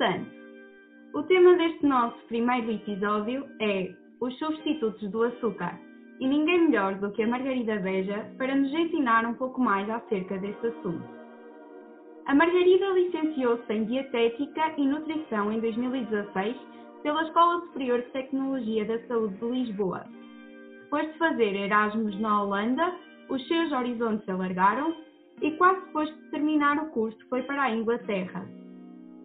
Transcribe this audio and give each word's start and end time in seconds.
Portanto, 0.00 0.30
o 1.12 1.22
tema 1.24 1.56
deste 1.56 1.84
nosso 1.84 2.16
primeiro 2.26 2.70
episódio 2.72 3.44
é 3.60 3.92
os 4.18 4.34
substitutos 4.38 5.10
do 5.10 5.24
açúcar 5.24 5.78
e 6.18 6.26
ninguém 6.26 6.68
melhor 6.68 6.94
do 6.94 7.10
que 7.12 7.22
a 7.22 7.28
Margarida 7.28 7.76
Beja 7.80 8.26
para 8.38 8.54
nos 8.54 8.72
ensinar 8.72 9.26
um 9.26 9.34
pouco 9.34 9.60
mais 9.60 9.90
acerca 9.90 10.38
deste 10.38 10.68
assunto. 10.68 11.04
A 12.24 12.34
Margarida 12.34 12.88
licenciou-se 12.94 13.70
em 13.70 13.84
Dietética 13.84 14.72
e 14.78 14.86
Nutrição 14.86 15.52
em 15.52 15.60
2016 15.60 16.56
pela 17.02 17.22
Escola 17.24 17.60
Superior 17.66 18.00
de 18.00 18.08
Tecnologia 18.12 18.86
da 18.86 19.06
Saúde 19.06 19.34
de 19.34 19.50
Lisboa. 19.50 20.06
Depois 20.84 21.12
de 21.12 21.18
fazer 21.18 21.54
Erasmus 21.54 22.18
na 22.18 22.42
Holanda, 22.42 22.96
os 23.28 23.46
seus 23.46 23.70
horizontes 23.70 24.26
alargaram 24.30 24.96
e 25.42 25.50
quase 25.58 25.84
depois 25.84 26.08
de 26.08 26.30
terminar 26.30 26.78
o 26.78 26.86
curso 26.86 27.18
foi 27.28 27.42
para 27.42 27.64
a 27.64 27.70
Inglaterra. 27.70 28.59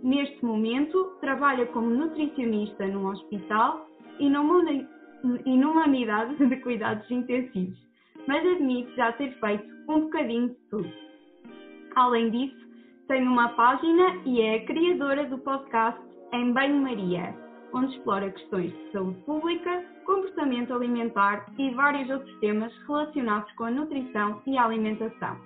Neste 0.04 0.46
momento, 0.46 1.18
trabalha 1.22 1.66
como 1.68 1.90
nutricionista 1.90 2.86
num 2.88 3.08
hospital 3.08 3.88
e 4.20 4.30
numa, 4.30 4.72
e 4.72 5.58
numa 5.58 5.86
unidade 5.86 6.36
de 6.46 6.56
cuidados 6.58 7.10
intensivos, 7.10 7.78
mas 8.28 8.46
admite 8.46 8.96
já 8.96 9.12
ter 9.14 9.32
feito 9.40 9.66
um 9.90 10.02
bocadinho 10.02 10.50
de 10.50 10.56
tudo. 10.70 10.92
Além 11.96 12.30
disso, 12.30 12.66
tem 13.08 13.28
uma 13.28 13.50
página 13.50 14.22
e 14.26 14.42
é 14.42 14.56
a 14.56 14.66
criadora 14.66 15.26
do 15.26 15.38
podcast 15.38 16.00
Em 16.34 16.52
Banho-Maria, 16.52 17.36
onde 17.74 17.96
explora 17.96 18.32
questões 18.32 18.72
de 18.72 18.92
saúde 18.92 19.20
pública, 19.20 19.86
comportamento 20.06 20.74
alimentar 20.74 21.46
e 21.58 21.70
vários 21.72 22.10
outros 22.10 22.40
temas 22.40 22.74
relacionados 22.88 23.52
com 23.54 23.66
a 23.66 23.72
nutrição 23.72 24.42
e 24.48 24.58
a 24.58 24.66
alimentação. 24.66 25.38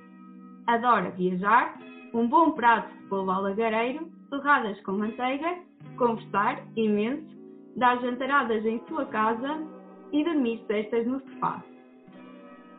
Adora 0.68 1.10
viajar, 1.12 1.78
um 2.14 2.28
bom 2.28 2.52
prato 2.52 2.96
de 2.96 3.04
polvo 3.10 3.32
alagareiro, 3.32 4.08
torradas 4.30 4.80
com 4.82 4.94
manteiga, 4.94 5.60
conversar 5.98 6.64
imenso, 6.76 7.28
dar 7.76 8.00
jantaradas 8.02 8.66
em 8.66 8.80
sua 8.88 9.06
casa 9.08 9.60
e 10.12 10.24
dormir 10.24 10.64
cestas 10.68 11.06
no 11.06 11.20
sofá. 11.22 11.64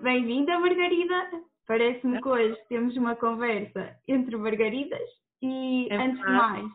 Bem-vinda, 0.01 0.59
Margarida! 0.59 1.31
Parece-me 1.67 2.21
que 2.21 2.28
hoje 2.28 2.56
temos 2.69 2.97
uma 2.97 3.15
conversa 3.15 3.97
entre 4.09 4.37
Margaridas 4.37 5.09
e, 5.43 5.89
é 5.91 5.97
antes 5.97 6.19
de 6.19 6.33
mais, 6.33 6.67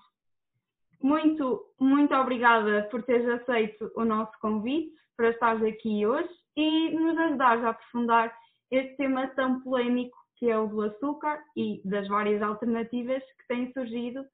muito, 1.02 1.66
muito 1.80 2.16
obrigada 2.16 2.88
por 2.90 3.04
teres 3.04 3.28
aceito 3.42 3.92
o 3.96 4.06
nosso 4.06 4.32
convite 4.40 4.94
para 5.18 5.30
estares 5.30 5.64
aqui 5.64 6.06
hoje 6.06 6.30
e 6.56 6.92
nos 6.92 7.18
ajudares 7.18 7.64
a 7.64 7.70
aprofundar 7.70 8.34
este 8.72 8.96
tema 8.98 9.28
tão 9.36 9.62
polémico 9.62 10.18
que 10.38 10.50
é 10.50 10.58
o 10.58 10.68
do 10.68 10.82
açúcar 10.82 11.42
e 11.56 11.82
das 11.86 12.08
várias 12.08 12.42
alternativas 12.42 13.22
que 13.22 13.48
têm 13.48 13.72
surgido 13.74 14.26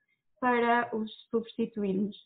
para 0.41 0.89
os 0.93 1.09
substituirmos. 1.29 2.17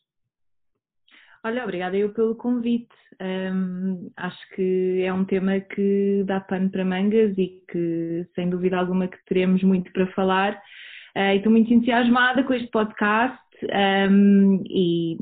Olha, 1.44 1.64
obrigada 1.64 1.96
eu 1.96 2.12
pelo 2.12 2.34
convite. 2.34 2.96
Um, 3.22 4.10
acho 4.18 4.50
que 4.56 5.04
é 5.04 5.14
um 5.14 5.24
tema 5.24 5.60
que 5.60 6.24
dá 6.26 6.40
pano 6.40 6.72
para 6.72 6.84
mangas 6.84 7.38
e 7.38 7.62
que, 7.72 8.26
sem 8.34 8.50
dúvida 8.50 8.78
alguma, 8.78 9.08
que 9.08 9.24
teremos 9.26 9.62
muito 9.62 9.92
para 9.92 10.08
falar. 10.14 10.60
Uh, 11.16 11.36
estou 11.36 11.52
muito 11.52 11.72
entusiasmada 11.72 12.44
com 12.44 12.54
este 12.54 12.68
podcast 12.70 13.40
um, 14.10 14.64
e 14.68 15.18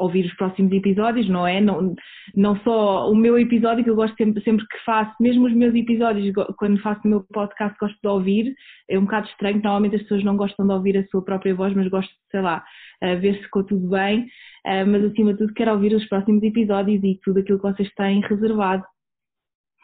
ouvir 0.00 0.24
os 0.24 0.34
próximos 0.34 0.72
episódios, 0.72 1.28
não 1.28 1.46
é? 1.46 1.60
Não, 1.60 1.94
não 2.34 2.56
só 2.60 3.10
o 3.10 3.14
meu 3.14 3.38
episódio, 3.38 3.84
que 3.84 3.90
eu 3.90 3.94
gosto 3.94 4.16
sempre, 4.16 4.42
sempre 4.42 4.66
que 4.66 4.84
faço, 4.84 5.14
mesmo 5.20 5.46
os 5.46 5.54
meus 5.54 5.74
episódios, 5.74 6.32
quando 6.56 6.80
faço 6.80 7.02
o 7.04 7.08
meu 7.08 7.24
podcast, 7.32 7.76
gosto 7.78 7.98
de 8.02 8.08
ouvir. 8.08 8.54
É 8.88 8.98
um 8.98 9.04
bocado 9.04 9.28
estranho, 9.28 9.60
normalmente 9.62 9.96
as 9.96 10.02
pessoas 10.02 10.24
não 10.24 10.36
gostam 10.36 10.66
de 10.66 10.72
ouvir 10.72 10.96
a 10.96 11.06
sua 11.08 11.22
própria 11.22 11.54
voz, 11.54 11.74
mas 11.74 11.88
gosto, 11.88 12.12
sei 12.30 12.40
lá, 12.40 12.64
ver 13.02 13.36
se 13.36 13.42
ficou 13.44 13.62
tudo 13.62 13.88
bem. 13.88 14.26
Mas 14.64 15.04
acima 15.04 15.32
de 15.32 15.38
tudo, 15.38 15.54
quero 15.54 15.72
ouvir 15.72 15.94
os 15.94 16.08
próximos 16.08 16.42
episódios 16.42 17.04
e 17.04 17.20
tudo 17.22 17.40
aquilo 17.40 17.58
que 17.58 17.70
vocês 17.70 17.92
têm 17.94 18.20
reservado. 18.22 18.84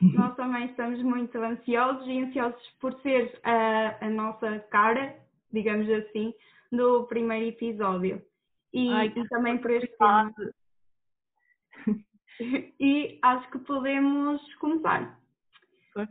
Nós 0.01 0.35
também 0.37 0.67
estamos 0.67 1.03
muito 1.03 1.39
ansiosos 1.39 2.07
e 2.07 2.21
ansiosos 2.21 2.63
por 2.81 2.93
ser 3.01 3.39
a, 3.43 4.07
a 4.07 4.11
nossa 4.11 4.59
cara, 4.71 5.15
digamos 5.53 5.89
assim, 5.91 6.35
do 6.71 7.05
primeiro 7.05 7.47
episódio. 7.47 8.21
E, 8.73 8.93
Ai, 8.93 9.13
e 9.15 9.29
também 9.29 9.59
por 9.59 9.71
este 9.71 9.97
tema. 9.97 10.35
e 12.81 13.19
acho 13.23 13.51
que 13.51 13.59
podemos 13.61 14.55
começar. 14.57 15.19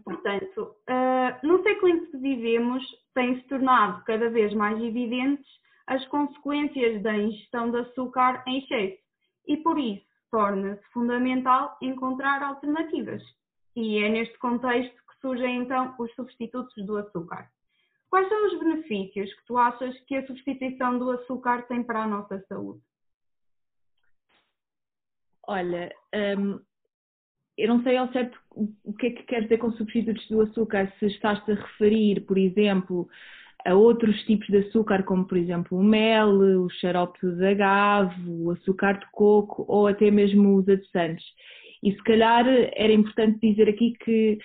Portanto, 0.04 0.76
uh, 0.90 1.48
no 1.48 1.62
século 1.62 1.90
em 1.90 2.06
que 2.08 2.18
vivemos, 2.18 2.84
tem-se 3.14 3.48
tornado 3.48 4.04
cada 4.06 4.30
vez 4.30 4.52
mais 4.54 4.82
evidentes 4.82 5.46
as 5.86 6.04
consequências 6.08 7.04
da 7.04 7.16
ingestão 7.16 7.70
de 7.70 7.78
açúcar 7.78 8.44
em 8.48 8.58
excesso 8.60 8.98
e, 9.48 9.58
por 9.58 9.78
isso, 9.78 10.06
torna-se 10.32 10.84
fundamental 10.92 11.78
encontrar 11.82 12.42
alternativas. 12.42 13.22
E 13.76 14.00
é 14.00 14.10
neste 14.10 14.38
contexto 14.40 14.96
que 14.96 15.20
surgem 15.22 15.62
então 15.62 15.94
os 16.00 16.12
substitutos 16.16 16.74
do 16.86 16.98
açúcar. 16.98 17.48
Quais 18.10 18.30
são 18.30 18.48
os 18.48 18.60
benefícios 18.60 19.34
que 19.34 19.46
tu 19.46 19.58
achas 19.58 20.00
que 20.02 20.16
a 20.16 20.26
substituição 20.26 20.98
do 20.98 21.12
açúcar 21.12 21.64
tem 21.68 21.84
para 21.84 22.04
a 22.04 22.08
nossa 22.08 22.40
saúde? 22.48 22.82
Olha, 25.48 25.94
hum, 26.38 26.60
eu 27.58 27.68
não 27.68 27.84
sei 27.84 27.98
ao 27.98 28.12
certo 28.12 28.38
o 28.52 28.94
que 28.94 29.08
é 29.08 29.12
que 29.12 29.24
queres 29.24 29.46
dizer 29.46 29.58
com 29.58 29.72
substitutos 29.74 30.28
do 30.28 30.42
açúcar, 30.42 30.92
se 31.00 31.06
estás-te 31.08 31.52
a 31.52 31.56
referir, 31.56 32.22
por 32.22 32.38
exemplo, 32.38 33.08
a 33.66 33.74
outros 33.74 34.22
tipos 34.24 34.48
de 34.48 34.58
açúcar, 34.58 35.04
como 35.04 35.26
por 35.26 35.38
exemplo 35.38 35.78
o 35.78 35.84
mel, 35.84 36.30
o 36.64 36.70
xarope 36.70 37.20
de 37.20 37.46
agave, 37.46 38.30
o 38.30 38.52
açúcar 38.52 39.00
de 39.00 39.06
coco 39.12 39.66
ou 39.68 39.88
até 39.88 40.12
mesmo 40.12 40.58
os 40.58 40.68
adoçantes. 40.68 41.26
E 41.82 41.92
se 41.92 42.04
calhar 42.04 42.46
era 42.48 42.94
importante 42.94 43.40
dizer 43.40 43.70
aqui 43.70 43.94
que 44.04 44.38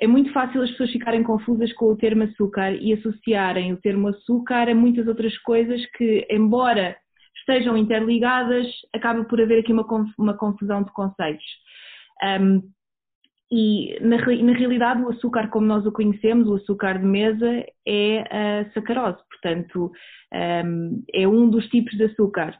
é 0.00 0.06
muito 0.06 0.32
fácil 0.32 0.62
as 0.62 0.70
pessoas 0.70 0.90
ficarem 0.90 1.22
confusas 1.22 1.72
com 1.74 1.86
o 1.86 1.96
termo 1.96 2.24
açúcar 2.24 2.72
e 2.72 2.92
associarem 2.92 3.72
o 3.72 3.80
termo 3.80 4.08
açúcar 4.08 4.68
a 4.68 4.74
muitas 4.74 5.06
outras 5.06 5.36
coisas 5.38 5.84
que, 5.96 6.26
embora 6.30 6.96
estejam 7.38 7.76
interligadas, 7.76 8.66
acaba 8.92 9.24
por 9.24 9.40
haver 9.40 9.60
aqui 9.60 9.72
uma, 9.72 9.86
uma 10.18 10.34
confusão 10.36 10.82
de 10.82 10.92
conceitos. 10.92 11.44
Um, 12.40 12.62
e 13.52 13.98
na, 14.00 14.16
na, 14.16 14.52
realidade 14.52 15.02
o 15.02 15.10
açúcar 15.10 15.48
como 15.48 15.66
nós 15.66 15.86
o 15.86 15.92
conhecemos, 15.92 16.48
o 16.48 16.54
açúcar 16.54 16.98
de 16.98 17.04
mesa, 17.04 17.64
é 17.86 18.62
a 18.62 18.72
sacarose, 18.72 19.22
portanto 19.30 19.92
um, 20.32 21.04
é 21.12 21.28
um 21.28 21.48
dos 21.48 21.68
tipos 21.68 21.96
de 21.96 22.04
açúcar. 22.04 22.58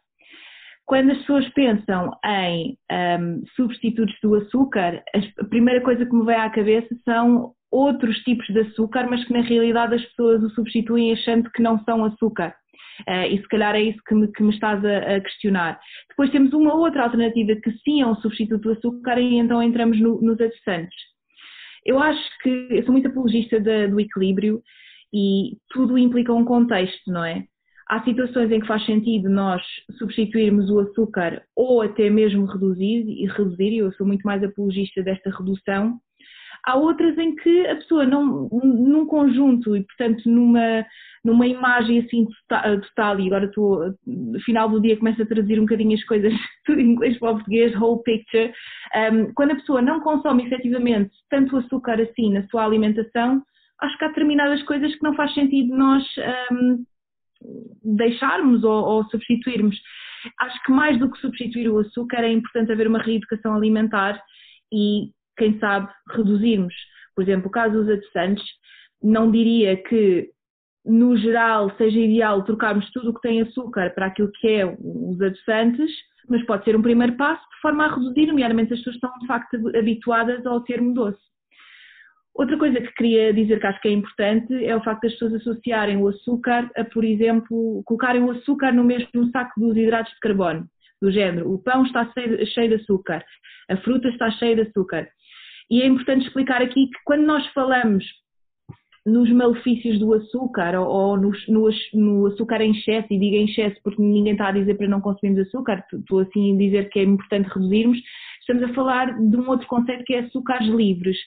Quando 0.86 1.12
as 1.12 1.18
pessoas 1.18 1.48
pensam 1.50 2.10
em 2.24 2.76
um, 2.92 3.42
substitutos 3.56 4.14
do 4.22 4.34
açúcar, 4.34 5.02
a 5.38 5.44
primeira 5.44 5.80
coisa 5.80 6.04
que 6.04 6.14
me 6.14 6.26
vem 6.26 6.36
à 6.36 6.50
cabeça 6.50 6.94
são 7.04 7.54
outros 7.70 8.16
tipos 8.18 8.46
de 8.48 8.60
açúcar, 8.60 9.08
mas 9.08 9.24
que 9.24 9.32
na 9.32 9.40
realidade 9.40 9.94
as 9.94 10.04
pessoas 10.04 10.42
o 10.42 10.50
substituem 10.50 11.12
achando 11.12 11.50
que 11.50 11.62
não 11.62 11.82
são 11.84 12.04
açúcar. 12.04 12.54
Uh, 13.08 13.26
e 13.28 13.38
se 13.38 13.48
calhar 13.48 13.74
é 13.74 13.82
isso 13.82 13.98
que 14.06 14.14
me, 14.14 14.30
que 14.30 14.42
me 14.42 14.54
estás 14.54 14.84
a, 14.84 14.98
a, 15.16 15.20
questionar. 15.20 15.80
Depois 16.10 16.30
temos 16.30 16.52
uma 16.52 16.74
outra 16.74 17.02
alternativa 17.02 17.56
que 17.56 17.72
sim 17.78 18.02
é 18.02 18.06
um 18.06 18.14
substituto 18.16 18.62
do 18.62 18.72
açúcar 18.72 19.18
e 19.18 19.36
então 19.36 19.60
entramos 19.62 19.98
no, 20.00 20.20
nos 20.20 20.40
adoçantes. 20.40 20.96
Eu 21.84 21.98
acho 21.98 22.22
que 22.42 22.68
eu 22.70 22.82
sou 22.84 22.92
muito 22.92 23.08
apologista 23.08 23.58
do 23.60 23.98
equilíbrio 23.98 24.62
e 25.12 25.56
tudo 25.70 25.98
implica 25.98 26.32
um 26.32 26.44
contexto, 26.44 27.10
não 27.10 27.24
é? 27.24 27.44
Há 27.88 28.02
situações 28.02 28.50
em 28.50 28.60
que 28.60 28.66
faz 28.66 28.84
sentido 28.86 29.28
nós 29.28 29.62
substituirmos 29.98 30.70
o 30.70 30.80
açúcar 30.80 31.42
ou 31.54 31.82
até 31.82 32.08
mesmo 32.08 32.46
reduzir, 32.46 33.04
e 33.06 33.26
reduzir, 33.26 33.76
eu 33.76 33.92
sou 33.92 34.06
muito 34.06 34.22
mais 34.22 34.42
apologista 34.42 35.02
desta 35.02 35.30
redução. 35.30 35.98
Há 36.66 36.76
outras 36.76 37.16
em 37.18 37.36
que 37.36 37.66
a 37.66 37.76
pessoa, 37.76 38.06
não, 38.06 38.48
num 38.50 39.04
conjunto 39.04 39.76
e, 39.76 39.84
portanto, 39.84 40.22
numa, 40.26 40.86
numa 41.22 41.46
imagem 41.46 41.98
assim 41.98 42.26
total, 42.48 43.20
e 43.20 43.26
agora 43.26 43.44
estou, 43.44 43.94
no 44.06 44.40
final 44.40 44.70
do 44.70 44.80
dia 44.80 44.96
começo 44.96 45.20
a 45.20 45.26
traduzir 45.26 45.58
um 45.58 45.64
bocadinho 45.64 45.94
as 45.94 46.04
coisas 46.04 46.32
em 46.70 46.80
inglês 46.80 47.18
para 47.18 47.32
o 47.32 47.34
português, 47.34 47.78
whole 47.78 48.02
picture, 48.02 48.50
um, 49.12 49.30
quando 49.34 49.50
a 49.50 49.56
pessoa 49.56 49.82
não 49.82 50.00
consome 50.00 50.46
efetivamente 50.46 51.10
tanto 51.28 51.58
açúcar 51.58 52.00
assim 52.00 52.32
na 52.32 52.42
sua 52.48 52.64
alimentação, 52.64 53.42
acho 53.82 53.98
que 53.98 54.04
há 54.06 54.08
determinadas 54.08 54.62
coisas 54.62 54.94
que 54.94 55.02
não 55.02 55.14
faz 55.14 55.34
sentido 55.34 55.76
nós 55.76 56.02
um, 56.50 56.82
deixarmos 57.82 58.64
ou, 58.64 58.84
ou 58.84 59.04
substituirmos. 59.04 59.76
Acho 60.40 60.62
que 60.64 60.72
mais 60.72 60.98
do 60.98 61.10
que 61.10 61.18
substituir 61.18 61.68
o 61.68 61.78
açúcar 61.78 62.22
é 62.22 62.32
importante 62.32 62.72
haver 62.72 62.86
uma 62.86 63.02
reeducação 63.02 63.54
alimentar 63.54 64.20
e, 64.72 65.10
quem 65.36 65.58
sabe, 65.58 65.92
reduzirmos. 66.10 66.74
Por 67.14 67.22
exemplo, 67.22 67.48
o 67.48 67.50
caso 67.50 67.74
dos 67.74 67.88
adoçantes, 67.88 68.44
não 69.02 69.30
diria 69.30 69.76
que 69.76 70.30
no 70.84 71.16
geral 71.16 71.70
seja 71.76 71.98
ideal 71.98 72.42
trocarmos 72.44 72.90
tudo 72.90 73.10
o 73.10 73.14
que 73.14 73.20
tem 73.20 73.40
açúcar 73.40 73.90
para 73.94 74.06
aquilo 74.06 74.30
que 74.32 74.48
é 74.48 74.66
os 74.66 75.20
adoçantes, 75.20 75.90
mas 76.28 76.44
pode 76.46 76.64
ser 76.64 76.76
um 76.76 76.82
primeiro 76.82 77.16
passo 77.16 77.42
de 77.42 77.60
forma 77.60 77.84
a 77.84 77.94
reduzir, 77.94 78.26
nomeadamente 78.26 78.72
as 78.72 78.78
pessoas 78.78 78.96
estão 78.96 79.10
de 79.20 79.26
facto 79.26 79.56
habituadas 79.76 80.44
ao 80.46 80.62
termo 80.62 80.94
doce. 80.94 81.33
Outra 82.34 82.58
coisa 82.58 82.80
que 82.80 82.92
queria 82.94 83.32
dizer 83.32 83.60
que 83.60 83.66
acho 83.66 83.80
que 83.80 83.88
é 83.88 83.92
importante 83.92 84.64
é 84.64 84.74
o 84.74 84.82
facto 84.82 85.02
das 85.02 85.12
pessoas 85.12 85.34
associarem 85.34 85.98
o 85.98 86.08
açúcar 86.08 86.68
a, 86.76 86.84
por 86.84 87.04
exemplo, 87.04 87.82
colocarem 87.84 88.22
o 88.22 88.30
açúcar 88.32 88.72
no 88.72 88.82
mesmo 88.82 89.30
saco 89.30 89.60
dos 89.60 89.76
hidratos 89.76 90.12
de 90.14 90.20
carbono, 90.20 90.66
do 91.00 91.12
género, 91.12 91.52
o 91.52 91.62
pão 91.62 91.84
está 91.84 92.10
cheio 92.12 92.68
de 92.68 92.74
açúcar, 92.74 93.24
a 93.70 93.76
fruta 93.76 94.08
está 94.08 94.30
cheia 94.32 94.56
de 94.56 94.62
açúcar. 94.62 95.08
E 95.70 95.80
é 95.82 95.86
importante 95.86 96.26
explicar 96.26 96.60
aqui 96.60 96.86
que 96.88 96.98
quando 97.04 97.24
nós 97.24 97.46
falamos 97.48 98.04
nos 99.06 99.30
malefícios 99.30 99.98
do 99.98 100.14
açúcar 100.14 100.78
ou, 100.80 101.16
no, 101.16 101.30
no, 101.48 101.68
no, 101.92 102.26
açúcar 102.26 102.62
em 102.62 102.72
excesso, 102.72 103.06
e 103.10 103.18
digo 103.18 103.36
em 103.36 103.44
excesso 103.44 103.78
porque 103.84 104.00
ninguém 104.00 104.32
está 104.32 104.48
a 104.48 104.52
dizer 104.52 104.74
para 104.76 104.88
não 104.88 105.00
consumirmos 105.00 105.46
açúcar, 105.46 105.84
estou 105.92 106.20
assim 106.20 106.54
a 106.54 106.58
dizer 106.58 106.88
que 106.88 107.00
é 107.00 107.02
importante 107.02 107.48
reduzirmos, 107.48 107.98
estamos 108.40 108.62
a 108.62 108.74
falar 108.74 109.18
de 109.18 109.36
um 109.36 109.48
outro 109.48 109.66
conceito 109.66 110.04
que 110.04 110.14
é 110.14 110.20
açúcares 110.20 110.68
livres. 110.68 111.18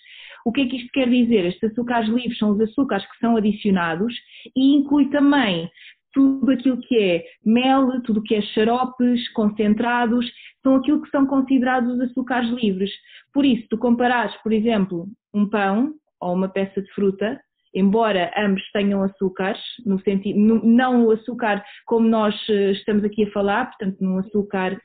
O 0.47 0.51
que 0.53 0.61
é 0.61 0.65
que 0.65 0.77
isto 0.77 0.89
quer 0.93 1.09
dizer? 1.09 1.45
Estes 1.45 1.71
açúcares 1.71 2.07
livres 2.07 2.37
são 2.37 2.51
os 2.51 2.61
açúcares 2.61 3.05
que 3.05 3.17
são 3.19 3.35
adicionados 3.35 4.15
e 4.55 4.77
inclui 4.77 5.09
também 5.09 5.69
tudo 6.13 6.49
aquilo 6.49 6.79
que 6.79 6.97
é 6.97 7.25
mel, 7.45 8.01
tudo 8.03 8.23
que 8.23 8.33
é 8.33 8.41
xaropes, 8.41 9.27
concentrados, 9.33 10.25
são 10.63 10.77
aquilo 10.77 11.01
que 11.01 11.09
são 11.09 11.27
considerados 11.27 11.93
os 11.93 11.99
açúcares 11.99 12.49
livres. 12.51 12.89
Por 13.33 13.43
isso, 13.43 13.67
tu 13.69 13.77
comparares, 13.77 14.33
por 14.41 14.53
exemplo, 14.53 15.07
um 15.33 15.49
pão 15.49 15.95
ou 16.21 16.33
uma 16.33 16.47
peça 16.47 16.81
de 16.81 16.89
fruta, 16.93 17.37
embora 17.75 18.31
ambos 18.37 18.63
tenham 18.71 19.03
açúcares, 19.03 19.59
no 19.85 19.99
sentido, 19.99 20.39
não 20.39 21.07
o 21.07 21.11
açúcar 21.11 21.61
como 21.85 22.07
nós 22.07 22.33
eh, 22.49 22.71
estamos 22.71 23.03
aqui 23.03 23.25
a 23.25 23.31
falar, 23.31 23.65
portanto, 23.65 23.97
num 23.99 24.19
açúcar, 24.19 24.81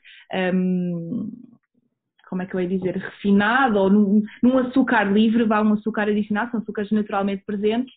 hum, 0.53 1.31
como 2.33 2.41
é 2.41 2.47
que 2.47 2.55
eu 2.55 2.61
ia 2.61 2.67
dizer, 2.67 2.97
refinado, 2.97 3.77
ou 3.77 3.91
num, 3.91 4.23
num 4.41 4.57
açúcar 4.57 5.03
livre, 5.03 5.43
vá 5.43 5.61
um 5.61 5.73
açúcar 5.73 6.09
adicionado, 6.09 6.49
são 6.49 6.59
açúcares 6.61 6.89
naturalmente 6.89 7.43
presentes, 7.45 7.93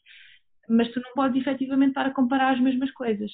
mas 0.68 0.92
tu 0.92 1.00
não 1.00 1.10
podes 1.14 1.40
efetivamente 1.40 1.90
estar 1.90 2.04
a 2.04 2.12
comparar 2.12 2.52
as 2.52 2.60
mesmas 2.60 2.90
coisas. 2.92 3.32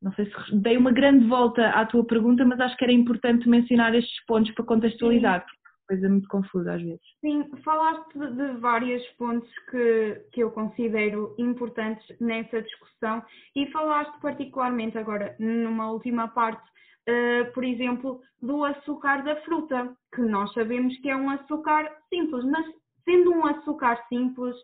Não 0.00 0.12
sei 0.12 0.26
se 0.26 0.54
dei 0.54 0.76
uma 0.76 0.92
grande 0.92 1.26
volta 1.26 1.68
à 1.70 1.84
tua 1.84 2.06
pergunta, 2.06 2.44
mas 2.44 2.60
acho 2.60 2.76
que 2.76 2.84
era 2.84 2.92
importante 2.92 3.48
mencionar 3.48 3.92
estes 3.92 4.24
pontos 4.24 4.52
para 4.52 4.64
contextualizar, 4.64 5.40
porque 5.40 5.56
é 5.56 5.88
coisa 5.88 6.08
muito 6.08 6.28
confusa 6.28 6.74
às 6.74 6.82
vezes. 6.82 7.00
Sim, 7.20 7.44
falaste 7.64 8.16
de, 8.16 8.30
de 8.36 8.60
vários 8.60 9.02
pontos 9.18 9.50
que, 9.68 10.22
que 10.32 10.44
eu 10.44 10.52
considero 10.52 11.34
importantes 11.38 12.06
nessa 12.20 12.62
discussão 12.62 13.20
e 13.56 13.66
falaste 13.72 14.16
particularmente 14.20 14.96
agora, 14.96 15.34
numa 15.40 15.90
última 15.90 16.28
parte, 16.28 16.62
uh, 17.08 17.52
por 17.52 17.64
exemplo, 17.64 18.20
do 18.40 18.64
açúcar 18.64 19.22
da 19.22 19.36
fruta, 19.42 19.96
que 20.14 20.22
nós 20.22 20.52
sabemos 20.52 20.96
que 20.98 21.08
é 21.08 21.16
um 21.16 21.30
açúcar 21.30 21.90
simples, 22.08 22.44
mas 22.44 22.66
sendo 23.04 23.32
um 23.32 23.46
açúcar 23.46 24.04
simples, 24.08 24.56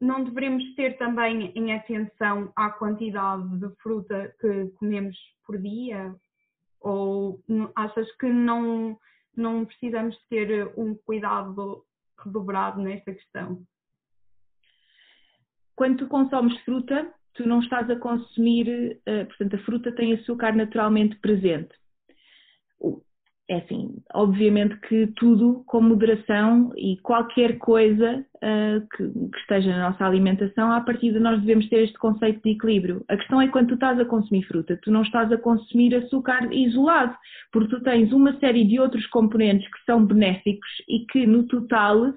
não 0.00 0.24
devemos 0.24 0.64
ter 0.74 0.96
também 0.98 1.52
em 1.54 1.72
atenção 1.72 2.52
à 2.56 2.70
quantidade 2.70 3.48
de 3.60 3.68
fruta 3.76 4.34
que 4.40 4.66
comemos 4.78 5.16
por 5.46 5.58
dia? 5.58 6.14
Ou 6.80 7.40
achas 7.76 8.10
que 8.16 8.26
não, 8.26 8.98
não 9.36 9.64
precisamos 9.64 10.16
ter 10.28 10.72
um 10.76 10.96
cuidado 10.96 11.84
redobrado 12.18 12.80
nesta 12.80 13.12
questão? 13.12 13.62
Quando 15.76 15.98
tu 15.98 16.08
consomes 16.08 16.58
fruta, 16.64 17.14
tu 17.34 17.46
não 17.46 17.60
estás 17.60 17.88
a 17.88 17.96
consumir, 17.96 19.00
eh, 19.06 19.24
portanto, 19.24 19.54
a 19.54 19.58
fruta 19.60 19.92
tem 19.92 20.14
açúcar 20.14 20.54
naturalmente 20.54 21.16
presente 21.20 21.72
é 23.52 23.56
assim, 23.58 23.96
obviamente 24.14 24.74
que 24.88 25.08
tudo 25.08 25.62
com 25.66 25.82
moderação 25.82 26.72
e 26.74 26.96
qualquer 27.02 27.58
coisa 27.58 28.24
uh, 28.36 28.80
que, 28.96 29.08
que, 29.08 29.38
esteja 29.40 29.70
na 29.70 29.90
nossa 29.90 30.06
alimentação, 30.06 30.72
a 30.72 30.80
partir 30.80 31.12
de 31.12 31.20
nós 31.20 31.38
devemos 31.40 31.68
ter 31.68 31.84
este 31.84 31.98
conceito 31.98 32.40
de 32.42 32.52
equilíbrio. 32.52 33.04
A 33.08 33.16
questão 33.16 33.42
é 33.42 33.48
quando 33.48 33.68
tu 33.68 33.74
estás 33.74 34.00
a 34.00 34.06
consumir 34.06 34.44
fruta, 34.44 34.78
tu 34.82 34.90
não 34.90 35.02
estás 35.02 35.30
a 35.30 35.36
consumir 35.36 35.94
açúcar 35.94 36.52
isolado, 36.52 37.14
porque 37.52 37.76
tu 37.76 37.82
tens 37.82 38.10
uma 38.12 38.32
série 38.38 38.64
de 38.64 38.80
outros 38.80 39.06
componentes 39.08 39.68
que 39.70 39.84
são 39.84 40.04
benéficos 40.04 40.70
e 40.88 41.04
que 41.06 41.26
no 41.26 41.46
total 41.46 42.14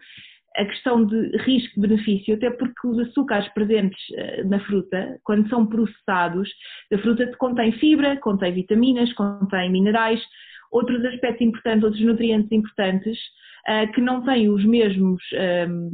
a 0.58 0.64
questão 0.64 1.06
de 1.06 1.38
risco-benefício, 1.40 2.36
até 2.36 2.50
porque 2.50 2.88
os 2.88 2.98
açúcares 3.00 3.48
presentes 3.54 4.00
uh, 4.12 4.48
na 4.48 4.60
fruta, 4.62 5.20
quando 5.26 5.50
são 5.50 5.68
processados, 5.68 6.50
a 6.94 6.98
fruta 7.00 7.30
contém 7.38 7.74
fibra, 7.74 8.16
contém 8.22 8.54
vitaminas, 8.54 9.12
contém 9.14 9.70
minerais, 9.70 10.22
outros 10.76 11.04
aspectos 11.06 11.42
importantes, 11.42 11.84
outros 11.84 12.04
nutrientes 12.04 12.52
importantes, 12.52 13.18
uh, 13.68 13.92
que 13.94 14.02
não 14.02 14.24
têm 14.24 14.50
os 14.50 14.64
mesmos, 14.66 15.24
um, 15.34 15.38
ehm, 15.38 15.90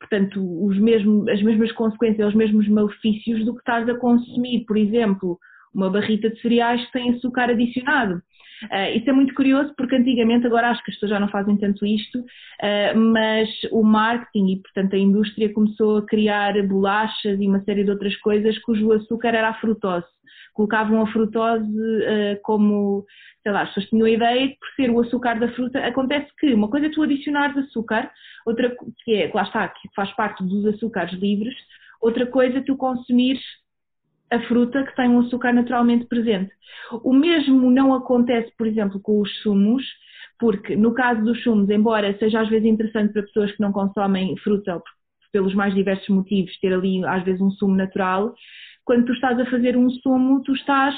portanto, 0.00 0.66
os 0.66 0.78
mesmos, 0.78 1.28
as 1.28 1.42
mesmas 1.42 1.72
consequências, 1.72 2.28
os 2.28 2.34
mesmos 2.34 2.68
malefícios 2.68 3.44
do 3.44 3.54
que 3.54 3.60
estás 3.60 3.88
a 3.88 3.94
consumir, 3.94 4.64
por 4.66 4.76
exemplo, 4.76 5.38
uma 5.72 5.90
barrita 5.90 6.30
de 6.30 6.40
cereais 6.40 6.84
que 6.86 6.92
tem 6.92 7.10
açúcar 7.10 7.50
adicionado. 7.50 8.22
Uh, 8.64 8.96
isso 8.96 9.10
é 9.10 9.12
muito 9.12 9.34
curioso 9.34 9.74
porque 9.76 9.96
antigamente, 9.96 10.46
agora 10.46 10.70
acho 10.70 10.82
que 10.82 10.90
as 10.90 10.96
pessoas 10.96 11.10
já 11.10 11.20
não 11.20 11.28
fazem 11.28 11.56
tanto 11.58 11.84
isto, 11.84 12.18
uh, 12.18 12.98
mas 13.12 13.48
o 13.70 13.82
marketing 13.82 14.52
e, 14.52 14.62
portanto, 14.62 14.94
a 14.94 14.98
indústria 14.98 15.52
começou 15.52 15.98
a 15.98 16.06
criar 16.06 16.54
bolachas 16.66 17.38
e 17.38 17.46
uma 17.46 17.62
série 17.64 17.84
de 17.84 17.90
outras 17.90 18.16
coisas 18.16 18.58
cujo 18.60 18.92
açúcar 18.92 19.34
era 19.34 19.50
a 19.50 19.60
frutose. 19.60 20.06
Colocavam 20.54 21.02
a 21.02 21.06
frutose 21.12 21.70
uh, 21.70 22.40
como 22.42 23.04
sei 23.46 23.52
lá, 23.52 23.62
as 23.62 23.68
pessoas 23.68 23.88
tinham 23.90 24.06
a 24.06 24.10
ideia 24.10 24.48
que 24.48 24.58
por 24.58 24.68
ser 24.74 24.90
o 24.90 25.00
açúcar 25.00 25.38
da 25.38 25.48
fruta, 25.52 25.78
acontece 25.86 26.26
que 26.36 26.52
uma 26.52 26.68
coisa 26.68 26.86
é 26.86 26.90
tu 26.90 27.00
adicionares 27.00 27.56
açúcar, 27.56 28.10
outra 28.44 28.76
que 29.04 29.14
é, 29.14 29.30
lá 29.32 29.44
está, 29.44 29.68
que 29.68 29.88
faz 29.94 30.10
parte 30.16 30.42
dos 30.42 30.66
açúcares 30.66 31.12
livres, 31.12 31.54
outra 32.00 32.26
coisa 32.26 32.58
é 32.58 32.60
tu 32.60 32.76
consumires 32.76 33.44
a 34.32 34.40
fruta 34.48 34.82
que 34.82 34.96
tem 34.96 35.08
um 35.08 35.20
açúcar 35.20 35.52
naturalmente 35.52 36.06
presente. 36.06 36.50
O 37.04 37.12
mesmo 37.12 37.70
não 37.70 37.94
acontece, 37.94 38.52
por 38.58 38.66
exemplo, 38.66 38.98
com 38.98 39.20
os 39.20 39.32
sumos, 39.42 39.84
porque 40.40 40.74
no 40.74 40.92
caso 40.92 41.22
dos 41.22 41.40
sumos, 41.44 41.70
embora 41.70 42.18
seja 42.18 42.40
às 42.40 42.48
vezes 42.48 42.66
interessante 42.66 43.12
para 43.12 43.22
pessoas 43.22 43.52
que 43.52 43.60
não 43.60 43.70
consomem 43.70 44.36
fruta, 44.38 44.82
pelos 45.30 45.54
mais 45.54 45.72
diversos 45.72 46.08
motivos, 46.08 46.58
ter 46.58 46.72
ali 46.72 47.04
às 47.04 47.22
vezes 47.22 47.40
um 47.40 47.52
sumo 47.52 47.76
natural, 47.76 48.34
quando 48.84 49.06
tu 49.06 49.12
estás 49.12 49.38
a 49.38 49.46
fazer 49.46 49.76
um 49.76 49.88
sumo, 49.88 50.42
tu 50.42 50.52
estás 50.52 50.96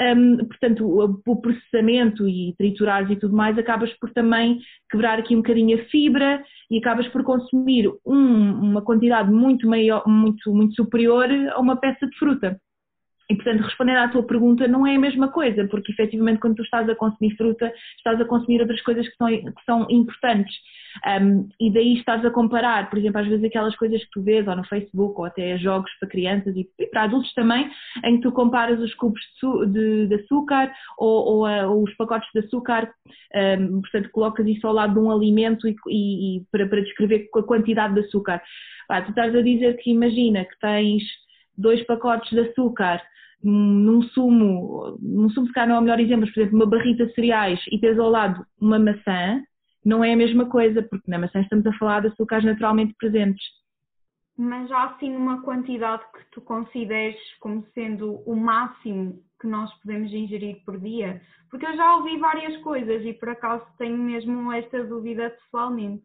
um, 0.00 0.38
portanto, 0.38 0.84
o, 0.84 1.20
o, 1.26 1.36
processamento 1.40 2.28
e 2.28 2.54
triturares 2.58 3.10
e 3.10 3.16
tudo 3.16 3.36
mais, 3.36 3.56
acabas 3.56 3.92
por 3.94 4.12
também 4.12 4.58
quebrar 4.90 5.18
aqui 5.18 5.34
um 5.34 5.38
bocadinho 5.38 5.80
a 5.80 5.84
fibra 5.84 6.42
e 6.70 6.78
acabas 6.78 7.06
por 7.08 7.22
consumir 7.22 7.88
um, 8.04 8.70
uma 8.70 8.82
quantidade 8.82 9.30
muito 9.30 9.68
maior, 9.68 10.06
muito, 10.06 10.52
muito 10.52 10.74
superior 10.74 11.28
a 11.52 11.60
uma 11.60 11.76
peça 11.76 12.06
de 12.06 12.18
fruta. 12.18 12.60
E, 13.30 13.34
portanto, 13.34 13.62
respondendo 13.62 13.98
à 13.98 14.08
tua 14.08 14.22
pergunta, 14.22 14.68
não 14.68 14.86
é 14.86 14.96
a 14.96 14.98
mesma 14.98 15.28
coisa, 15.28 15.66
porque 15.68 15.92
efetivamente 15.92 16.40
quando 16.40 16.56
tu 16.56 16.62
estás 16.62 16.88
a 16.88 16.94
consumir 16.94 17.34
fruta, 17.36 17.72
estás 17.96 18.20
a 18.20 18.24
consumir 18.24 18.60
outras 18.60 18.82
coisas 18.82 19.08
que 19.08 19.16
são, 19.16 19.28
que 19.28 19.64
são 19.64 19.86
importantes. 19.90 20.54
Um, 21.20 21.48
e 21.58 21.72
daí 21.72 21.94
estás 21.94 22.24
a 22.24 22.30
comparar, 22.30 22.88
por 22.88 22.98
exemplo, 22.98 23.20
às 23.20 23.26
vezes 23.26 23.44
aquelas 23.44 23.74
coisas 23.76 24.02
que 24.04 24.10
tu 24.12 24.22
vês 24.22 24.46
ou 24.46 24.54
no 24.54 24.64
Facebook 24.66 25.18
ou 25.18 25.24
até 25.24 25.56
jogos 25.58 25.90
para 25.98 26.08
crianças 26.08 26.54
e, 26.54 26.68
e 26.78 26.86
para 26.86 27.04
adultos 27.04 27.32
também, 27.34 27.68
em 28.04 28.16
que 28.16 28.22
tu 28.22 28.30
comparas 28.30 28.78
os 28.78 28.94
cubos 28.94 29.20
de, 29.42 29.66
de, 29.72 30.06
de 30.06 30.14
açúcar 30.16 30.72
ou, 30.98 31.46
ou, 31.46 31.48
ou, 31.48 31.82
os 31.82 31.94
pacotes 31.94 32.28
de 32.32 32.40
açúcar, 32.40 32.92
um, 33.58 33.80
portanto, 33.80 34.10
colocas 34.10 34.46
isso 34.46 34.66
ao 34.66 34.74
lado 34.74 34.94
de 34.94 35.00
um 35.00 35.10
alimento 35.10 35.66
e, 35.66 35.74
e, 35.88 36.36
e 36.36 36.44
para, 36.52 36.66
para, 36.68 36.82
descrever 36.82 37.28
a 37.34 37.42
quantidade 37.42 37.94
de 37.94 38.00
açúcar. 38.00 38.40
Pá, 38.86 39.00
tu 39.00 39.10
estás 39.10 39.34
a 39.34 39.40
dizer 39.40 39.78
que 39.78 39.90
imagina 39.90 40.44
que 40.44 40.58
tens 40.60 41.02
dois 41.56 41.84
pacotes 41.86 42.30
de 42.30 42.40
açúcar 42.40 43.00
num 43.42 44.00
sumo, 44.02 44.96
num 45.00 45.28
sumo 45.28 45.46
se 45.46 45.52
calhar 45.52 45.68
não 45.68 45.76
é 45.76 45.78
o 45.78 45.82
melhor 45.82 46.00
exemplo, 46.00 46.26
por 46.32 46.40
exemplo, 46.40 46.56
uma 46.56 46.66
barrita 46.66 47.06
de 47.06 47.14
cereais 47.14 47.60
e 47.70 47.78
tens 47.78 47.98
ao 47.98 48.08
lado 48.08 48.44
uma 48.58 48.78
maçã, 48.78 49.42
não 49.84 50.02
é 50.02 50.14
a 50.14 50.16
mesma 50.16 50.46
coisa, 50.46 50.82
porque 50.82 51.10
na 51.10 51.18
maçã 51.18 51.40
estamos 51.40 51.66
a 51.66 51.72
falar 51.74 52.00
de 52.00 52.08
açúcares 52.08 52.44
naturalmente 52.44 52.94
presentes. 52.98 53.44
Mas 54.36 54.70
há 54.72 54.84
assim 54.84 55.14
uma 55.14 55.42
quantidade 55.42 56.02
que 56.12 56.24
tu 56.32 56.40
consideres 56.40 57.20
como 57.38 57.64
sendo 57.74 58.14
o 58.26 58.34
máximo 58.34 59.22
que 59.40 59.46
nós 59.46 59.72
podemos 59.74 60.12
ingerir 60.12 60.64
por 60.64 60.80
dia? 60.80 61.20
Porque 61.50 61.66
eu 61.66 61.76
já 61.76 61.96
ouvi 61.96 62.18
várias 62.18 62.56
coisas 62.62 63.04
e 63.04 63.12
por 63.12 63.28
acaso 63.28 63.64
tenho 63.78 63.96
mesmo 63.96 64.50
esta 64.50 64.82
dúvida 64.82 65.30
pessoalmente. 65.30 66.02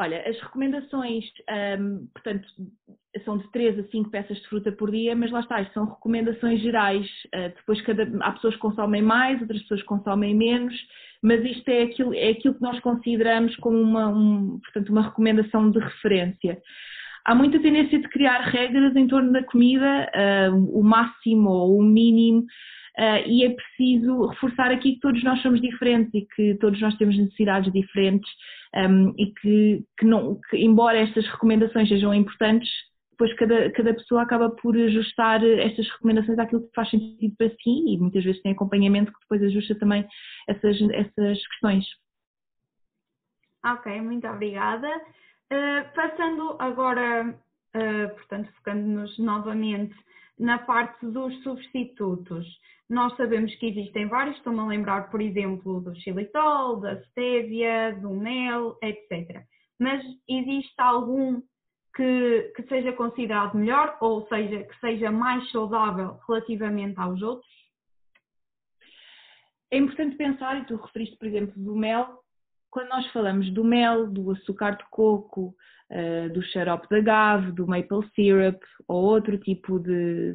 Olha, 0.00 0.22
as 0.26 0.40
recomendações, 0.40 1.24
um, 1.78 2.06
portanto, 2.14 2.48
são 3.24 3.36
de 3.36 3.50
3 3.52 3.78
a 3.78 3.84
5 3.88 4.10
peças 4.10 4.38
de 4.38 4.48
fruta 4.48 4.72
por 4.72 4.90
dia, 4.90 5.14
mas 5.14 5.30
lá 5.30 5.40
está, 5.40 5.64
são 5.72 5.84
recomendações 5.84 6.60
gerais. 6.62 7.06
Uh, 7.26 7.54
depois 7.54 7.80
cada, 7.82 8.10
há 8.20 8.32
pessoas 8.32 8.54
que 8.54 8.60
consomem 8.60 9.02
mais, 9.02 9.40
outras 9.40 9.60
pessoas 9.62 9.82
que 9.82 9.86
consomem 9.86 10.34
menos, 10.34 10.74
mas 11.22 11.44
isto 11.44 11.68
é 11.68 11.82
aquilo, 11.82 12.14
é 12.14 12.30
aquilo 12.30 12.54
que 12.54 12.62
nós 12.62 12.80
consideramos 12.80 13.54
como 13.56 13.78
uma, 13.78 14.08
um, 14.08 14.58
portanto, 14.60 14.88
uma 14.88 15.02
recomendação 15.02 15.70
de 15.70 15.78
referência. 15.78 16.60
Há 17.24 17.34
muita 17.34 17.60
tendência 17.60 18.00
de 18.00 18.08
criar 18.08 18.40
regras 18.40 18.96
em 18.96 19.06
torno 19.06 19.30
da 19.30 19.44
comida, 19.44 20.10
uh, 20.50 20.78
o 20.78 20.82
máximo 20.82 21.50
ou 21.50 21.78
o 21.78 21.82
mínimo, 21.82 22.44
uh, 22.98 23.26
e 23.26 23.44
é 23.44 23.50
preciso 23.50 24.26
reforçar 24.26 24.70
aqui 24.70 24.94
que 24.94 25.00
todos 25.00 25.22
nós 25.22 25.40
somos 25.42 25.60
diferentes 25.60 26.12
e 26.14 26.26
que 26.34 26.54
todos 26.56 26.80
nós 26.80 26.96
temos 26.96 27.16
necessidades 27.16 27.72
diferentes 27.72 28.30
um, 28.74 29.14
e 29.18 29.32
que, 29.34 29.84
que, 29.98 30.06
não, 30.06 30.40
que, 30.48 30.56
embora 30.56 30.98
estas 30.98 31.26
recomendações 31.26 31.88
sejam 31.88 32.14
importantes, 32.14 32.70
depois 33.12 33.34
cada, 33.34 33.70
cada 33.72 33.94
pessoa 33.94 34.22
acaba 34.22 34.50
por 34.50 34.76
ajustar 34.76 35.44
estas 35.44 35.88
recomendações 35.90 36.38
àquilo 36.38 36.62
que 36.62 36.74
faz 36.74 36.90
sentido 36.90 37.34
para 37.36 37.50
si 37.50 37.94
e 37.94 37.98
muitas 37.98 38.24
vezes 38.24 38.42
tem 38.42 38.52
acompanhamento 38.52 39.12
que 39.12 39.20
depois 39.20 39.42
ajusta 39.42 39.78
também 39.78 40.06
essas, 40.48 40.76
essas 40.90 41.46
questões. 41.48 41.84
Ok, 43.64 44.00
muito 44.00 44.26
obrigada. 44.26 44.88
Uh, 44.88 45.94
passando 45.94 46.56
agora, 46.58 47.28
uh, 47.76 48.14
portanto, 48.16 48.50
focando-nos 48.56 49.16
novamente 49.18 49.94
na 50.42 50.58
parte 50.58 51.06
dos 51.06 51.40
substitutos. 51.44 52.44
Nós 52.90 53.16
sabemos 53.16 53.54
que 53.54 53.66
existem 53.66 54.08
vários, 54.08 54.36
estou-me 54.36 54.58
a 54.58 54.66
lembrar, 54.66 55.08
por 55.08 55.20
exemplo, 55.20 55.80
do 55.80 55.94
xilitol, 55.94 56.80
da 56.80 57.00
stevia, 57.04 57.96
do 58.00 58.10
mel, 58.10 58.76
etc. 58.82 59.44
Mas 59.78 60.04
existe 60.28 60.74
algum 60.78 61.40
que, 61.94 62.52
que 62.56 62.62
seja 62.64 62.92
considerado 62.92 63.56
melhor, 63.56 63.96
ou 64.00 64.26
seja, 64.26 64.64
que 64.64 64.80
seja 64.80 65.12
mais 65.12 65.48
saudável 65.52 66.18
relativamente 66.26 66.98
aos 66.98 67.22
outros? 67.22 67.50
É 69.70 69.78
importante 69.78 70.16
pensar, 70.16 70.60
e 70.60 70.66
tu 70.66 70.76
referiste, 70.76 71.16
por 71.16 71.28
exemplo, 71.28 71.54
do 71.56 71.76
mel, 71.76 72.18
quando 72.68 72.88
nós 72.88 73.06
falamos 73.12 73.48
do 73.52 73.62
mel, 73.62 74.08
do 74.08 74.32
açúcar 74.32 74.72
de 74.72 74.84
coco, 74.90 75.54
uh, 75.92 76.32
do 76.32 76.42
xarope 76.42 76.88
de 76.88 76.96
agave, 76.96 77.52
do 77.52 77.66
maple 77.66 78.06
syrup 78.14 78.58
ou 78.88 79.04
outro 79.04 79.38
tipo 79.38 79.78
de, 79.78 80.34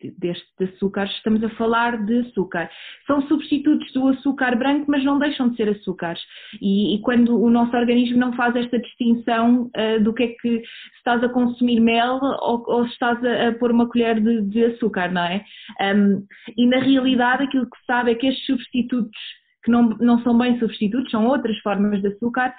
de, 0.00 0.14
de 0.18 0.64
açúcares, 0.64 1.12
estamos 1.16 1.42
a 1.44 1.50
falar 1.50 2.04
de 2.04 2.20
açúcar. 2.20 2.68
São 3.06 3.22
substitutos 3.28 3.92
do 3.92 4.08
açúcar 4.08 4.56
branco, 4.56 4.86
mas 4.88 5.04
não 5.04 5.18
deixam 5.18 5.50
de 5.50 5.56
ser 5.56 5.68
açúcares. 5.68 6.20
E, 6.60 6.96
e 6.96 7.00
quando 7.02 7.40
o 7.40 7.50
nosso 7.50 7.76
organismo 7.76 8.18
não 8.18 8.32
faz 8.34 8.56
esta 8.56 8.78
distinção 8.78 9.70
uh, 9.76 10.02
do 10.02 10.12
que 10.12 10.22
é 10.24 10.28
que 10.28 10.58
se 10.58 10.96
estás 10.96 11.22
a 11.22 11.28
consumir 11.28 11.80
mel 11.80 12.18
ou, 12.40 12.64
ou 12.66 12.86
se 12.86 12.92
estás 12.92 13.22
a, 13.24 13.48
a, 13.48 13.52
pôr 13.52 13.70
uma 13.70 13.88
colher 13.88 14.20
de, 14.20 14.42
de 14.42 14.64
açúcar, 14.64 15.12
não 15.12 15.22
é? 15.22 15.44
Um, 15.80 16.26
e 16.56 16.66
na 16.66 16.78
realidade 16.78 17.44
aquilo 17.44 17.68
que 17.68 17.78
se 17.78 17.86
sabe 17.86 18.12
é 18.12 18.14
que 18.14 18.26
estes 18.26 18.46
substitutos 18.46 19.18
que 19.64 19.70
não, 19.70 19.90
não 20.00 20.22
são 20.22 20.36
bem 20.36 20.58
substitutos, 20.58 21.10
são 21.10 21.26
outras 21.26 21.58
formas 21.58 22.00
de 22.00 22.08
açúcar, 22.08 22.54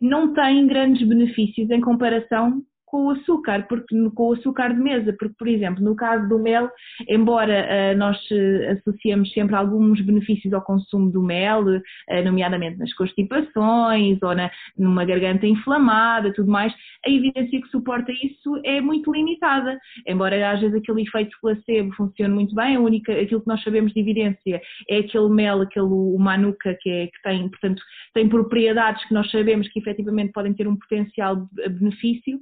não 0.00 0.32
têm 0.32 0.66
grandes 0.66 1.06
benefícios 1.06 1.70
em 1.70 1.80
comparação 1.80 2.62
com 2.90 3.06
o 3.06 3.10
açúcar, 3.10 3.66
porque, 3.68 3.94
com 4.14 4.28
o 4.28 4.32
açúcar 4.32 4.74
de 4.74 4.80
mesa, 4.80 5.14
porque, 5.18 5.34
por 5.38 5.48
exemplo, 5.48 5.82
no 5.82 5.94
caso 5.94 6.28
do 6.28 6.38
mel, 6.38 6.70
embora 7.08 7.66
uh, 7.66 7.98
nós 7.98 8.16
uh, 8.30 8.72
associemos 8.72 9.30
sempre 9.32 9.54
alguns 9.54 10.00
benefícios 10.00 10.52
ao 10.52 10.62
consumo 10.62 11.10
do 11.10 11.22
mel, 11.22 11.64
uh, 11.64 12.24
nomeadamente 12.24 12.78
nas 12.78 12.92
constipações 12.94 14.18
ou 14.22 14.34
na, 14.34 14.50
numa 14.76 15.04
garganta 15.04 15.46
inflamada, 15.46 16.32
tudo 16.32 16.50
mais, 16.50 16.72
a 17.06 17.10
evidência 17.10 17.60
que 17.60 17.68
suporta 17.68 18.10
isso 18.12 18.60
é 18.64 18.80
muito 18.80 19.12
limitada. 19.12 19.78
Embora 20.06 20.52
às 20.52 20.60
vezes 20.60 20.76
aquele 20.76 21.02
efeito 21.02 21.36
placebo 21.40 21.92
funcione 21.94 22.34
muito 22.34 22.54
bem, 22.54 22.76
a 22.76 22.80
única, 22.80 23.12
aquilo 23.12 23.40
que 23.40 23.48
nós 23.48 23.62
sabemos 23.62 23.92
de 23.92 24.00
evidência 24.00 24.60
é 24.88 24.98
aquele 24.98 25.28
mel, 25.28 25.60
aquele 25.60 25.86
o 25.86 26.18
manuka, 26.18 26.76
que, 26.80 26.90
é, 26.90 27.06
que 27.06 27.22
tem, 27.22 27.48
portanto, 27.48 27.82
tem 28.14 28.28
propriedades 28.28 29.04
que 29.06 29.14
nós 29.14 29.30
sabemos 29.30 29.68
que 29.68 29.78
efetivamente 29.78 30.32
podem 30.32 30.54
ter 30.54 30.66
um 30.66 30.76
potencial 30.76 31.48
benefício 31.78 32.38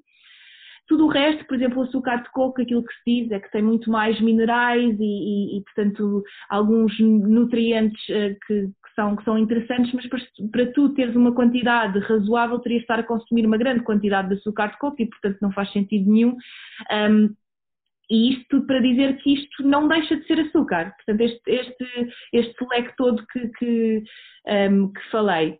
tudo 0.86 1.06
o 1.06 1.08
resto, 1.08 1.44
por 1.46 1.56
exemplo, 1.56 1.80
o 1.80 1.82
açúcar 1.82 2.22
de 2.22 2.30
coco, 2.30 2.62
aquilo 2.62 2.84
que 2.84 2.94
se 2.94 3.22
diz 3.22 3.32
é 3.32 3.40
que 3.40 3.50
tem 3.50 3.62
muito 3.62 3.90
mais 3.90 4.20
minerais 4.20 4.96
e, 4.98 5.02
e, 5.02 5.58
e 5.58 5.62
portanto, 5.62 6.22
alguns 6.48 6.98
nutrientes 7.00 8.00
uh, 8.08 8.36
que, 8.46 8.66
que, 8.66 8.94
são, 8.94 9.16
que 9.16 9.24
são 9.24 9.38
interessantes, 9.38 9.92
mas 9.92 10.06
para, 10.06 10.20
para, 10.52 10.72
tu 10.72 10.90
teres 10.94 11.16
uma 11.16 11.34
quantidade 11.34 11.98
razoável, 12.00 12.58
terias 12.60 12.80
de 12.80 12.84
estar 12.84 12.98
a 13.00 13.02
consumir 13.02 13.46
uma 13.46 13.58
grande 13.58 13.82
quantidade 13.82 14.28
de 14.28 14.34
açúcar 14.34 14.68
de 14.68 14.78
coco 14.78 15.00
e, 15.00 15.06
portanto, 15.06 15.38
não 15.40 15.52
faz 15.52 15.72
sentido 15.72 16.10
nenhum. 16.10 16.36
Um, 16.92 17.34
e 18.08 18.32
isto 18.32 18.44
tudo 18.48 18.66
para 18.66 18.80
dizer 18.80 19.16
que 19.18 19.34
isto 19.34 19.62
não 19.64 19.88
deixa 19.88 20.16
de 20.16 20.26
ser 20.26 20.40
açúcar. 20.40 20.94
Portanto, 20.96 21.20
este, 21.22 21.50
este, 21.50 22.08
este 22.32 22.66
leque 22.70 22.96
todo 22.96 23.26
que, 23.32 23.48
que, 23.48 24.02
um, 24.70 24.92
que 24.92 25.10
falei. 25.10 25.58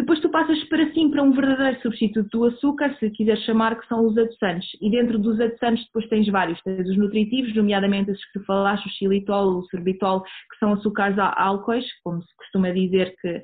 Depois 0.00 0.18
tu 0.20 0.30
passas 0.30 0.58
para 0.64 0.90
sim 0.94 1.10
para 1.10 1.22
um 1.22 1.30
verdadeiro 1.30 1.78
substituto 1.82 2.30
do 2.30 2.44
açúcar, 2.46 2.96
se 2.98 3.10
quiseres 3.10 3.44
chamar, 3.44 3.78
que 3.78 3.86
são 3.86 4.06
os 4.06 4.16
adoçantes. 4.16 4.66
E 4.80 4.90
dentro 4.90 5.18
dos 5.18 5.38
adoçantes 5.38 5.84
depois 5.84 6.08
tens 6.08 6.26
vários, 6.26 6.58
tens 6.62 6.88
os 6.88 6.96
nutritivos, 6.96 7.54
nomeadamente 7.54 8.10
esses 8.10 8.24
que 8.32 8.38
tu 8.38 8.46
falaste, 8.46 8.86
o 8.86 8.90
xilitol, 8.92 9.58
o 9.58 9.62
sorbitol, 9.64 10.22
que 10.22 10.58
são 10.58 10.72
açúcares 10.72 11.18
álcoois, 11.18 11.84
como 12.02 12.22
se 12.22 12.34
costuma 12.34 12.70
dizer 12.70 13.14
que 13.20 13.42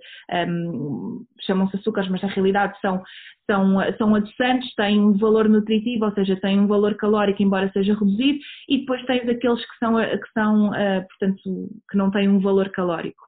um, 0.48 1.26
chamam-se 1.42 1.76
açúcares, 1.76 2.08
mas 2.08 2.22
na 2.22 2.28
realidade 2.28 2.80
são, 2.80 3.02
são, 3.44 3.76
são 3.98 4.14
adoçantes, 4.14 4.75
têm 4.76 4.98
um 4.98 5.12
valor 5.12 5.50
nutritivo, 5.50 6.06
ou 6.06 6.12
seja, 6.12 6.40
têm 6.40 6.58
um 6.58 6.66
valor 6.66 6.94
calórico, 6.94 7.42
embora 7.42 7.70
seja 7.70 7.92
reduzido, 7.92 8.38
e 8.66 8.78
depois 8.78 9.04
tens 9.04 9.28
aqueles 9.28 9.60
que 9.60 9.78
são, 9.78 9.94
que 9.96 10.32
são 10.32 10.70
uh, 10.70 11.06
portanto, 11.06 11.68
que 11.90 11.98
não 11.98 12.10
têm 12.10 12.30
um 12.30 12.40
valor 12.40 12.70
calórico. 12.70 13.26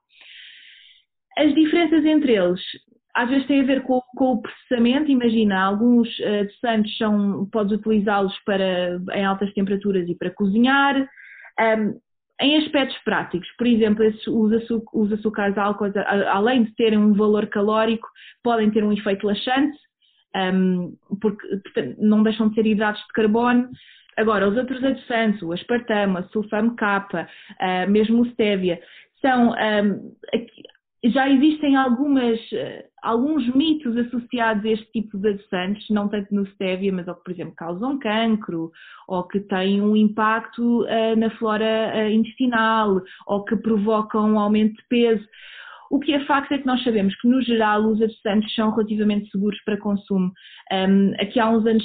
As 1.37 1.55
diferenças 1.55 2.07
entre 2.07 2.33
eles 2.33 2.63
às 3.15 3.29
vezes 3.29 3.47
tem 3.47 3.61
a 3.61 3.65
ver 3.65 3.83
com, 3.83 4.01
com 4.17 4.33
o 4.33 4.43
processamento, 4.43 5.11
imagina, 5.11 5.61
alguns 5.61 6.09
uh, 6.21 6.23
eh, 6.23 6.41
adoçantes 6.41 6.97
são, 6.97 7.49
podes 7.51 7.73
utilizá-los 7.73 8.37
para, 8.45 9.01
em 9.13 9.25
altas 9.25 9.53
temperaturas 9.55 10.09
e 10.09 10.15
para 10.15 10.31
cozinhar. 10.31 11.09
Um, 11.61 11.99
em 12.41 12.57
aspectos 12.59 12.97
práticos, 12.99 13.49
por 13.57 13.67
exemplo, 13.67 14.07
os, 14.07 14.53
açúcar, 14.53 14.91
os 14.97 15.13
açúcares 15.13 15.59
álcoois, 15.59 15.93
além 15.97 16.63
de 16.63 16.75
terem 16.77 16.99
um 16.99 17.13
valor 17.13 17.49
calórico, 17.49 18.07
podem 18.45 18.71
ter 18.71 18.85
um 18.85 18.93
efeito 18.93 19.27
laxante, 19.27 19.77
um, 20.37 20.95
porque 21.21 21.97
não 21.99 22.23
deixam 22.23 22.49
de 22.49 22.55
ser 22.55 22.67
hidratos 22.67 23.03
de 23.03 23.13
carbono. 23.13 23.69
Agora, 24.17 24.49
os 24.49 24.57
outros 24.57 24.83
adoçantes, 24.85 25.43
o 25.43 25.53
aspartame, 25.53 26.19
a 26.19 26.23
sulfame 26.29 26.77
K, 26.77 27.09
uh, 27.11 27.91
mesmo 27.91 28.23
o 28.23 28.27
stevia, 28.27 28.81
são 29.21 29.51
um, 29.51 30.15
já 31.05 31.31
existem 31.31 31.77
algumas, 31.77 32.41
eh, 32.53 32.87
alguns 33.03 33.47
mitos 33.55 33.97
associados 33.97 34.65
a 34.65 34.69
este 34.69 34.91
tipo 34.91 35.17
de 35.17 35.29
adoçantes, 35.29 35.89
não 35.91 36.09
tanto 36.09 36.35
no 36.35 36.45
stevia, 36.49 36.93
mas 36.93 37.07
que, 37.07 37.25
por 37.25 37.31
exemplo, 37.31 37.55
causam 37.57 37.99
cancro, 37.99 38.73
ou 39.07 39.23
que 39.25 39.39
têm 39.41 39.81
um 39.81 39.95
impacto 39.95 40.83
uh, 40.83 41.17
na 41.17 41.31
flora 41.39 41.93
uh, 41.95 42.11
intestinal, 42.11 43.01
ou 43.27 43.45
que 43.45 43.57
provocam 43.57 44.33
um 44.33 44.41
aumento 44.41 44.75
de 44.75 44.89
peso. 44.89 45.25
O 45.91 45.99
que 45.99 46.13
é 46.13 46.25
facto 46.27 46.53
é 46.53 46.59
que 46.59 46.67
nós 46.67 46.83
sabemos 46.85 47.15
que, 47.21 47.29
no 47.29 47.41
geral, 47.43 47.87
os 47.87 48.01
adoçantes 48.03 48.55
são 48.55 48.71
relativamente 48.71 49.31
seguros 49.31 49.59
para 49.65 49.79
consumo. 49.79 50.33
Um, 50.71 51.13
aqui 51.19 51.41
há 51.41 51.49
uns 51.49 51.67
anos 51.67 51.83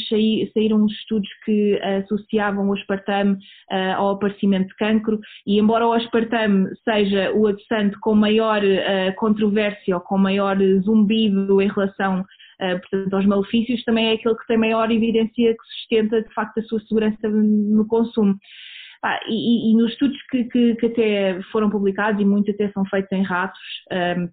saíram 0.53 0.83
uns 0.83 0.91
estudos 0.91 1.29
que 1.45 1.79
associavam 1.81 2.69
o 2.69 2.73
aspartame 2.73 3.33
uh, 3.33 3.95
ao 3.95 4.11
aparecimento 4.11 4.67
de 4.67 4.75
cancro 4.75 5.19
e, 5.47 5.59
embora 5.59 5.87
o 5.87 5.93
aspartame 5.93 6.69
seja 6.83 7.31
o 7.33 7.47
adoçante 7.47 7.97
com 7.99 8.13
maior 8.15 8.61
uh, 8.63 9.15
controvérsia 9.15 9.95
ou 9.95 10.01
com 10.01 10.17
maior 10.17 10.57
zumbido 10.83 11.61
em 11.61 11.69
relação 11.69 12.21
uh, 12.21 12.79
portanto, 12.79 13.13
aos 13.13 13.25
malefícios, 13.25 13.83
também 13.83 14.09
é 14.09 14.13
aquele 14.13 14.35
que 14.35 14.47
tem 14.47 14.57
maior 14.57 14.91
evidência 14.91 15.53
que 15.53 15.65
sustenta, 15.77 16.21
de 16.21 16.33
facto, 16.33 16.59
a 16.59 16.63
sua 16.63 16.79
segurança 16.81 17.29
no 17.29 17.87
consumo. 17.87 18.35
Ah, 19.03 19.19
e, 19.27 19.71
e, 19.71 19.75
nos 19.75 19.91
estudos 19.91 20.17
que, 20.31 20.45
que, 20.45 20.75
que, 20.75 20.85
até 20.85 21.41
foram 21.51 21.69
publicados, 21.69 22.21
e 22.21 22.25
muitos 22.25 22.53
até 22.53 22.71
são 22.71 22.85
feitos 22.85 23.11
em 23.11 23.21
ratos, 23.21 23.59
um, 23.91 24.29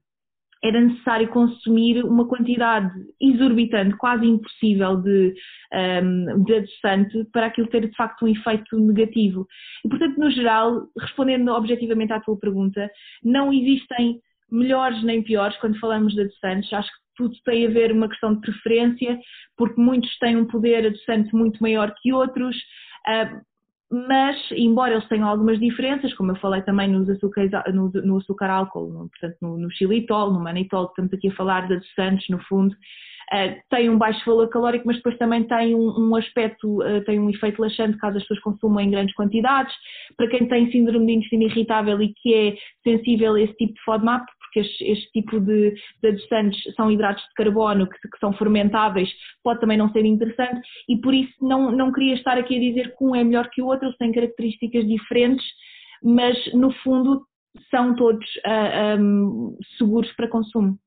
era 0.63 0.81
necessário 0.81 1.29
consumir 1.29 2.05
uma 2.05 2.29
quantidade 2.29 2.93
exorbitante, 3.21 3.97
quase 3.97 4.27
impossível 4.27 4.97
de, 4.97 5.35
um, 5.73 6.45
de 6.45 6.55
adoçante 6.55 7.25
para 7.33 7.47
aquilo 7.47 7.67
ter 7.67 7.89
de 7.89 7.97
facto 7.97 8.25
um 8.25 8.29
efeito 8.29 8.79
negativo. 8.79 9.47
E 9.85 9.89
portanto, 9.89 10.19
no 10.19 10.31
geral, 10.31 10.87
respondendo 11.01 11.49
objetivamente 11.49 12.13
à 12.13 12.21
tua 12.21 12.39
pergunta, 12.39 12.91
não 13.25 13.53
existem 13.53 14.21
melhores 14.51 15.03
nem 15.03 15.23
piores 15.23 15.57
quando 15.59 15.81
falamos 15.81 16.15
de 16.15 16.21
adoçantes. 16.21 16.73
Acho 16.73 16.89
que 16.89 17.01
tudo 17.17 17.35
tem 17.45 17.67
a 17.67 17.71
ver 17.71 17.93
uma 17.93 18.09
questão 18.09 18.35
de 18.35 18.41
preferência, 18.41 19.19
porque 19.57 19.81
muitos 19.81 20.17
têm 20.19 20.37
um 20.37 20.47
poder 20.47 20.87
adoçante 20.87 21.35
muito 21.35 21.61
maior 21.63 21.95
que 22.03 22.13
outros. 22.13 22.57
Uh, 23.09 23.41
mas 23.91 24.37
embora 24.53 24.95
eles 24.95 25.09
tenham 25.09 25.29
algumas 25.29 25.59
diferenças, 25.59 26.15
como 26.15 26.31
eu 26.31 26.37
falei 26.37 26.63
também 26.63 26.89
nos 26.89 27.09
açúcares, 27.09 27.51
no, 27.75 27.91
no 27.91 28.19
açúcar 28.19 28.49
álcool, 28.49 28.89
no, 28.89 29.09
portanto 29.09 29.37
no, 29.43 29.59
no 29.59 29.71
xilitol, 29.71 30.33
no 30.33 30.41
manitol, 30.41 30.87
estamos 30.87 31.13
aqui 31.13 31.29
a 31.29 31.35
falar 31.35 31.67
de 31.67 31.75
adoçantes 31.75 32.29
no 32.29 32.39
fundo, 32.45 32.73
uh, 32.73 33.61
tem 33.69 33.91
um 33.91 33.99
baixo 33.99 34.25
valor 34.25 34.49
calórico, 34.49 34.87
mas 34.87 34.97
depois 34.97 35.19
também 35.19 35.43
tem 35.43 35.75
um, 35.75 36.09
um 36.09 36.15
aspecto, 36.15 36.83
uh, 36.83 37.05
tem 37.05 37.19
um 37.19 37.31
efeito 37.31 37.61
laxante 37.61 37.99
caso 37.99 38.17
as 38.17 38.23
pessoas 38.23 38.41
consumam 38.41 38.81
em 38.81 38.91
grandes 38.91 39.15
quantidades. 39.17 39.75
Para 40.17 40.29
quem 40.29 40.47
tem 40.47 40.71
síndrome 40.71 41.07
de 41.07 41.13
intestino 41.15 41.43
irritável 41.43 42.01
e 42.01 42.15
que 42.15 42.33
é 42.35 42.57
sensível 42.85 43.35
a 43.35 43.41
esse 43.41 43.55
tipo 43.55 43.75
de 43.75 43.83
FODMAP, 43.83 44.25
porque 44.51 44.61
este, 44.61 44.85
este 44.85 45.13
tipo 45.13 45.41
de, 45.41 45.75
de 46.03 46.75
são 46.75 46.91
hidratos 46.91 47.23
de 47.23 47.35
carbono 47.35 47.89
que, 47.89 47.97
que, 47.97 48.19
são 48.19 48.33
fermentáveis, 48.33 49.09
pode 49.43 49.61
também 49.61 49.79
não 49.79 49.91
ser 49.93 50.05
interessante 50.05 50.61
e 50.89 50.97
por 51.01 51.15
isso 51.15 51.33
não, 51.41 51.71
não 51.71 51.93
queria 51.93 52.15
estar 52.15 52.37
aqui 52.37 52.57
a 52.57 52.61
dizer 52.61 52.97
que 52.97 53.05
um 53.05 53.15
é 53.15 53.23
melhor 53.23 53.49
que 53.51 53.63
o 53.63 53.67
outro, 53.67 53.87
eles 53.87 53.99
têm 53.99 54.13
características 54.13 54.87
diferentes, 54.87 55.47
mas 56.03 56.37
no 56.53 56.73
fundo 56.83 57.25
são 57.71 57.95
todos 57.95 58.27
uh, 58.47 59.01
um, 59.01 59.57
seguros 59.79 60.11
para 60.13 60.29
consumo. 60.29 60.79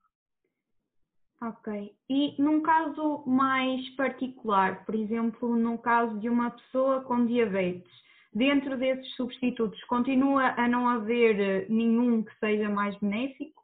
Ok. 1.41 1.91
E 2.09 2.41
num 2.41 2.61
caso 2.61 3.23
mais 3.27 3.89
particular, 3.95 4.85
por 4.85 4.95
exemplo, 4.95 5.55
no 5.57 5.77
caso 5.77 6.17
de 6.19 6.29
uma 6.29 6.51
pessoa 6.51 7.01
com 7.01 7.25
diabetes, 7.25 7.91
dentro 8.33 8.77
desses 8.77 9.15
substitutos, 9.15 9.81
continua 9.85 10.53
a 10.57 10.67
não 10.67 10.87
haver 10.87 11.39
eh, 11.39 11.65
nenhum 11.69 12.23
que 12.23 12.31
seja 12.39 12.69
mais 12.69 12.95
benéfico? 12.99 13.63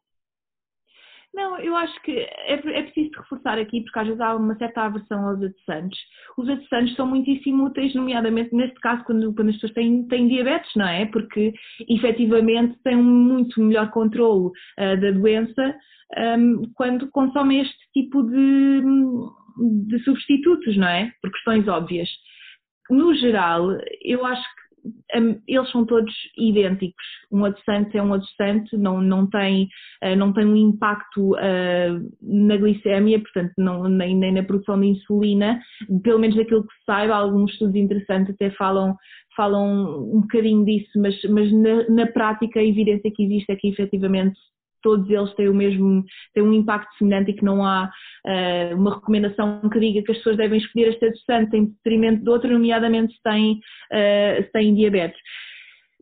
Não, 1.34 1.60
eu 1.60 1.76
acho 1.76 2.02
que 2.02 2.12
é, 2.12 2.54
é, 2.54 2.82
preciso 2.84 3.12
reforçar 3.18 3.60
aqui, 3.60 3.82
porque 3.82 4.00
às 4.00 4.08
vezes 4.08 4.20
há 4.20 4.36
uma 4.36 4.58
certa 4.58 4.82
aversão 4.82 5.28
aos 5.28 5.42
adoçantes. 5.42 6.00
Os 6.38 6.50
adoçantes 6.50 6.96
são 6.96 7.06
muitíssimo 7.06 7.66
úteis, 7.66 7.94
nomeadamente 7.94 8.54
neste 8.56 8.80
caso, 8.80 9.04
quando, 9.04 9.34
quando 9.36 9.50
as 9.50 9.56
pessoas 9.56 9.74
têm, 9.74 10.08
têm 10.08 10.28
diabetes, 10.28 10.72
não 10.76 10.88
é? 10.88 11.06
Porque 11.06 11.54
efetivamente 11.88 12.80
têm 12.84 12.96
um 12.96 13.04
muito 13.04 13.62
melhor 13.62 13.92
controle 13.92 14.48
uh, 14.48 15.00
da 15.00 15.12
doença 15.12 15.76
um, 16.18 16.64
quando 16.76 17.10
consomem 17.12 17.62
este 17.62 17.78
tipo 17.94 18.24
de, 18.24 18.82
de 19.88 20.00
substitutos, 20.04 20.76
não 20.78 20.88
é? 20.88 21.12
Por 21.22 21.32
questões 21.32 21.68
óbvias. 21.68 22.10
No 22.90 23.14
geral, 23.14 23.70
eu 24.02 24.26
acho 24.26 24.42
que 24.42 24.60
eles 25.48 25.70
são 25.72 25.86
todos 25.86 26.14
idênticos. 26.38 27.04
Um 27.32 27.46
adoçante 27.46 27.98
é 27.98 28.04
um 28.04 28.14
adoçante, 28.14 28.78
não, 28.78 29.02
não, 29.02 29.28
tem, 29.28 29.68
eh, 30.02 30.16
não 30.16 30.34
tem 30.34 30.46
um 30.46 30.56
impacto 30.56 31.34
uh, 31.34 32.10
na 32.22 32.58
glicémia, 32.58 33.20
portanto, 33.20 33.54
não, 33.58 33.84
nem, 33.84 34.16
nem 34.16 34.34
na 34.34 34.44
produção 34.44 34.80
de 34.80 34.88
insulina, 34.88 35.60
pelo 36.04 36.20
menos 36.20 36.36
daquilo 36.36 36.66
que 36.66 36.74
se 36.74 36.86
saiba, 36.86 37.16
alguns 37.16 37.52
estudos 37.52 37.76
interessantes 37.76 38.34
até 38.34 38.50
falam, 38.52 38.96
falam 39.36 40.12
um 40.14 40.22
bocadinho 40.22 40.66
disso, 40.66 40.92
mas, 40.98 41.16
mas 41.30 41.52
na, 41.52 41.90
na 41.90 42.08
prática 42.08 42.60
a 42.60 42.66
evidência 42.66 43.12
que 43.14 43.24
existe 43.24 43.52
é 43.52 43.56
que 43.56 43.68
efetivamente 43.70 44.40
todos 44.82 45.10
eles 45.10 45.34
têm 45.36 45.50
o 45.50 45.54
mesmo, 45.54 46.04
têm 46.34 46.44
um 46.44 46.54
impacto 46.54 46.90
semelhante 46.98 47.32
e 47.32 47.34
que 47.34 47.46
não 47.46 47.66
há 47.66 47.90
uh, 48.26 48.76
uma 48.76 48.96
recomendação 48.96 49.62
que 49.70 49.80
diga 49.80 50.04
que 50.04 50.12
as 50.12 50.18
pessoas 50.18 50.38
devem 50.38 50.60
escolher 50.60 50.90
este 50.90 51.06
adoçante 51.06 51.58
em 51.58 51.66
detrimento 51.66 52.24
de 52.24 52.30
outro, 52.30 52.52
nomeadamente 52.52 53.14
se 53.14 53.22
têm, 53.24 53.54
uh, 53.54 54.44
se 54.44 54.52
têm 54.52 54.76
diabetes. 54.76 55.20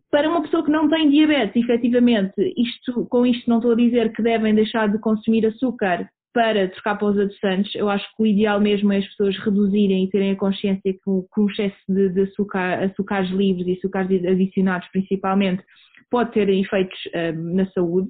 Para 0.09 0.29
uma 0.29 0.41
pessoa 0.41 0.63
que 0.63 0.71
não 0.71 0.87
tem 0.87 1.09
diabetes, 1.09 1.61
efetivamente, 1.61 2.33
isto, 2.55 3.05
com 3.07 3.25
isto 3.25 3.49
não 3.49 3.57
estou 3.57 3.73
a 3.73 3.75
dizer 3.75 4.13
que 4.13 4.23
devem 4.23 4.55
deixar 4.55 4.87
de 4.89 4.99
consumir 4.99 5.45
açúcar 5.45 6.09
para 6.33 6.69
trocar 6.69 6.95
para 6.97 7.07
os 7.07 7.19
adoçantes, 7.19 7.73
eu 7.73 7.89
acho 7.89 8.05
que 8.15 8.21
o 8.21 8.25
ideal 8.25 8.61
mesmo 8.61 8.93
é 8.93 8.97
as 8.97 9.07
pessoas 9.07 9.35
reduzirem 9.39 10.03
e 10.03 10.09
terem 10.09 10.31
a 10.31 10.35
consciência 10.35 10.93
que 10.93 10.99
o, 11.07 11.27
excesso 11.49 11.75
de, 11.89 12.09
de 12.09 12.21
açúcar, 12.21 12.83
açúcares 12.83 13.31
livres 13.31 13.65
e 13.67 13.71
açúcares 13.73 14.23
adicionados 14.23 14.87
principalmente 14.89 15.63
pode 16.11 16.31
ter 16.33 16.47
efeitos 16.47 16.97
uh, 17.07 17.55
na 17.55 17.65
saúde, 17.71 18.09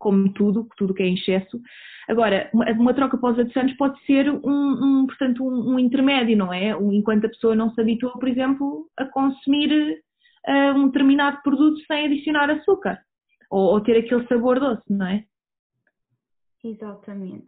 como 0.00 0.32
tudo, 0.32 0.66
tudo 0.76 0.94
que 0.94 1.02
é 1.02 1.06
em 1.06 1.14
excesso. 1.14 1.60
Agora, 2.08 2.50
uma, 2.52 2.92
troca 2.92 3.16
para 3.16 3.32
os 3.32 3.38
adoçantes 3.38 3.76
pode 3.76 4.04
ser 4.04 4.28
um, 4.28 4.40
um 4.42 5.06
portanto, 5.06 5.46
um, 5.46 5.74
um, 5.74 5.78
intermédio, 5.78 6.36
não 6.36 6.52
é? 6.52 6.70
Enquanto 6.70 7.26
a 7.26 7.28
pessoa 7.28 7.54
não 7.54 7.70
se 7.70 7.80
habitua, 7.80 8.10
por 8.12 8.28
exemplo, 8.28 8.88
a 8.96 9.04
consumir 9.04 10.02
uh, 10.48 10.76
um 10.76 10.86
determinado 10.86 11.40
produto 11.42 11.78
sem 11.86 12.06
adicionar 12.06 12.50
açúcar 12.50 12.98
ou, 13.48 13.74
ou 13.74 13.80
ter 13.80 13.98
aquele 13.98 14.26
sabor 14.26 14.58
doce, 14.58 14.82
não 14.90 15.06
é? 15.06 15.24
Exatamente. 16.64 17.46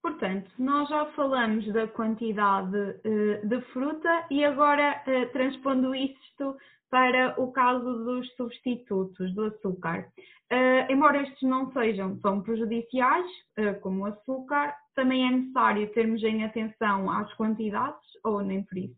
Portanto, 0.00 0.50
nós 0.58 0.88
já 0.88 1.04
falamos 1.06 1.70
da 1.72 1.86
quantidade 1.88 2.76
uh, 2.76 3.46
de 3.46 3.60
fruta 3.72 4.26
e 4.30 4.44
agora 4.44 5.02
uh, 5.06 5.32
transpondo 5.32 5.94
isto 5.94 6.56
para 6.90 7.40
o 7.40 7.52
caso 7.52 8.04
dos 8.04 8.34
substitutos 8.34 9.34
do 9.34 9.44
açúcar. 9.44 10.08
Uh, 10.50 10.90
embora 10.90 11.22
estes 11.22 11.42
não 11.42 11.70
sejam 11.72 12.18
tão 12.20 12.40
prejudiciais 12.40 13.26
uh, 13.58 13.78
como 13.80 14.02
o 14.02 14.06
açúcar, 14.06 14.74
também 14.94 15.26
é 15.26 15.30
necessário 15.30 15.92
termos 15.92 16.22
em 16.22 16.42
atenção 16.42 17.10
às 17.10 17.32
quantidades 17.34 18.00
ou 18.24 18.40
nem 18.40 18.62
por 18.62 18.78
isso? 18.78 18.96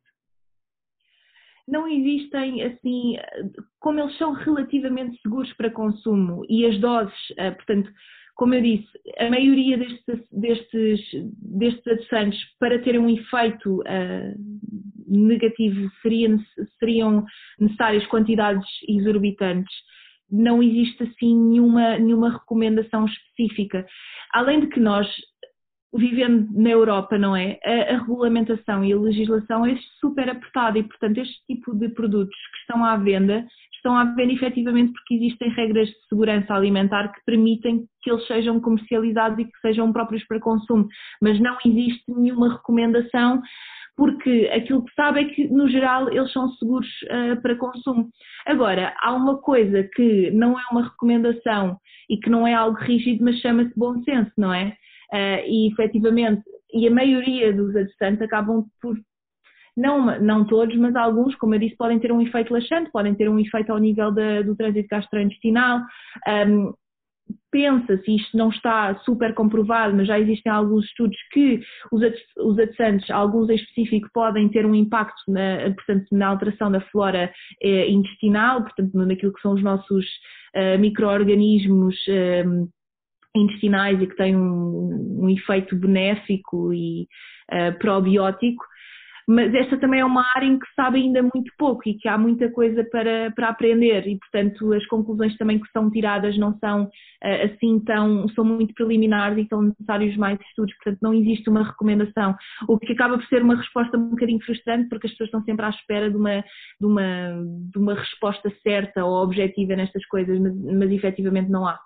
Não 1.67 1.89
existem 1.89 2.63
assim, 2.63 3.17
como 3.81 4.01
eles 4.01 4.17
são 4.17 4.33
relativamente 4.33 5.21
seguros 5.21 5.53
para 5.55 5.71
consumo 5.71 6.45
e 6.49 6.65
as 6.67 6.79
doses, 6.79 7.31
uh, 7.31 7.55
portanto, 7.57 7.91
como 8.37 8.55
eu 8.55 8.63
disse, 8.63 8.89
a 9.19 9.29
maioria 9.29 9.77
destes, 9.77 10.27
destes, 10.33 11.01
destes 11.43 11.87
adoçantes, 11.87 12.41
para 12.59 12.79
terem 12.79 13.01
um 13.01 13.11
efeito 13.11 13.83
negativo, 15.11 15.91
seria, 16.01 16.39
seriam 16.79 17.25
necessárias 17.59 18.07
quantidades 18.07 18.67
exorbitantes 18.89 19.75
não 20.31 20.63
existe 20.63 21.03
assim 21.03 21.37
nenhuma, 21.37 21.99
nenhuma 21.99 22.31
recomendação 22.31 23.05
específica. 23.07 23.85
Além 24.33 24.61
de 24.61 24.69
que 24.69 24.79
nós, 24.79 25.07
vivendo 25.93 26.49
na 26.53 26.71
Europa, 26.71 27.19
não 27.19 27.35
é? 27.35 27.59
A, 27.65 27.95
a, 27.95 27.99
regulamentação 27.99 28.85
e 28.85 28.93
a 28.93 28.99
legislação 28.99 29.67
é 29.67 29.77
super 29.99 30.31
apertada 30.31 30.79
e, 30.79 30.85
portanto, 30.85 31.19
este 31.19 31.45
tipo 31.47 31.75
de 31.75 31.89
produtos 31.89 32.37
que 32.53 32.59
estão 32.59 32.85
à 32.85 32.97
venda 32.97 33.45
estão 33.75 33.97
à 33.97 34.05
venda 34.05 34.33
efetivamente 34.33 34.93
porque 34.93 35.15
existem 35.15 35.49
regras 35.51 35.89
de 35.89 36.09
segurança 36.09 36.55
alimentar 36.55 37.09
que 37.09 37.25
permitem 37.25 37.87
que 38.03 38.11
eles 38.11 38.27
sejam 38.27 38.61
comercializados 38.61 39.39
e 39.39 39.45
que 39.45 39.61
sejam 39.63 39.91
próprios 39.91 40.23
para 40.27 40.39
consumo, 40.39 40.87
mas 41.21 41.41
não 41.41 41.57
existe 41.65 42.05
nenhuma 42.09 42.53
recomendação 42.57 43.41
porque 44.01 44.51
aquilo 44.51 44.83
que 44.83 44.95
sabe 44.95 45.21
é 45.21 45.25
que, 45.27 45.47
no 45.49 45.69
geral, 45.69 46.11
eles 46.11 46.33
são 46.33 46.49
seguros 46.53 46.89
uh, 47.03 47.39
para 47.43 47.55
consumo. 47.55 48.09
Agora, 48.47 48.95
há 48.99 49.13
uma 49.13 49.37
coisa 49.37 49.87
que 49.95 50.31
não 50.31 50.59
é 50.59 50.63
uma 50.73 50.85
recomendação 50.85 51.77
e 52.09 52.17
que 52.17 52.31
não 52.31 52.47
é 52.47 52.55
algo 52.55 52.79
rígido, 52.79 53.23
mas 53.23 53.39
chama-se 53.41 53.79
bom 53.79 54.03
senso, 54.03 54.33
não 54.39 54.55
é? 54.55 54.69
Uh, 55.13 55.45
e 55.47 55.71
efetivamente, 55.71 56.43
e 56.73 56.89
a 56.89 56.91
maioria 56.91 57.53
dos 57.53 57.77
adoçantes 57.77 58.23
acabam 58.23 58.65
por 58.81 58.97
não, 59.77 60.19
não 60.19 60.47
todos, 60.47 60.75
mas 60.77 60.97
alguns, 60.97 61.35
como 61.35 61.55
eu 61.55 61.59
disse, 61.59 61.77
podem 61.77 61.99
ter 61.99 62.11
um 62.11 62.23
efeito 62.23 62.55
laxante, 62.55 62.91
podem 62.91 63.15
ter 63.15 63.29
um 63.29 63.39
efeito 63.39 63.71
ao 63.71 63.79
nível 63.79 64.11
da, 64.11 64.41
do 64.41 64.57
trânsito 64.57 64.89
gastrointestinal. 64.89 65.81
Um, 66.27 66.73
pensa-se, 67.51 68.17
isto 68.17 68.37
não 68.37 68.51
está 68.51 68.95
super 69.01 69.35
comprovado, 69.35 69.97
mas 69.97 70.07
já 70.07 70.19
existem 70.19 70.51
alguns 70.51 70.85
estudos 70.87 71.17
que 71.33 71.61
os, 71.91 72.03
adoçantes, 72.61 73.11
alguns 73.11 73.51
em 73.51 73.57
específico, 73.57 74.09
podem 74.13 74.49
ter 74.49 74.65
um 74.65 74.75
impacto 74.75 75.21
na, 75.29 75.73
portanto, 75.75 76.07
na 76.13 76.29
alteração 76.29 76.71
da 76.71 76.81
flora 76.81 77.33
eh, 77.63 77.91
intestinal, 77.91 78.63
portanto, 78.63 78.95
naquilo 78.95 79.33
que 79.33 79.41
são 79.41 79.55
os 79.55 79.63
nossos 79.63 80.07
eh, 80.55 80.79
micro-organismos 80.79 81.97
eh, 82.09 82.45
intestinais 83.35 84.01
e 84.01 84.07
que 84.07 84.17
têm 84.17 84.37
um, 84.37 85.25
um 85.25 85.29
efeito 85.29 85.77
benéfico 85.77 86.73
e 86.73 87.07
uh, 87.53 87.79
probiótico 87.79 88.65
mas 89.31 89.55
esta 89.55 89.79
também 89.79 90.01
é 90.01 90.05
uma 90.05 90.25
área 90.35 90.47
em 90.47 90.59
que 90.59 90.67
se 90.67 90.75
sabe 90.75 90.99
ainda 90.99 91.23
muito 91.23 91.53
pouco 91.57 91.89
e 91.89 91.95
que 91.95 92.09
há 92.09 92.19
muita 92.19 92.51
coisa 92.51 92.83
para, 92.91 93.31
para 93.31 93.49
aprender. 93.49 94.05
E, 94.09 94.19
portanto, 94.19 94.73
as 94.73 94.85
conclusões 94.87 95.37
também 95.37 95.61
que 95.61 95.71
são 95.71 95.89
tiradas 95.89 96.37
não 96.37 96.59
são 96.59 96.91
eh, 97.23 97.45
assim 97.45 97.79
tão, 97.85 98.29
são 98.31 98.45
muito 98.45 98.75
preliminares 98.75 99.39
e 99.39 99.49
são 99.49 99.63
necessários 99.63 100.17
mais 100.17 100.37
estudos, 100.41 100.75
portanto 100.77 100.99
não 101.01 101.15
existe 101.15 101.49
uma 101.49 101.63
recomendação, 101.63 102.35
o 102.69 102.77
que 102.77 102.93
acaba 102.93 103.19
por 103.19 103.27
ser 103.27 103.43
uma 103.43 103.55
resposta 103.55 103.97
um 103.97 104.11
bocadinho 104.11 104.43
frustrante 104.45 104.89
porque 104.89 105.07
as 105.07 105.13
pessoas 105.13 105.29
estão 105.29 105.45
sempre 105.45 105.65
à 105.65 105.69
espera 105.69 106.11
de 106.11 106.17
uma, 106.17 106.41
de 106.81 106.87
uma, 106.87 107.45
de 107.73 107.79
uma 107.79 107.95
resposta 107.95 108.53
certa 108.65 109.05
ou 109.05 109.23
objetiva 109.23 109.77
nestas 109.77 110.05
coisas, 110.07 110.41
mas, 110.41 110.57
mas 110.57 110.91
efetivamente 110.91 111.51
não 111.51 111.67
há. 111.69 111.79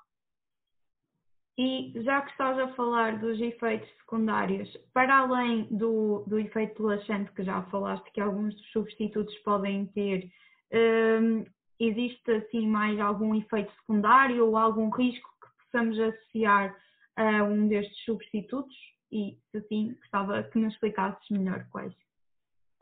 E 1.56 1.92
já 2.02 2.22
que 2.22 2.32
estás 2.32 2.58
a 2.58 2.68
falar 2.74 3.18
dos 3.20 3.40
efeitos 3.40 3.88
secundários, 3.98 4.76
para 4.92 5.18
além 5.18 5.68
do, 5.70 6.24
do 6.26 6.38
efeito 6.38 6.82
laxante 6.82 7.30
que 7.32 7.44
já 7.44 7.62
falaste, 7.64 8.10
que 8.12 8.20
alguns 8.20 8.54
substitutos 8.72 9.36
podem 9.38 9.86
ter, 9.86 10.28
um, 10.72 11.44
existe 11.78 12.30
assim 12.32 12.66
mais 12.66 12.98
algum 12.98 13.36
efeito 13.36 13.72
secundário 13.74 14.44
ou 14.46 14.56
algum 14.56 14.90
risco 14.90 15.28
que 15.40 15.64
possamos 15.64 15.98
associar 16.00 16.76
a 17.16 17.44
um 17.44 17.68
destes 17.68 18.04
substitutos? 18.04 18.74
E 19.12 19.38
se 19.52 19.60
sim, 19.68 19.94
gostava 19.94 20.42
que 20.42 20.58
nos 20.58 20.74
explicasses 20.74 21.30
melhor 21.30 21.64
quais. 21.70 21.94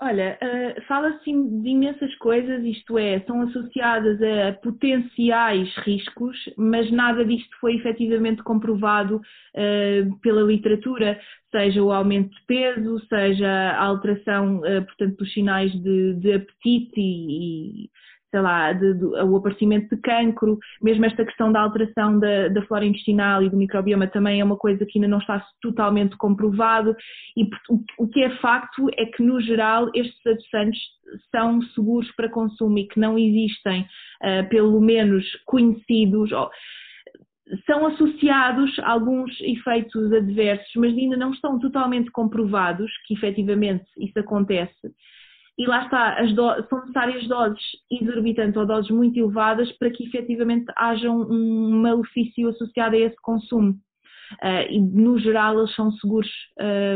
Olha, 0.04 0.36
uh, 0.42 0.82
fala-se 0.88 1.30
de 1.30 1.68
imensas 1.68 2.12
coisas, 2.16 2.64
isto 2.64 2.98
é, 2.98 3.20
são 3.20 3.40
associadas 3.42 4.20
a 4.20 4.52
potenciais 4.54 5.72
riscos, 5.76 6.36
mas 6.58 6.90
nada 6.90 7.24
disto 7.24 7.56
foi 7.60 7.76
efetivamente 7.76 8.42
comprovado 8.42 9.18
uh, 9.18 10.18
pela 10.20 10.42
literatura, 10.42 11.20
seja 11.52 11.80
o 11.80 11.92
aumento 11.92 12.30
de 12.30 12.46
peso, 12.48 12.98
seja 13.08 13.48
a 13.48 13.84
alteração, 13.84 14.56
uh, 14.58 14.84
portanto, 14.84 15.18
dos 15.18 15.32
sinais 15.32 15.70
de, 15.70 16.14
de 16.14 16.32
apetite 16.32 17.00
e, 17.00 17.84
e 17.84 17.90
sei 18.32 18.40
lá, 18.40 18.72
de, 18.72 18.94
de, 18.94 19.04
o 19.04 19.36
aparecimento 19.36 19.94
de 19.94 20.00
cancro, 20.00 20.58
mesmo 20.80 21.04
esta 21.04 21.22
questão 21.24 21.52
da 21.52 21.60
alteração 21.60 22.18
da, 22.18 22.48
da, 22.48 22.62
flora 22.62 22.86
intestinal 22.86 23.42
e 23.42 23.50
do 23.50 23.58
microbioma 23.58 24.06
também 24.06 24.40
é 24.40 24.44
uma 24.44 24.56
coisa 24.56 24.86
que 24.86 24.98
ainda 24.98 25.06
não 25.06 25.18
está 25.18 25.44
totalmente 25.60 26.16
comprovado 26.16 26.96
e 27.36 27.48
o, 27.98 28.08
que 28.08 28.22
é 28.22 28.30
facto 28.38 28.88
é 28.96 29.04
que 29.04 29.22
no 29.22 29.38
geral 29.40 29.90
estes 29.94 30.26
adoçantes 30.26 30.80
são 31.30 31.60
seguros 31.74 32.10
para 32.16 32.30
consumo 32.30 32.78
e 32.78 32.88
que 32.88 32.98
não 32.98 33.18
existem, 33.18 33.82
uh, 33.82 34.48
pelo 34.48 34.80
menos 34.80 35.26
conhecidos, 35.44 36.32
oh, 36.32 36.50
são 37.66 37.86
associados 37.86 38.78
a 38.78 38.92
alguns 38.92 39.38
efeitos 39.42 40.10
adversos, 40.10 40.72
mas 40.76 40.96
ainda 40.96 41.18
não 41.18 41.32
estão 41.32 41.58
totalmente 41.58 42.10
comprovados 42.10 42.90
que 43.06 43.12
efetivamente 43.12 43.84
isso 43.98 44.18
acontece 44.18 44.90
e 45.58 45.66
lá 45.66 45.84
está, 45.84 46.16
são 46.68 46.80
necessárias 46.80 47.26
doses 47.28 47.62
exorbitantes 47.90 48.56
ou 48.56 48.66
doses 48.66 48.90
muito 48.90 49.18
elevadas 49.18 49.70
para 49.72 49.90
que 49.90 50.04
efetivamente 50.04 50.64
haja 50.76 51.10
um, 51.10 51.82
malefício 51.82 52.48
associado 52.48 52.96
a 52.96 52.98
esse 52.98 53.16
consumo. 53.22 53.74
Uh, 54.42 54.64
e 54.70 54.80
no 54.80 55.18
geral 55.18 55.58
eles 55.58 55.74
são 55.74 55.92
seguros, 55.92 56.30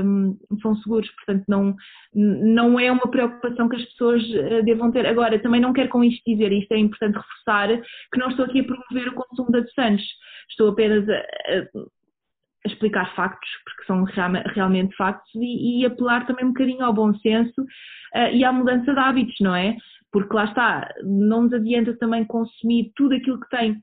um, 0.03 0.39
são 0.63 0.75
seguros, 0.77 1.11
portanto 1.11 1.45
não, 1.47 1.77
não 2.15 2.81
é 2.81 2.91
uma 2.91 3.11
preocupação 3.11 3.69
que 3.69 3.77
as 3.77 3.85
pessoas 3.91 4.23
uh, 4.23 4.65
devam 4.65 4.91
ter. 4.91 5.05
Agora, 5.05 5.39
também 5.39 5.61
não 5.61 5.75
quero 5.75 5.91
com 5.91 6.03
isto 6.03 6.23
dizer, 6.27 6.51
isto 6.51 6.73
é 6.73 6.79
importante 6.79 7.17
reforçar, 7.17 7.69
que 8.11 8.19
não 8.19 8.31
estou 8.31 8.47
aqui 8.47 8.61
a 8.61 8.65
promover 8.65 9.09
o 9.09 9.15
consumo 9.15 9.53
de 9.53 9.59
adoçantes, 9.59 10.07
estou 10.49 10.71
apenas 10.71 11.07
a 11.07 11.67
explicar 12.67 13.15
factos, 13.15 13.49
porque 13.65 13.85
são 13.85 14.05
realmente 14.55 14.95
factos, 14.97 15.31
e, 15.35 15.81
e, 15.81 15.87
apelar 15.87 16.27
também 16.27 16.45
um 16.45 16.53
bocadinho 16.53 16.85
ao 16.85 16.93
bom 16.93 17.15
senso 17.19 17.63
uh, 17.63 18.31
e 18.33 18.45
à 18.45 18.53
mudança 18.53 18.93
de 18.93 18.99
hábitos, 18.99 19.37
não 19.41 19.55
é? 19.55 19.77
Porque 20.13 20.35
lá 20.35 20.45
está, 20.45 20.89
não 21.03 21.43
nos 21.43 21.53
adianta 21.53 21.97
também 21.99 22.25
consumir 22.25 22.93
tudo 22.97 23.15
aquilo 23.15 23.41
que 23.41 23.49
tem. 23.49 23.83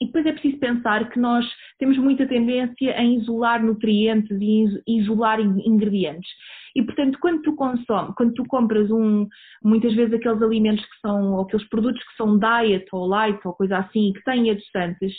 E 0.00 0.06
depois 0.06 0.26
é 0.26 0.32
preciso 0.32 0.58
pensar 0.58 1.08
que 1.08 1.18
nós 1.18 1.46
temos 1.78 1.96
muita 1.96 2.26
tendência 2.26 3.00
em 3.00 3.16
isolar 3.16 3.64
nutrientes 3.64 4.36
e 4.40 4.66
isolar 4.86 5.40
ingredientes. 5.40 6.28
E 6.74 6.82
portanto, 6.82 7.18
quando 7.20 7.42
tu 7.42 7.54
consomes, 7.54 8.14
quando 8.16 8.34
tu 8.34 8.44
compras 8.44 8.90
um, 8.90 9.26
muitas 9.62 9.94
vezes 9.94 10.12
aqueles 10.14 10.42
alimentos 10.42 10.84
que 10.84 11.00
são, 11.00 11.34
ou 11.34 11.42
aqueles 11.42 11.66
produtos 11.68 12.02
que 12.02 12.16
são 12.16 12.38
diet 12.38 12.86
ou 12.92 13.06
light 13.06 13.38
ou 13.44 13.54
coisa 13.54 13.78
assim, 13.78 14.12
que 14.12 14.24
têm 14.24 14.50
adoçantes, 14.50 15.14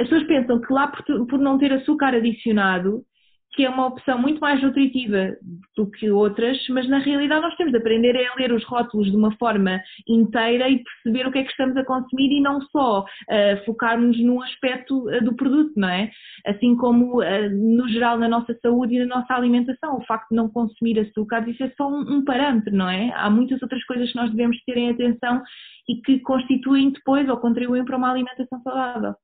as 0.00 0.08
pessoas 0.08 0.26
pensam 0.26 0.60
que 0.60 0.72
lá 0.72 0.88
por, 0.88 1.26
por 1.26 1.38
não 1.38 1.58
ter 1.58 1.72
açúcar 1.72 2.14
adicionado, 2.14 3.04
que 3.52 3.64
é 3.64 3.68
uma 3.68 3.86
opção 3.88 4.16
muito 4.16 4.40
mais 4.40 4.62
nutritiva 4.62 5.36
do 5.76 5.90
que 5.90 6.10
outras, 6.10 6.56
mas 6.68 6.88
na 6.88 6.98
realidade 6.98 7.42
nós 7.42 7.56
temos 7.56 7.72
de 7.72 7.78
aprender 7.78 8.16
a 8.16 8.34
ler 8.36 8.52
os 8.52 8.64
rótulos 8.64 9.10
de 9.10 9.16
uma 9.16 9.36
forma 9.36 9.80
inteira 10.08 10.68
e 10.68 10.82
perceber 10.82 11.26
o 11.26 11.32
que 11.32 11.38
é 11.38 11.42
que 11.42 11.50
estamos 11.50 11.76
a 11.76 11.84
consumir 11.84 12.30
e 12.30 12.40
não 12.40 12.60
só 12.62 13.00
uh, 13.00 13.64
focarmos 13.66 14.18
num 14.20 14.40
aspecto 14.40 15.08
uh, 15.08 15.24
do 15.24 15.34
produto, 15.34 15.72
não 15.76 15.88
é? 15.88 16.10
Assim 16.46 16.76
como 16.76 17.20
uh, 17.20 17.50
no 17.50 17.88
geral 17.88 18.18
na 18.18 18.28
nossa 18.28 18.56
saúde 18.62 18.94
e 18.94 19.04
na 19.04 19.16
nossa 19.16 19.34
alimentação, 19.34 19.96
o 19.96 20.06
facto 20.06 20.28
de 20.30 20.36
não 20.36 20.48
consumir 20.48 21.00
açúcar, 21.00 21.46
isso 21.48 21.62
é 21.64 21.72
só 21.76 21.88
um, 21.88 22.18
um 22.18 22.24
parâmetro, 22.24 22.74
não 22.74 22.88
é? 22.88 23.12
Há 23.14 23.28
muitas 23.28 23.60
outras 23.62 23.84
coisas 23.84 24.12
que 24.12 24.16
nós 24.16 24.30
devemos 24.30 24.56
ter 24.64 24.76
em 24.76 24.90
atenção 24.90 25.42
e 25.88 26.00
que 26.02 26.20
constituem 26.20 26.90
depois 26.92 27.28
ou 27.28 27.36
contribuem 27.36 27.84
para 27.84 27.96
uma 27.96 28.10
alimentação 28.10 28.62
saudável. 28.62 29.14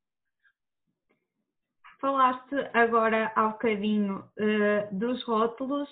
Falaste 2.07 2.55
agora 2.73 3.33
há 3.35 3.49
bocadinho 3.49 4.19
uh, 4.39 4.97
dos 4.97 5.25
rótulos 5.25 5.89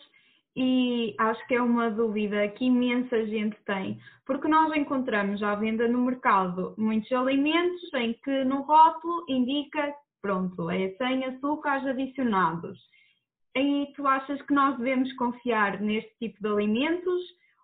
e 0.54 1.12
acho 1.18 1.44
que 1.48 1.56
é 1.56 1.60
uma 1.60 1.90
dúvida 1.90 2.46
que 2.50 2.66
imensa 2.66 3.26
gente 3.26 3.56
tem, 3.66 3.98
porque 4.24 4.46
nós 4.46 4.72
encontramos 4.76 5.42
à 5.42 5.56
venda 5.56 5.88
no 5.88 6.04
mercado 6.04 6.72
muitos 6.78 7.10
alimentos 7.10 7.92
em 7.94 8.14
que 8.22 8.44
no 8.44 8.60
rótulo 8.60 9.24
indica, 9.28 9.92
pronto, 10.22 10.70
é 10.70 10.90
sem 10.90 11.24
açúcares 11.24 11.84
adicionados. 11.84 12.78
E 13.56 13.92
tu 13.96 14.06
achas 14.06 14.40
que 14.42 14.54
nós 14.54 14.78
devemos 14.78 15.12
confiar 15.14 15.80
neste 15.80 16.16
tipo 16.20 16.40
de 16.40 16.46
alimentos 16.48 17.22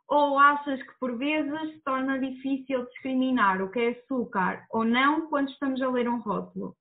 ou 0.08 0.36
achas 0.40 0.82
que 0.82 0.98
por 0.98 1.16
vezes 1.16 1.74
se 1.74 1.80
torna 1.84 2.18
difícil 2.18 2.84
discriminar 2.86 3.62
o 3.62 3.70
que 3.70 3.78
é 3.78 3.88
açúcar 3.90 4.66
ou 4.72 4.84
não 4.84 5.28
quando 5.28 5.50
estamos 5.50 5.80
a 5.80 5.88
ler 5.88 6.08
um 6.08 6.18
rótulo? 6.18 6.74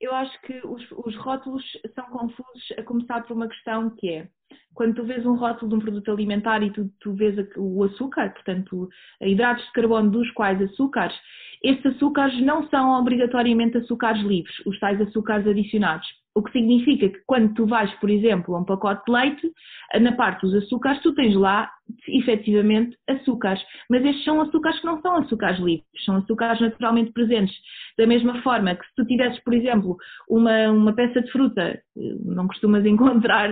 Eu 0.00 0.14
acho 0.14 0.40
que 0.42 0.60
os, 0.64 0.82
os, 0.92 1.16
rótulos 1.16 1.64
são 1.94 2.04
confusos 2.06 2.72
a 2.78 2.82
começar 2.82 3.22
por 3.22 3.36
uma 3.36 3.48
questão 3.48 3.90
que 3.90 4.08
é 4.08 4.28
quando 4.74 4.94
tu 4.94 5.04
vês 5.04 5.26
um 5.26 5.34
rótulo 5.34 5.68
de 5.68 5.74
um 5.76 5.80
produto 5.80 6.10
alimentar 6.10 6.62
e 6.62 6.70
tu, 6.70 6.90
tu 7.00 7.12
vês 7.12 7.36
o 7.56 7.84
açúcar, 7.84 8.30
portanto, 8.30 8.88
hidratos 9.20 9.64
de 9.66 9.72
carbono 9.72 10.10
dos 10.10 10.30
quais 10.30 10.60
açúcares, 10.62 11.14
estes 11.62 11.94
açúcares 11.94 12.40
não 12.40 12.66
são 12.68 12.98
obrigatoriamente 12.98 13.76
açúcares 13.76 14.22
livres, 14.22 14.54
os 14.64 14.78
tais 14.78 15.00
açúcares 15.00 15.46
adicionados. 15.46 16.06
O 16.34 16.42
que 16.42 16.52
significa 16.52 17.08
que 17.08 17.20
quando 17.26 17.54
tu 17.54 17.66
vais, 17.66 17.92
por 17.94 18.08
exemplo, 18.08 18.54
a 18.54 18.60
um 18.60 18.64
pacote 18.64 19.02
de 19.04 19.12
leite, 19.12 19.52
na 20.00 20.12
parte 20.12 20.42
dos 20.42 20.54
açúcares, 20.54 21.02
tu 21.02 21.12
tens 21.14 21.34
lá 21.34 21.68
efetivamente 22.06 22.96
açúcares, 23.08 23.60
mas 23.90 24.04
estes 24.04 24.24
são 24.24 24.40
açúcares 24.40 24.78
que 24.78 24.86
não 24.86 25.00
são 25.00 25.16
açúcares 25.16 25.58
livres, 25.58 26.04
são 26.04 26.16
açúcares 26.16 26.60
naturalmente 26.60 27.12
presentes. 27.12 27.56
Da 27.98 28.06
mesma 28.06 28.40
forma 28.42 28.76
que 28.76 28.86
se 28.86 28.94
tu 28.96 29.04
tivesses, 29.06 29.42
por 29.42 29.54
exemplo, 29.54 29.96
uma, 30.28 30.70
uma 30.70 30.92
peça 30.92 31.20
de 31.20 31.30
fruta, 31.32 31.82
não 32.24 32.46
costumas 32.46 32.86
encontrar 32.86 33.50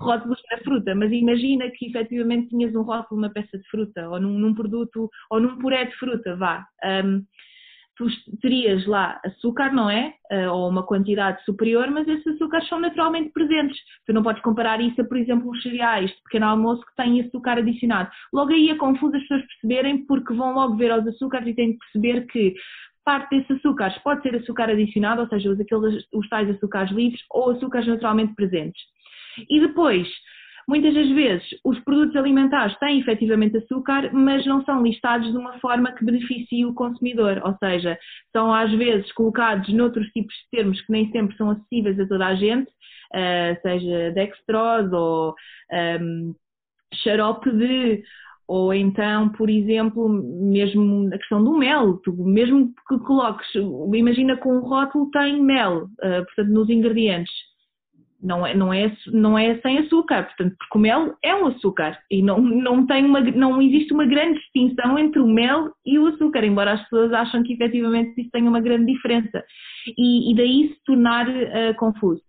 rótulos 0.00 0.40
na 0.52 0.58
fruta, 0.58 0.94
mas 0.94 1.10
imagina 1.10 1.68
que 1.70 1.86
efetivamente 1.86 2.48
tinhas 2.48 2.74
um 2.76 2.82
rótulo 2.82 3.20
numa 3.20 3.32
peça 3.32 3.58
de 3.58 3.68
fruta, 3.68 4.08
ou 4.08 4.20
num, 4.20 4.38
num 4.38 4.54
produto, 4.54 5.10
ou 5.30 5.40
num 5.40 5.58
puré 5.58 5.84
de 5.84 5.96
fruta, 5.96 6.36
vá. 6.36 6.64
Um, 6.84 7.24
tu 8.00 8.06
terias 8.40 8.86
lá 8.86 9.20
açúcar, 9.22 9.70
não 9.72 9.90
é? 9.90 10.14
Uh, 10.32 10.50
ou 10.50 10.70
uma 10.70 10.82
quantidade 10.82 11.44
superior, 11.44 11.90
mas 11.90 12.08
esses 12.08 12.26
açúcares 12.28 12.66
são 12.66 12.80
naturalmente 12.80 13.30
presentes. 13.30 13.78
Tu 14.06 14.14
não 14.14 14.22
podes 14.22 14.40
comparar 14.42 14.80
isso 14.80 14.98
a, 15.02 15.04
por 15.04 15.18
exemplo, 15.18 15.50
os 15.50 15.62
cereais 15.62 16.10
de 16.10 16.22
pequeno 16.22 16.46
almoço 16.46 16.80
que 16.86 16.96
têm 16.96 17.20
açúcar 17.20 17.58
adicionado. 17.58 18.10
Logo 18.32 18.52
aí 18.52 18.70
é 18.70 18.74
confuso 18.76 19.14
as 19.14 19.22
pessoas 19.22 19.46
perceberem 19.46 20.06
porque 20.06 20.32
vão 20.32 20.54
logo 20.54 20.76
ver 20.76 20.90
aos 20.90 21.06
açúcares 21.06 21.48
e 21.48 21.54
têm 21.54 21.72
de 21.72 21.78
perceber 21.78 22.26
que 22.28 22.54
parte 23.04 23.36
desses 23.36 23.58
açúcares 23.58 23.98
pode 23.98 24.22
ser 24.22 24.34
açúcar 24.34 24.70
adicionado, 24.70 25.20
ou 25.20 25.28
seja, 25.28 25.50
os, 25.50 25.60
aqueles, 25.60 26.06
os 26.14 26.28
tais 26.30 26.48
açúcares 26.48 26.90
livres 26.92 27.20
ou 27.30 27.50
açúcares 27.50 27.86
naturalmente 27.86 28.34
presentes. 28.34 28.80
E 29.48 29.60
depois, 29.60 30.08
Muitas 30.70 30.94
das 30.94 31.08
vezes 31.08 31.48
os 31.64 31.80
produtos 31.80 32.14
alimentares 32.14 32.78
têm 32.78 33.00
efetivamente 33.00 33.56
açúcar, 33.56 34.08
mas 34.12 34.46
não 34.46 34.64
são 34.64 34.84
listados 34.84 35.28
de 35.32 35.36
uma 35.36 35.58
forma 35.58 35.90
que 35.90 36.04
beneficie 36.04 36.64
o 36.64 36.72
consumidor, 36.72 37.42
ou 37.44 37.56
seja, 37.58 37.98
são 38.30 38.54
às 38.54 38.70
vezes 38.74 39.10
colocados 39.10 39.68
noutros 39.74 40.06
tipos 40.10 40.32
de 40.32 40.48
termos 40.52 40.80
que 40.80 40.92
nem 40.92 41.10
sempre 41.10 41.36
são 41.36 41.50
acessíveis 41.50 41.98
a 41.98 42.06
toda 42.06 42.24
a 42.24 42.36
gente, 42.36 42.70
uh, 42.70 43.60
seja 43.62 44.12
dextrose 44.12 44.94
ou 44.94 45.34
um, 45.72 45.76
ehm, 45.76 46.32
xarope 46.94 47.50
de 47.50 48.04
ou 48.46 48.72
então, 48.72 49.28
por 49.30 49.50
exemplo, 49.50 50.08
mesmo 50.08 51.08
a 51.12 51.18
questão 51.18 51.42
do 51.42 51.58
mel, 51.58 51.96
tu, 52.04 52.12
mesmo 52.12 52.72
que 52.88 52.98
coloques, 53.00 53.48
imagina 53.92 54.36
com 54.36 54.58
um 54.58 54.60
rótulo 54.60 55.10
tem 55.10 55.42
mel, 55.42 55.86
uh, 55.86 56.24
portanto, 56.26 56.48
nos 56.48 56.70
ingredientes 56.70 57.49
não 58.22 58.46
é, 58.46 58.54
não, 58.54 58.72
é, 58.72 58.92
não 59.06 59.38
é 59.38 59.58
sem 59.60 59.78
açúcar, 59.78 60.24
portanto, 60.24 60.54
porque 60.58 60.78
o 60.78 60.80
mel 60.80 61.14
é 61.22 61.34
um 61.34 61.46
açúcar 61.46 61.98
e 62.10 62.22
não, 62.22 62.40
não, 62.40 62.86
tem 62.86 63.04
uma, 63.04 63.20
não 63.20 63.60
existe 63.62 63.92
uma 63.92 64.04
grande 64.04 64.38
distinção 64.38 64.98
entre 64.98 65.20
o 65.20 65.26
mel 65.26 65.70
e 65.86 65.98
o 65.98 66.06
açúcar, 66.06 66.44
embora 66.44 66.72
as 66.72 66.82
pessoas 66.82 67.12
acham 67.12 67.42
que 67.42 67.54
efetivamente 67.54 68.20
isso 68.20 68.30
tem 68.30 68.46
uma 68.46 68.60
grande 68.60 68.92
diferença 68.92 69.42
e, 69.96 70.32
e 70.32 70.36
daí 70.36 70.68
se 70.68 70.84
tornar 70.84 71.28
uh, 71.28 71.74
confuso. 71.78 72.22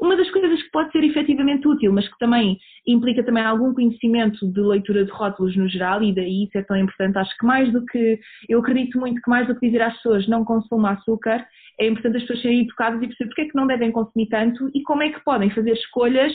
Uma 0.00 0.16
das 0.16 0.28
coisas 0.30 0.60
que 0.60 0.70
pode 0.70 0.90
ser 0.90 1.04
efetivamente 1.04 1.66
útil, 1.68 1.92
mas 1.92 2.08
que 2.08 2.18
também 2.18 2.58
implica 2.86 3.22
também 3.22 3.44
algum 3.44 3.72
conhecimento 3.72 4.46
de 4.50 4.60
leitura 4.60 5.04
de 5.04 5.10
rótulos 5.10 5.56
no 5.56 5.68
geral, 5.68 6.02
e 6.02 6.14
daí 6.14 6.44
isso 6.44 6.58
é 6.58 6.62
tão 6.62 6.76
importante, 6.76 7.16
acho 7.16 7.36
que 7.38 7.46
mais 7.46 7.72
do 7.72 7.84
que, 7.86 8.18
eu 8.48 8.58
acredito 8.58 8.98
muito 8.98 9.20
que 9.22 9.30
mais 9.30 9.46
do 9.46 9.54
que 9.54 9.66
dizer 9.66 9.82
às 9.82 9.94
pessoas 9.94 10.26
não 10.26 10.44
consumam 10.44 10.92
açúcar, 10.92 11.46
é 11.78 11.86
importante 11.86 12.16
as 12.16 12.22
pessoas 12.22 12.42
serem 12.42 12.60
educadas 12.60 13.02
e 13.02 13.06
perceber 13.06 13.28
porque 13.28 13.42
é 13.42 13.44
que 13.46 13.56
não 13.56 13.66
devem 13.66 13.92
consumir 13.92 14.28
tanto 14.28 14.70
e 14.74 14.82
como 14.82 15.02
é 15.02 15.10
que 15.10 15.24
podem 15.24 15.50
fazer 15.50 15.72
escolhas 15.72 16.32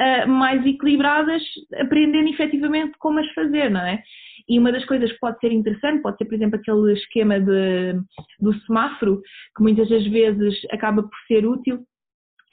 uh, 0.00 0.28
mais 0.28 0.64
equilibradas, 0.64 1.42
aprendendo 1.80 2.28
efetivamente 2.28 2.92
como 2.98 3.18
as 3.18 3.32
fazer, 3.32 3.70
não 3.70 3.80
é? 3.80 4.02
E 4.48 4.58
uma 4.58 4.70
das 4.70 4.84
coisas 4.84 5.10
que 5.10 5.18
pode 5.18 5.40
ser 5.40 5.52
interessante, 5.52 6.02
pode 6.02 6.18
ser, 6.18 6.24
por 6.26 6.34
exemplo, 6.34 6.58
aquele 6.58 6.92
esquema 6.92 7.40
de, 7.40 7.94
do 8.40 8.54
semáforo, 8.60 9.20
que 9.56 9.62
muitas 9.62 9.88
das 9.88 10.06
vezes 10.06 10.54
acaba 10.70 11.02
por 11.02 11.18
ser 11.26 11.44
útil, 11.44 11.80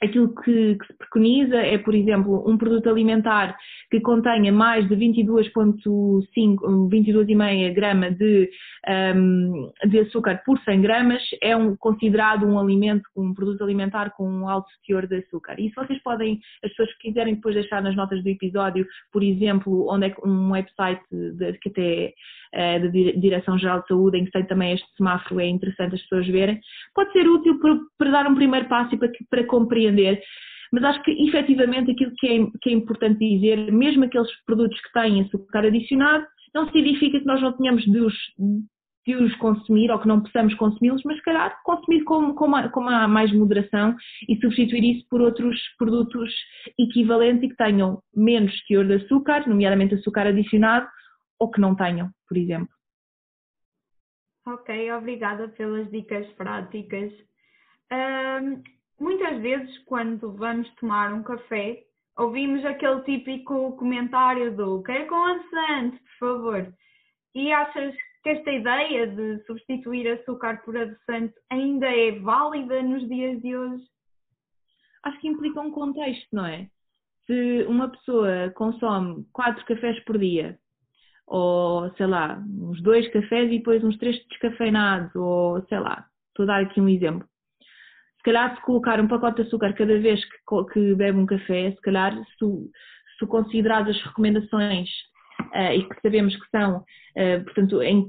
Aquilo 0.04 0.34
que, 0.34 0.76
que, 0.76 0.86
se 0.86 0.98
preconiza 0.98 1.56
é, 1.56 1.78
por 1.78 1.94
exemplo, 1.94 2.44
um 2.48 2.58
produto 2.58 2.88
alimentar 2.88 3.56
que 3.90 4.00
contenha 4.00 4.52
mais 4.52 4.88
de 4.88 4.96
22,5 4.96 6.20
22,5 6.34 7.74
gramas 7.74 8.16
de, 8.16 8.50
um, 9.16 9.70
de 9.88 10.00
açúcar 10.00 10.42
por 10.44 10.58
100 10.60 10.80
gramas 10.80 11.22
é 11.42 11.56
um, 11.56 11.76
considerado 11.76 12.46
um 12.46 12.58
alimento, 12.58 13.04
um 13.16 13.32
produto 13.34 13.62
alimentar 13.62 14.10
com 14.10 14.28
um 14.28 14.48
alto 14.48 14.68
teor 14.86 15.06
de 15.06 15.16
açúcar. 15.16 15.58
E 15.58 15.68
se 15.68 15.74
vocês 15.74 16.02
podem, 16.02 16.40
as 16.62 16.70
pessoas 16.70 16.92
que 16.94 17.08
quiserem 17.08 17.34
depois 17.34 17.54
deixar 17.54 17.82
nas 17.82 17.96
notas 17.96 18.22
do 18.22 18.28
episódio, 18.28 18.86
por 19.12 19.22
exemplo, 19.22 19.86
onde 19.90 20.06
é 20.06 20.14
um 20.24 20.52
website 20.52 21.02
de, 21.10 21.52
que 21.58 21.68
até 21.68 22.14
uh, 22.54 22.82
da 22.82 22.88
Direção-Geral 23.20 23.82
de 23.82 23.88
Saúde, 23.88 24.18
em 24.18 24.24
que 24.24 24.32
tem 24.32 24.44
também 24.44 24.74
este 24.74 24.86
semáforo, 24.96 25.40
é 25.40 25.46
interessante 25.46 25.94
as 25.94 26.02
pessoas 26.02 26.26
verem, 26.26 26.60
pode 26.94 27.12
ser 27.12 27.26
útil 27.28 27.58
para, 27.60 27.78
para 27.98 28.10
dar 28.10 28.26
um 28.26 28.34
primeiro 28.34 28.68
passo 28.68 28.94
e 28.94 28.98
para, 28.98 29.10
para 29.30 29.44
compreender 29.46 29.93
mas 30.72 30.82
acho 30.84 31.02
que 31.02 31.10
efetivamente 31.28 31.92
aquilo 31.92 32.12
que 32.16 32.26
é, 32.26 32.46
que 32.60 32.70
é, 32.70 32.72
importante 32.72 33.18
dizer, 33.18 33.70
mesmo 33.72 34.04
aqueles 34.04 34.30
produtos 34.44 34.80
que 34.80 34.92
têm 34.92 35.22
açúcar 35.22 35.64
adicionado, 35.66 36.26
não 36.54 36.70
significa 36.70 37.18
que 37.18 37.26
nós 37.26 37.40
não 37.40 37.52
tenhamos 37.56 37.84
de 37.84 38.00
os, 38.00 38.14
de 39.06 39.14
os 39.16 39.34
consumir 39.36 39.90
ou 39.90 39.98
que 39.98 40.08
não 40.08 40.20
possamos 40.20 40.54
consumi-los, 40.54 41.02
mas 41.04 41.16
se 41.16 41.22
calhar 41.22 41.56
consumir 41.64 42.02
com, 42.04 42.34
com, 42.34 42.50
com 42.70 42.80
mais 42.80 43.32
moderação 43.32 43.94
e 44.28 44.36
substituir 44.40 44.96
isso 44.96 45.06
por 45.08 45.20
outros 45.20 45.60
produtos 45.78 46.32
equivalentes 46.78 47.44
e 47.44 47.48
que 47.48 47.56
tenham 47.56 48.02
menos 48.14 48.52
teor 48.66 48.86
de 48.86 48.94
açúcar, 48.94 49.48
nomeadamente 49.48 49.94
açúcar 49.94 50.26
adicionado, 50.26 50.88
ou 51.38 51.50
que 51.50 51.60
não 51.60 51.74
tenham, 51.74 52.10
por 52.28 52.36
exemplo. 52.36 52.68
Ok, 54.46 54.92
obrigada 54.92 55.48
pelas 55.48 55.90
dicas 55.90 56.26
práticas. 56.34 57.12
Um, 57.90 58.62
muitas 58.98 59.40
vezes, 59.40 59.78
quando 59.84 60.32
vamos 60.32 60.68
tomar 60.76 61.12
um 61.12 61.22
café, 61.22 61.82
ouvimos 62.16 62.64
aquele 62.64 63.02
típico 63.02 63.76
comentário 63.76 64.54
do 64.56 64.82
quer 64.82 65.06
com 65.06 65.16
adoçante, 65.16 65.98
por 65.98 66.18
favor. 66.18 66.74
E 67.34 67.52
achas 67.52 67.94
que 68.22 68.30
esta 68.30 68.52
ideia 68.52 69.06
de 69.06 69.44
substituir 69.44 70.08
açúcar 70.08 70.62
por 70.64 70.76
adoçante 70.76 71.34
ainda 71.50 71.86
é 71.86 72.12
válida 72.20 72.82
nos 72.82 73.06
dias 73.08 73.40
de 73.42 73.56
hoje? 73.56 73.84
Acho 75.02 75.20
que 75.20 75.28
implica 75.28 75.60
um 75.60 75.70
contexto, 75.70 76.28
não 76.32 76.46
é? 76.46 76.68
Se 77.26 77.64
uma 77.68 77.88
pessoa 77.88 78.50
consome 78.54 79.26
quatro 79.32 79.64
cafés 79.66 80.02
por 80.04 80.18
dia, 80.18 80.58
ou 81.26 81.90
sei 81.96 82.06
lá, 82.06 82.42
uns 82.46 82.80
dois 82.82 83.10
cafés 83.12 83.50
e 83.50 83.58
depois 83.58 83.82
uns 83.82 83.98
três 83.98 84.16
descafeinados, 84.28 85.14
ou 85.14 85.62
sei 85.66 85.78
lá, 85.78 86.06
estou 86.28 86.44
a 86.44 86.46
dar 86.46 86.62
aqui 86.62 86.80
um 86.80 86.88
exemplo 86.88 87.28
calhar 88.24 88.54
se 88.56 88.62
colocar 88.62 89.00
um 89.00 89.08
pacote 89.08 89.42
de 89.42 89.48
açúcar 89.48 89.72
cada 89.74 89.98
vez 89.98 90.20
que, 90.24 90.64
que 90.72 90.94
bebe 90.94 91.18
um 91.18 91.26
café, 91.26 91.70
se 91.70 91.80
calhar 91.80 92.14
se 92.14 92.44
se 93.14 93.18
tu 93.18 93.26
considerares 93.26 93.96
as 93.96 94.02
recomendações 94.02 94.88
uh, 95.54 95.72
e 95.72 95.88
que 95.88 96.00
sabemos 96.02 96.34
que 96.36 96.50
são, 96.50 96.78
uh, 96.78 97.44
portanto, 97.44 97.82
em, 97.82 98.08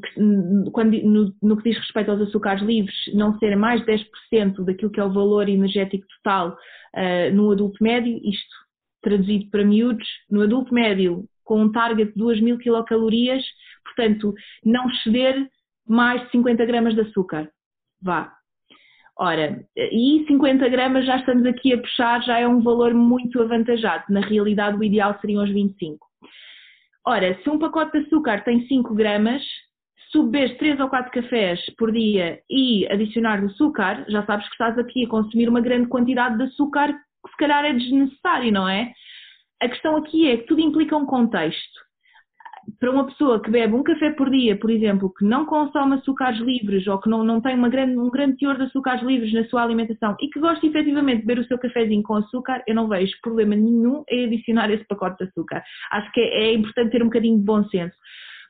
quando, 0.71 0.97
no, 1.03 1.33
no, 1.41 1.57
que 1.57 1.69
diz 1.69 1.79
respeito 1.79 2.11
aos 2.11 2.21
açúcares 2.21 2.63
livres, 2.63 2.95
não 3.13 3.37
serem 3.39 3.55
mais 3.55 3.83
de 3.85 3.91
10% 3.91 4.65
daquilo 4.65 4.91
que 4.91 4.99
é 4.99 5.03
o 5.03 5.13
valor 5.13 5.47
energético 5.47 6.05
total 6.17 6.57
uh, 6.95 7.33
no 7.33 7.51
adulto 7.51 7.81
médio, 7.81 8.19
isto 8.23 8.55
traduzido 9.01 9.49
para 9.51 9.63
miúdos, 9.63 10.07
no 10.29 10.41
adulto 10.41 10.73
médio 10.73 11.25
com 11.43 11.61
um 11.61 11.71
target 11.71 12.11
de 12.11 12.19
2.000 12.19 12.57
quilocalorias, 12.57 13.43
portanto, 13.83 14.33
não 14.65 14.89
exceder 14.89 15.47
mais 15.87 16.23
de 16.23 16.31
50 16.31 16.65
gramas 16.65 16.95
de 16.95 17.01
açúcar. 17.01 17.47
Vá, 18.01 18.33
Ora, 19.17 19.65
e 19.77 20.25
50 20.27 20.67
gramas 20.67 21.05
já 21.05 21.17
estamos 21.17 21.45
aqui 21.45 21.73
a 21.73 21.77
puxar, 21.77 22.21
já 22.23 22.37
é 22.37 22.47
um 22.47 22.61
valor 22.61 22.93
muito 22.93 23.41
avantajado. 23.41 24.03
Na 24.09 24.19
realidade, 24.19 24.77
o 24.77 24.83
ideal 24.83 25.17
seriam 25.21 25.43
os 25.43 25.49
25. 25.49 26.05
Ora, 27.07 27.39
se 27.41 27.49
um 27.49 27.57
pacote 27.57 27.97
de 27.97 28.05
açúcar 28.05 28.43
tem 28.43 28.67
5 28.67 28.93
gramas, 28.93 29.41
subir 30.11 30.57
3 30.57 30.79
ou 30.81 30.89
4 30.89 31.11
cafés 31.11 31.59
por 31.77 31.93
dia 31.93 32.39
e 32.49 32.85
adicionar 32.91 33.41
açúcar, 33.41 34.05
já 34.09 34.25
sabes 34.25 34.45
que 34.47 34.53
estás 34.53 34.77
aqui 34.77 35.05
a 35.05 35.09
consumir 35.09 35.47
uma 35.47 35.61
grande 35.61 35.87
quantidade 35.87 36.37
de 36.37 36.43
açúcar 36.43 36.91
que 36.91 37.31
se 37.31 37.37
calhar 37.37 37.63
é 37.63 37.73
desnecessário, 37.73 38.51
não 38.51 38.67
é? 38.67 38.91
A 39.61 39.69
questão 39.69 39.95
aqui 39.95 40.29
é 40.29 40.37
que 40.37 40.47
tudo 40.47 40.59
implica 40.59 40.97
um 40.97 41.05
contexto 41.05 41.84
para 42.79 42.91
uma 42.91 43.05
pessoa 43.05 43.41
que 43.41 43.49
bebe 43.49 43.73
um 43.73 43.83
café 43.83 44.11
por 44.11 44.29
dia, 44.29 44.57
por 44.57 44.69
exemplo, 44.69 45.13
que 45.17 45.25
não 45.25 45.45
consome 45.45 45.95
açúcares 45.95 46.39
livres 46.39 46.85
ou 46.87 46.99
que 46.99 47.09
não, 47.09 47.23
não 47.23 47.41
tem 47.41 47.59
grande, 47.69 47.97
um 47.97 48.09
grande 48.09 48.37
teor 48.37 48.57
de 48.57 48.63
açúcares 48.63 49.03
livres 49.03 49.33
na 49.33 49.45
sua 49.45 49.63
alimentação 49.63 50.15
e 50.19 50.29
que 50.29 50.39
gosta 50.39 50.65
efetivamente 50.65 51.21
de 51.21 51.25
beber 51.25 51.41
o 51.41 51.47
seu 51.47 51.57
cafezinho 51.57 52.03
com 52.03 52.15
açúcar, 52.15 52.63
eu 52.67 52.75
não 52.75 52.87
vejo 52.87 53.13
problema 53.21 53.55
nenhum 53.55 54.03
em 54.09 54.25
adicionar 54.25 54.69
esse 54.71 54.85
pacote 54.87 55.17
de 55.17 55.29
açúcar. 55.29 55.63
Acho 55.91 56.11
que 56.11 56.19
é, 56.19 56.45
é 56.45 56.53
importante 56.53 56.91
ter 56.91 57.01
um 57.01 57.07
bocadinho 57.07 57.37
de 57.37 57.43
bom 57.43 57.63
senso. 57.65 57.95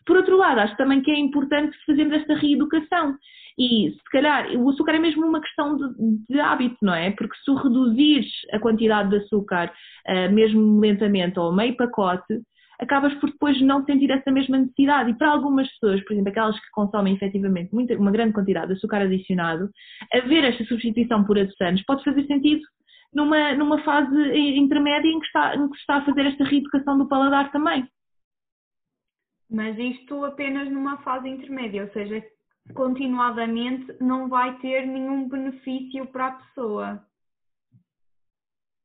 Por 0.05 0.17
outro 0.17 0.38
lado, 0.38 0.59
acho 0.59 0.77
também 0.77 1.01
que 1.01 1.11
é 1.11 1.17
importante 1.17 1.75
fazermos 1.85 2.15
esta 2.15 2.35
reeducação. 2.35 3.15
E 3.57 3.91
se 3.91 4.11
calhar 4.11 4.51
o 4.55 4.69
açúcar 4.69 4.95
é 4.95 4.99
mesmo 4.99 5.25
uma 5.25 5.41
questão 5.41 5.77
de, 5.77 5.85
de 6.29 6.39
hábito, 6.39 6.77
não 6.81 6.93
é? 6.93 7.11
Porque 7.11 7.35
se 7.38 7.45
tu 7.45 7.55
reduzires 7.55 8.29
a 8.51 8.59
quantidade 8.59 9.09
de 9.09 9.17
açúcar, 9.17 9.71
uh, 10.07 10.31
mesmo 10.33 10.79
lentamente, 10.79 11.39
ou 11.39 11.53
meio 11.53 11.75
pacote, 11.75 12.41
acabas 12.79 13.13
por 13.15 13.29
depois 13.29 13.59
não 13.61 13.83
sentir 13.85 14.11
essa 14.11 14.31
mesma 14.31 14.57
necessidade. 14.57 15.11
E 15.11 15.17
para 15.17 15.29
algumas 15.29 15.69
pessoas, 15.73 16.03
por 16.03 16.13
exemplo, 16.13 16.31
aquelas 16.31 16.59
que 16.59 16.71
consomem 16.71 17.15
efetivamente 17.15 17.73
muita, 17.73 17.97
uma 17.97 18.11
grande 18.11 18.33
quantidade 18.33 18.67
de 18.67 18.73
açúcar 18.73 19.01
adicionado, 19.01 19.69
haver 20.13 20.43
esta 20.43 20.63
substituição 20.65 21.23
por 21.23 21.38
adoçantes 21.38 21.85
pode 21.85 22.03
fazer 22.03 22.25
sentido 22.25 22.61
numa, 23.13 23.53
numa 23.53 23.81
fase 23.83 24.15
intermédia 24.57 25.09
em 25.09 25.19
que, 25.19 25.25
está, 25.25 25.55
em 25.55 25.69
que 25.69 25.75
se 25.75 25.81
está 25.81 25.97
a 25.97 26.05
fazer 26.05 26.25
esta 26.25 26.43
reeducação 26.43 26.97
do 26.97 27.07
paladar 27.07 27.51
também. 27.51 27.88
Mas 29.49 29.77
isto 29.77 30.25
apenas 30.25 30.69
numa 30.69 30.97
fase 30.97 31.29
intermédia, 31.29 31.83
ou 31.83 31.91
seja, 31.91 32.23
continuadamente 32.73 33.95
não 34.01 34.27
vai 34.27 34.57
ter 34.59 34.85
nenhum 34.85 35.29
benefício 35.29 36.05
para 36.07 36.27
a 36.27 36.31
pessoa. 36.31 37.05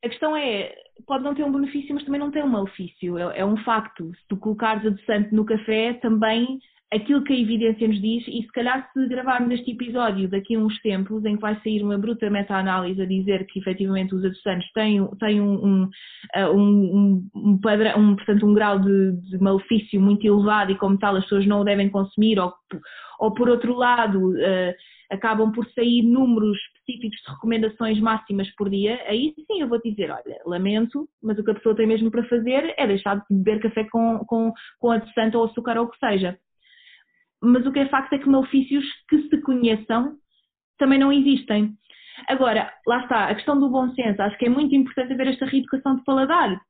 A 0.05 0.09
questão 0.09 0.37
é, 0.37 0.74
pode 1.07 1.25
não 1.25 1.35
ter 1.35 1.45
um 1.45 1.53
benefício, 1.53 1.95
mas 1.95 2.05
também 2.05 2.21
não 2.21 2.31
tem 2.31 2.43
um 2.43 2.49
malefício. 2.49 3.19
É, 3.19 3.41
é 3.41 3.45
um 3.45 3.57
facto. 3.59 4.11
Se 4.15 4.29
tu 4.29 4.37
colocares 4.37 4.87
adoçante 4.87 5.35
no 5.35 5.45
café, 5.45 5.95
também 5.95 6.59
aquilo 6.93 7.23
que 7.23 7.33
a 7.33 7.39
evidência 7.39 7.87
nos 7.87 8.01
diz, 8.01 8.27
e 8.27 8.43
se 8.43 8.49
calhar 8.49 8.91
se 8.93 9.07
gravarmos 9.07 9.53
este 9.53 9.71
episódio 9.71 10.29
daqui 10.29 10.57
a 10.57 10.59
uns 10.59 10.77
tempos, 10.83 11.25
em 11.25 11.37
que 11.37 11.41
vai 11.41 11.55
sair 11.63 11.83
uma 11.85 11.97
bruta 11.97 12.29
meta-análise 12.29 13.01
a 13.01 13.07
dizer 13.07 13.47
que 13.47 13.61
efetivamente 13.61 14.15
os 14.15 14.25
adoçantes 14.25 14.71
têm, 14.73 15.07
têm 15.21 15.41
um, 15.41 15.65
um, 15.65 15.83
uh, 15.85 16.53
um, 16.53 17.31
um, 17.35 17.61
padrão, 17.61 18.01
um, 18.01 18.17
portanto, 18.17 18.45
um 18.45 18.55
grau 18.55 18.81
de, 18.81 19.13
de, 19.23 19.39
malefício 19.39 20.01
muito 20.01 20.27
elevado 20.27 20.73
e 20.73 20.79
como 20.79 20.99
tal 20.99 21.15
as 21.15 21.23
pessoas 21.23 21.47
não 21.47 21.61
o 21.61 21.65
devem 21.65 21.89
consumir, 21.89 22.41
ou, 22.41 22.53
ou 23.21 23.33
por 23.35 23.49
outro 23.49 23.73
lado, 23.75 24.33
uh, 24.33 24.75
acabam 25.11 25.53
por 25.53 25.66
sair 25.73 26.03
números 26.03 26.57
específicos 26.59 27.20
de 27.20 27.33
recomendações 27.33 28.01
máximas 28.01 28.49
por 28.55 28.70
dia, 28.70 29.03
aí 29.07 29.35
sim 29.46 29.61
eu 29.61 29.68
vou 29.68 29.81
dizer, 29.83 30.11
olha, 30.11 30.40
lamento, 30.46 31.09
mas 31.23 31.38
o 31.38 31.44
que 31.44 31.51
a 31.51 31.55
pessoa 31.55 31.77
tem 31.77 31.87
mesmo 31.87 32.11
para 32.11 32.29
fazer 32.29 32.75
é 32.77 32.87
deixar 32.87 33.16
de 33.16 33.25
beber 33.31 33.61
café 33.61 33.85
com, 33.90 34.18
com, 34.20 34.53
com 34.79 34.90
adoçante 34.90 35.37
ou 35.37 35.44
açúcar 35.44 35.79
ou 35.79 35.87
o 35.87 35.90
que 35.90 35.99
seja. 35.99 36.38
Mas 37.42 37.66
o 37.66 37.73
que 37.73 37.81
é 37.81 37.88
facto 37.88 38.12
é 38.12 38.18
que 38.18 38.29
malefícios 38.29 38.85
que 39.09 39.23
se 39.29 39.40
conheçam 39.40 40.16
também 40.79 40.99
não 40.99 41.12
existem. 41.12 41.75
Agora, 42.29 42.73
lá 42.87 43.03
está, 43.03 43.25
a 43.27 43.35
questão 43.35 43.59
do 43.59 43.70
bom 43.70 43.92
senso, 43.94 44.20
acho 44.20 44.37
que 44.38 44.46
é 44.46 44.49
muito 44.49 44.75
importante 44.75 45.12
haver 45.12 45.29
esta 45.29 45.46
reeducação 45.46 45.96
de 45.96 46.05
paladar, 46.05 46.61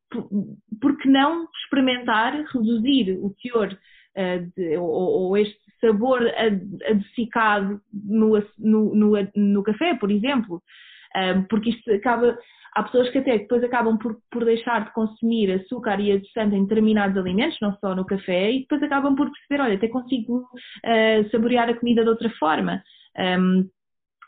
porque 0.81 1.09
não 1.09 1.47
experimentar, 1.65 2.35
reduzir 2.53 3.19
o 3.21 3.35
teor 3.43 3.73
uh, 3.73 4.53
de, 4.57 4.77
ou, 4.77 4.87
ou, 4.87 5.37
este 5.37 5.59
sabor 5.81 6.21
adocicado 6.89 7.81
no, 7.93 8.39
no, 8.59 8.95
no, 8.95 9.13
no 9.35 9.63
café, 9.63 9.95
por 9.95 10.11
exemplo, 10.11 10.63
porque 11.49 11.71
isto 11.71 11.93
acaba. 11.93 12.39
Há 12.73 12.85
pessoas 12.85 13.11
que 13.11 13.19
até 13.19 13.37
depois 13.37 13.65
acabam 13.65 13.99
por, 13.99 14.17
por 14.31 14.45
deixar 14.45 14.85
de 14.85 14.93
consumir 14.93 15.51
açúcar 15.51 15.99
e 15.99 16.13
adoçante 16.13 16.55
em 16.55 16.63
determinados 16.63 17.17
alimentos, 17.17 17.59
não 17.61 17.77
só 17.79 17.97
no 17.97 18.07
café, 18.07 18.53
e 18.53 18.61
depois 18.61 18.81
acabam 18.81 19.17
por 19.17 19.29
perceber, 19.29 19.61
olha, 19.61 19.75
até 19.75 19.89
consigo 19.89 20.49
uh, 20.87 21.31
saborear 21.33 21.69
a 21.69 21.75
comida 21.75 22.05
de 22.05 22.09
outra 22.09 22.31
forma. 22.39 22.81
Um, 23.19 23.69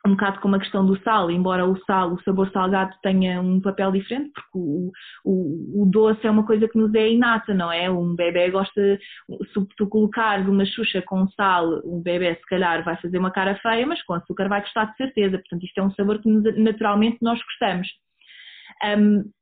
um 0.07 0.13
bocado 0.13 0.41
como 0.41 0.57
a 0.57 0.59
questão 0.59 0.85
do 0.85 1.01
sal, 1.03 1.31
embora 1.31 1.65
o 1.65 1.79
sal, 1.85 2.13
o 2.13 2.23
sabor 2.23 2.51
salgado 2.51 2.93
tenha 3.03 3.41
um 3.41 3.61
papel 3.61 3.93
diferente, 3.93 4.33
porque 4.33 4.51
o, 4.55 4.91
o, 5.25 5.83
o 5.83 5.87
doce 5.87 6.27
é 6.27 6.31
uma 6.31 6.45
coisa 6.45 6.67
que 6.69 6.77
nos 6.77 6.93
é 6.95 7.11
inata, 7.11 7.55
não 7.55 7.71
é? 7.71 7.89
Um 7.89 8.17
bebê 8.17 8.51
gosta, 8.51 8.99
se 8.99 9.67
tu 9.77 9.87
colocares 9.89 10.49
uma 10.49 10.67
xuxa 10.67 11.01
com 11.03 11.29
sal, 11.31 11.81
um 11.85 12.03
bebê 12.03 12.35
se 12.35 12.47
calhar 12.47 12.85
vai 12.85 12.97
fazer 13.01 13.19
uma 13.19 13.31
cara 13.31 13.55
feia, 13.63 13.87
mas 13.87 14.03
com 14.03 14.15
açúcar 14.15 14.49
vai 14.49 14.61
gostar 14.61 14.87
de 14.87 14.97
certeza, 14.97 15.39
portanto 15.39 15.65
isto 15.65 15.79
é 15.79 15.83
um 15.85 15.93
sabor 15.93 16.21
que 16.21 16.29
naturalmente 16.29 17.19
nós 17.23 17.41
gostamos. 17.41 17.89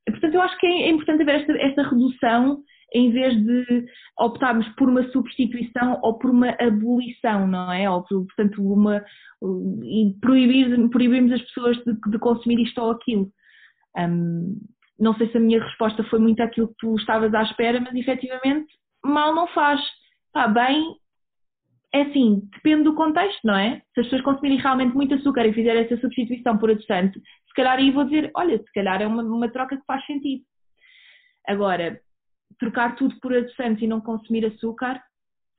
Portanto 0.06 0.34
eu 0.34 0.42
acho 0.42 0.58
que 0.58 0.66
é, 0.66 0.82
é 0.82 0.90
importante 0.90 1.22
haver 1.22 1.40
esta, 1.40 1.52
esta 1.58 1.82
redução 1.88 2.62
em 2.92 3.10
vez 3.12 3.34
de 3.34 3.86
optarmos 4.18 4.68
por 4.70 4.88
uma 4.88 5.02
substituição 5.10 5.98
ou 6.02 6.18
por 6.18 6.30
uma 6.30 6.50
abolição, 6.60 7.46
não 7.46 7.72
é? 7.72 7.88
Ou, 7.90 8.02
portanto, 8.04 8.62
uma, 8.62 9.04
proibir, 10.20 10.88
proibirmos 10.90 11.32
as 11.32 11.42
pessoas 11.42 11.76
de, 11.84 11.94
de 12.10 12.18
consumir 12.18 12.60
isto 12.60 12.80
ou 12.80 12.90
aquilo. 12.90 13.30
Um, 13.96 14.56
não 14.98 15.14
sei 15.14 15.30
se 15.30 15.36
a 15.36 15.40
minha 15.40 15.62
resposta 15.62 16.04
foi 16.04 16.18
muito 16.18 16.42
aquilo 16.42 16.68
que 16.68 16.76
tu 16.78 16.94
estavas 16.96 17.32
à 17.32 17.42
espera, 17.42 17.80
mas 17.80 17.94
efetivamente 17.94 18.72
mal 19.04 19.34
não 19.34 19.46
faz. 19.48 19.80
Está 20.26 20.46
bem, 20.46 20.94
é 21.92 22.02
assim, 22.02 22.48
depende 22.52 22.84
do 22.84 22.94
contexto, 22.94 23.40
não 23.44 23.56
é? 23.56 23.82
Se 23.94 24.00
as 24.00 24.06
pessoas 24.06 24.22
consumirem 24.22 24.58
realmente 24.58 24.94
muito 24.94 25.14
açúcar 25.14 25.46
e 25.46 25.52
fizerem 25.52 25.82
essa 25.82 25.96
substituição 25.96 26.56
por 26.56 26.70
adoçante, 26.70 27.18
se 27.18 27.54
calhar 27.54 27.78
aí 27.78 27.90
vou 27.90 28.04
dizer, 28.04 28.30
olha, 28.36 28.58
se 28.58 28.72
calhar 28.72 29.02
é 29.02 29.06
uma, 29.06 29.22
uma 29.22 29.50
troca 29.50 29.76
que 29.76 29.84
faz 29.84 30.04
sentido. 30.06 30.44
Agora, 31.48 32.00
trocar 32.58 32.96
tudo 32.96 33.18
por 33.20 33.34
adoçantes 33.34 33.82
e 33.82 33.86
não 33.86 34.00
consumir 34.00 34.44
açúcar, 34.44 35.00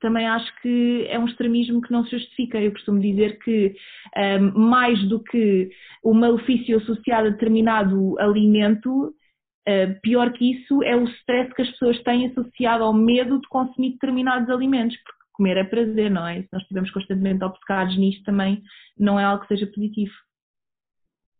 também 0.02 0.26
acho 0.26 0.52
que 0.60 1.06
é 1.08 1.18
um 1.18 1.26
extremismo 1.26 1.80
que 1.80 1.92
não 1.92 2.04
se 2.04 2.10
justifica. 2.18 2.60
Eu 2.60 2.72
costumo 2.72 3.00
dizer 3.00 3.38
que 3.38 3.74
um, 4.16 4.58
mais 4.58 5.02
do 5.08 5.22
que 5.22 5.70
o 6.02 6.12
malefício 6.12 6.76
associado 6.76 7.28
a 7.28 7.30
determinado 7.30 8.18
alimento, 8.18 9.06
uh, 9.08 10.00
pior 10.02 10.32
que 10.32 10.52
isso 10.52 10.82
é 10.82 10.96
o 10.96 11.04
stress 11.04 11.54
que 11.54 11.62
as 11.62 11.70
pessoas 11.70 12.02
têm 12.02 12.26
associado 12.26 12.82
ao 12.82 12.92
medo 12.92 13.40
de 13.40 13.48
consumir 13.48 13.92
determinados 13.92 14.50
alimentos, 14.50 14.96
porque 14.96 15.22
comer 15.32 15.56
é 15.56 15.64
prazer, 15.64 16.10
não 16.10 16.26
é? 16.26 16.42
Se 16.42 16.48
nós 16.52 16.62
estivermos 16.62 16.90
constantemente 16.90 17.44
obcecados 17.44 17.96
nisto 17.96 18.24
também 18.24 18.60
não 18.98 19.18
é 19.18 19.24
algo 19.24 19.42
que 19.42 19.54
seja 19.54 19.66
positivo. 19.66 20.12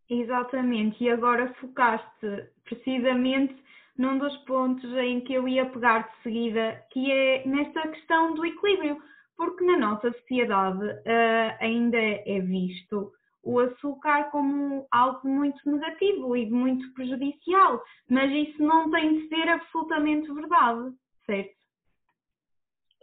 Exatamente, 0.09 1.03
e 1.03 1.09
agora 1.09 1.53
focaste 1.55 2.47
precisamente 2.65 3.55
num 3.97 4.17
dos 4.17 4.35
pontos 4.45 4.91
em 4.97 5.21
que 5.21 5.33
eu 5.33 5.47
ia 5.47 5.65
pegar 5.67 6.07
de 6.07 6.23
seguida, 6.23 6.83
que 6.91 7.11
é 7.11 7.47
nesta 7.47 7.87
questão 7.89 8.33
do 8.33 8.45
equilíbrio, 8.45 8.97
porque 9.37 9.63
na 9.63 9.77
nossa 9.77 10.11
sociedade 10.13 10.83
uh, 10.83 11.57
ainda 11.59 11.97
é 11.97 12.39
visto 12.39 13.11
o 13.43 13.59
açúcar 13.59 14.31
como 14.31 14.87
algo 14.91 15.27
muito 15.27 15.59
negativo 15.69 16.35
e 16.35 16.49
muito 16.49 16.93
prejudicial, 16.93 17.83
mas 18.09 18.31
isso 18.31 18.63
não 18.63 18.89
tem 18.89 19.19
de 19.19 19.27
ser 19.27 19.49
absolutamente 19.49 20.31
verdade, 20.31 20.93
certo? 21.25 21.53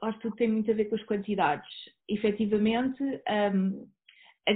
Acho 0.02 0.16
que 0.16 0.22
tudo 0.22 0.36
tem 0.36 0.48
muito 0.48 0.70
a 0.70 0.74
ver 0.74 0.86
com 0.86 0.94
as 0.94 1.04
quantidades. 1.04 1.68
Efetivamente, 2.08 3.02
um, 3.02 3.86
a, 4.48 4.52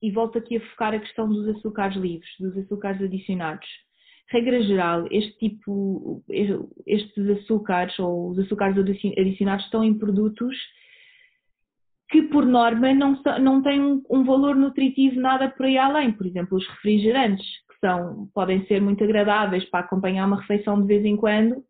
e 0.00 0.10
volto 0.10 0.38
aqui 0.38 0.56
a 0.56 0.70
focar 0.70 0.94
a 0.94 0.98
questão 0.98 1.28
dos 1.28 1.56
açúcares 1.56 1.96
livres, 1.96 2.30
dos 2.40 2.56
açúcares 2.56 3.02
adicionados 3.02 3.68
regra 4.30 4.62
geral, 4.62 5.06
este 5.10 5.36
tipo, 5.38 6.22
estes 6.86 7.28
açúcares 7.28 7.98
ou 7.98 8.30
os 8.30 8.38
açúcares 8.38 8.76
adicionados 8.78 9.64
estão 9.64 9.84
em 9.84 9.98
produtos 9.98 10.56
que 12.12 12.22
por 12.22 12.44
norma 12.44 12.92
não, 12.92 13.18
não 13.40 13.62
têm 13.62 14.02
um 14.10 14.22
valor 14.22 14.54
nutritivo 14.54 15.18
nada 15.18 15.48
por 15.48 15.64
aí 15.64 15.78
além. 15.78 16.12
Por 16.12 16.26
exemplo, 16.26 16.58
os 16.58 16.68
refrigerantes, 16.68 17.46
que 17.70 17.78
são, 17.80 18.28
podem 18.34 18.66
ser 18.66 18.82
muito 18.82 19.02
agradáveis 19.02 19.64
para 19.70 19.80
acompanhar 19.80 20.26
uma 20.26 20.40
refeição 20.40 20.80
de 20.80 20.86
vez 20.86 21.04
em 21.06 21.16
quando, 21.16 21.64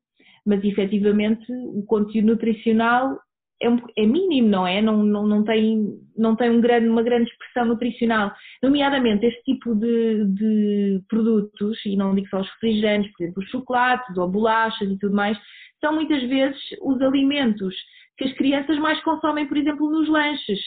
mas 0.45 0.63
efetivamente 0.65 1.47
o 1.53 1.85
conteúdo 1.85 2.33
nutricional 2.33 3.17
é, 3.63 3.71
um, 3.71 3.79
é 3.97 4.05
mínimo, 4.05 4.49
não 4.49 4.67
é? 4.67 4.83
Não, 4.83 5.03
não, 5.03 5.27
não 5.27 5.45
tem, 5.45 5.99
não 6.17 6.37
tem 6.37 6.51
um 6.51 6.61
grande, 6.61 6.89
uma 6.89 7.03
grande 7.03 7.31
expressão 7.31 7.67
nutricional. 7.67 8.33
Nomeadamente, 8.63 9.25
este 9.27 9.43
tipo 9.45 9.75
de, 9.75 10.25
de 10.27 11.03
produtos, 11.09 11.79
e 11.87 11.97
não 11.97 12.15
digo 12.15 12.29
só 12.29 12.41
os 12.41 12.51
refrigerantes, 12.51 13.11
por 13.13 13.23
exemplo, 13.23 13.43
os 13.43 13.49
chocolates 13.51 14.17
ou 14.19 14.29
bolachas 14.29 14.91
e 14.91 14.99
tudo 14.99 15.15
mais, 15.15 15.39
são 15.81 15.95
muitas 15.95 16.23
vezes 16.25 16.61
os 16.83 17.01
alimentos 17.01 17.75
que 18.19 18.25
as 18.25 18.33
crianças 18.35 18.79
mais 18.79 19.03
consomem, 19.03 19.47
por 19.47 19.57
exemplo, 19.57 19.91
nos 19.91 20.09
lanches. 20.09 20.61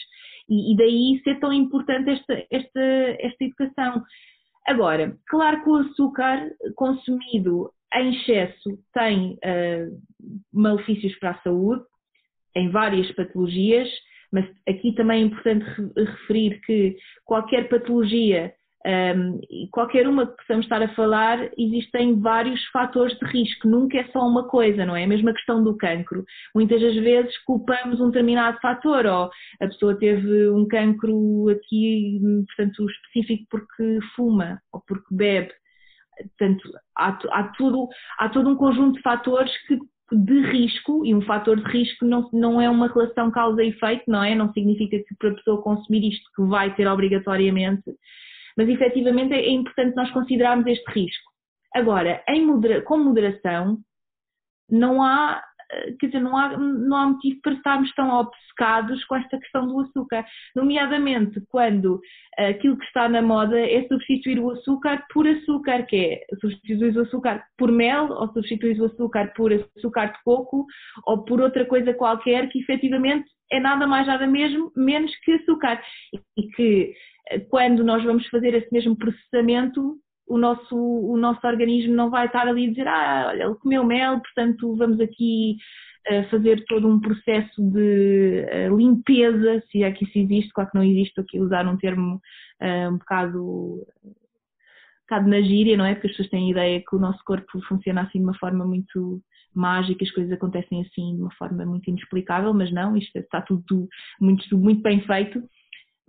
E, 0.48 0.72
e 0.72 0.76
daí 0.76 1.20
ser 1.22 1.38
tão 1.38 1.52
importante 1.52 2.10
esta, 2.10 2.46
esta, 2.50 2.80
esta 3.20 3.44
educação. 3.44 4.02
Agora, 4.66 5.16
claro 5.28 5.62
que 5.62 5.70
o 5.70 5.76
açúcar 5.76 6.50
consumido 6.74 7.70
em 7.94 8.14
excesso 8.14 8.78
tem 8.92 9.34
uh, 9.34 10.00
malefícios 10.52 11.16
para 11.18 11.30
a 11.30 11.42
saúde, 11.42 11.84
em 12.56 12.70
várias 12.70 13.10
patologias, 13.12 13.88
mas 14.32 14.44
aqui 14.68 14.92
também 14.94 15.22
é 15.22 15.26
importante 15.26 15.64
referir 15.96 16.60
que 16.62 16.96
qualquer 17.24 17.68
patologia 17.68 18.52
um, 18.86 19.40
e 19.50 19.68
qualquer 19.72 20.06
uma 20.06 20.26
que 20.26 20.36
possamos 20.36 20.64
estar 20.64 20.80
a 20.80 20.94
falar, 20.94 21.50
existem 21.58 22.20
vários 22.20 22.64
fatores 22.66 23.18
de 23.18 23.26
risco, 23.26 23.66
nunca 23.66 23.98
é 23.98 24.04
só 24.12 24.20
uma 24.20 24.46
coisa, 24.46 24.86
não 24.86 24.94
é? 24.94 25.02
A 25.02 25.08
mesma 25.08 25.32
questão 25.32 25.62
do 25.62 25.76
cancro. 25.76 26.24
Muitas 26.54 26.80
das 26.80 26.94
vezes 26.94 27.36
culpamos 27.44 28.00
um 28.00 28.06
determinado 28.06 28.58
fator, 28.60 29.04
ou 29.06 29.30
a 29.60 29.66
pessoa 29.66 29.98
teve 29.98 30.48
um 30.50 30.68
cancro 30.68 31.48
aqui, 31.48 32.20
portanto, 32.46 32.86
específico 32.88 33.44
porque 33.50 33.98
fuma 34.14 34.60
ou 34.72 34.80
porque 34.86 35.12
bebe. 35.12 35.52
Portanto, 36.38 36.70
há, 36.96 37.18
há, 37.32 37.42
tudo, 37.58 37.88
há 38.18 38.28
todo 38.28 38.48
um 38.48 38.56
conjunto 38.56 38.96
de 38.96 39.02
fatores 39.02 39.52
que 39.66 39.78
de 40.12 40.40
risco, 40.52 41.04
e 41.04 41.14
um 41.14 41.22
fator 41.22 41.56
de 41.56 41.70
risco 41.70 42.04
não, 42.04 42.28
não 42.32 42.60
é 42.60 42.70
uma 42.70 42.88
relação 42.88 43.30
causa 43.30 43.62
e 43.62 43.68
efeito, 43.68 44.04
não 44.06 44.22
é? 44.22 44.34
Não 44.34 44.52
significa 44.52 44.98
que 44.98 45.14
para 45.18 45.30
a 45.30 45.34
pessoa 45.34 45.62
consumir 45.62 46.08
isto 46.08 46.30
que 46.34 46.42
vai 46.42 46.74
ter 46.74 46.86
obrigatoriamente, 46.86 47.84
mas 48.56 48.68
efetivamente 48.68 49.34
é, 49.34 49.40
é 49.40 49.50
importante 49.50 49.96
nós 49.96 50.10
considerarmos 50.10 50.66
este 50.66 50.88
risco. 50.92 51.30
Agora, 51.74 52.22
modera 52.44 52.82
com 52.82 52.98
moderação, 52.98 53.78
não 54.70 55.02
há 55.02 55.42
quer 55.98 56.06
dizer, 56.06 56.20
não 56.20 56.36
há, 56.36 56.56
não 56.56 56.96
há 56.96 57.06
motivo 57.06 57.40
para 57.42 57.52
estarmos 57.52 57.92
tão 57.94 58.10
obcecados 58.10 59.04
com 59.04 59.16
esta 59.16 59.38
questão 59.38 59.66
do 59.66 59.80
açúcar, 59.80 60.24
nomeadamente 60.54 61.40
quando 61.48 62.00
aquilo 62.38 62.76
que 62.76 62.84
está 62.84 63.08
na 63.08 63.22
moda 63.22 63.58
é 63.58 63.86
substituir 63.88 64.38
o 64.38 64.50
açúcar 64.50 65.04
por 65.12 65.26
açúcar, 65.26 65.84
que 65.84 65.96
é 65.96 66.20
substituir 66.40 66.96
o 66.96 67.02
açúcar 67.02 67.44
por 67.56 67.72
mel 67.72 68.08
ou 68.10 68.32
substituir 68.32 68.80
o 68.80 68.86
açúcar 68.86 69.32
por 69.34 69.52
açúcar 69.52 70.06
de 70.06 70.22
coco 70.24 70.66
ou 71.06 71.24
por 71.24 71.40
outra 71.40 71.64
coisa 71.64 71.94
qualquer 71.94 72.48
que 72.48 72.60
efetivamente 72.60 73.28
é 73.50 73.60
nada 73.60 73.86
mais 73.86 74.06
nada 74.06 74.26
mesmo 74.26 74.72
menos 74.76 75.14
que 75.20 75.32
açúcar. 75.32 75.80
E 76.36 76.48
que 76.48 76.94
eh, 77.30 77.40
quando 77.48 77.84
nós 77.84 78.02
vamos 78.04 78.26
fazer 78.28 78.54
esse 78.54 78.72
mesmo 78.72 78.96
processamento 78.96 79.96
o 80.26 80.36
nosso, 80.36 80.76
o 80.76 81.16
nosso 81.16 81.46
organismo 81.46 81.94
não 81.94 82.10
vai 82.10 82.26
estar 82.26 82.46
ali 82.48 82.66
a 82.66 82.70
dizer, 82.70 82.88
ah, 82.88 83.26
olha, 83.28 83.44
ele 83.44 83.54
comeu 83.56 83.84
mel, 83.84 84.20
portanto 84.20 84.76
vamos 84.76 85.00
aqui 85.00 85.56
uh, 86.10 86.28
fazer 86.30 86.64
todo 86.66 86.88
um 86.88 87.00
processo 87.00 87.62
de 87.70 88.44
uh, 88.70 88.76
limpeza, 88.76 89.62
se 89.70 89.82
é 89.82 89.92
que 89.92 90.04
isso 90.04 90.18
existe, 90.18 90.52
claro 90.52 90.70
que 90.70 90.76
não 90.76 90.84
existe, 90.84 91.20
aqui 91.20 91.38
usar 91.38 91.66
um 91.66 91.76
termo 91.76 92.20
uh, 92.60 92.92
um 92.92 92.98
bocado, 92.98 93.86
um 94.04 94.14
bocado 95.08 95.28
na 95.28 95.40
gíria, 95.40 95.76
não 95.76 95.84
é? 95.84 95.94
Porque 95.94 96.08
as 96.08 96.12
pessoas 96.12 96.30
têm 96.30 96.48
a 96.48 96.50
ideia 96.50 96.82
que 96.88 96.96
o 96.96 96.98
nosso 96.98 97.22
corpo 97.24 97.60
funciona 97.68 98.02
assim 98.02 98.18
de 98.18 98.24
uma 98.24 98.36
forma 98.38 98.64
muito 98.64 99.22
mágica, 99.54 100.04
as 100.04 100.10
coisas 100.10 100.32
acontecem 100.32 100.82
assim 100.82 101.16
de 101.16 101.22
uma 101.22 101.32
forma 101.34 101.64
muito 101.64 101.88
inexplicável, 101.88 102.52
mas 102.52 102.70
não, 102.72 102.96
isto 102.96 103.16
está 103.16 103.40
tudo 103.40 103.88
muito, 104.20 104.58
muito 104.58 104.82
bem 104.82 105.00
feito, 105.00 105.42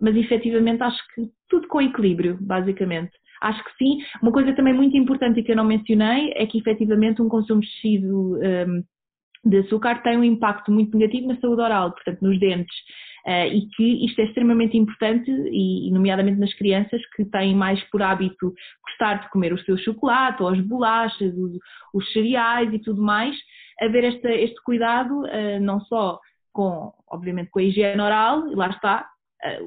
mas 0.01 0.15
efetivamente 0.15 0.83
acho 0.83 1.01
que 1.13 1.29
tudo 1.47 1.67
com 1.67 1.81
equilíbrio, 1.81 2.37
basicamente. 2.41 3.11
Acho 3.41 3.63
que 3.63 3.71
sim. 3.77 3.97
Uma 4.21 4.31
coisa 4.31 4.53
também 4.53 4.73
muito 4.73 4.95
importante 4.97 5.39
e 5.39 5.43
que 5.43 5.51
eu 5.51 5.55
não 5.55 5.63
mencionei 5.63 6.31
é 6.35 6.45
que 6.45 6.57
efetivamente 6.57 7.21
um 7.21 7.29
consumo 7.29 7.61
excessivo 7.63 8.37
um, 8.37 8.83
de 9.45 9.59
açúcar 9.59 10.01
tem 10.01 10.17
um 10.17 10.23
impacto 10.23 10.71
muito 10.71 10.97
negativo 10.97 11.27
na 11.27 11.39
saúde 11.39 11.61
oral, 11.61 11.91
portanto 11.91 12.21
nos 12.21 12.39
dentes. 12.39 12.75
Uh, 13.25 13.53
e 13.53 13.67
que 13.75 14.05
isto 14.05 14.21
é 14.21 14.23
extremamente 14.23 14.77
importante, 14.77 15.29
e, 15.29 15.91
nomeadamente 15.91 16.39
nas 16.39 16.53
crianças 16.53 17.01
que 17.13 17.25
têm 17.25 17.53
mais 17.53 17.81
por 17.89 18.01
hábito 18.01 18.53
gostar 18.85 19.15
de 19.15 19.29
comer 19.31 19.51
o 19.51 19.59
seu 19.59 19.77
chocolate, 19.77 20.41
ou 20.41 20.47
as 20.47 20.61
bolachas, 20.61 21.33
os, 21.35 21.57
os 21.93 22.13
cereais 22.13 22.73
e 22.73 22.79
tudo 22.79 23.01
mais, 23.01 23.35
haver 23.81 24.05
este, 24.05 24.27
este 24.29 24.55
cuidado 24.63 25.23
uh, 25.25 25.59
não 25.59 25.81
só 25.81 26.19
com, 26.53 26.93
obviamente, 27.07 27.49
com 27.51 27.59
a 27.59 27.63
higiene 27.63 28.01
oral, 28.01 28.47
e 28.47 28.55
lá 28.55 28.69
está, 28.69 29.05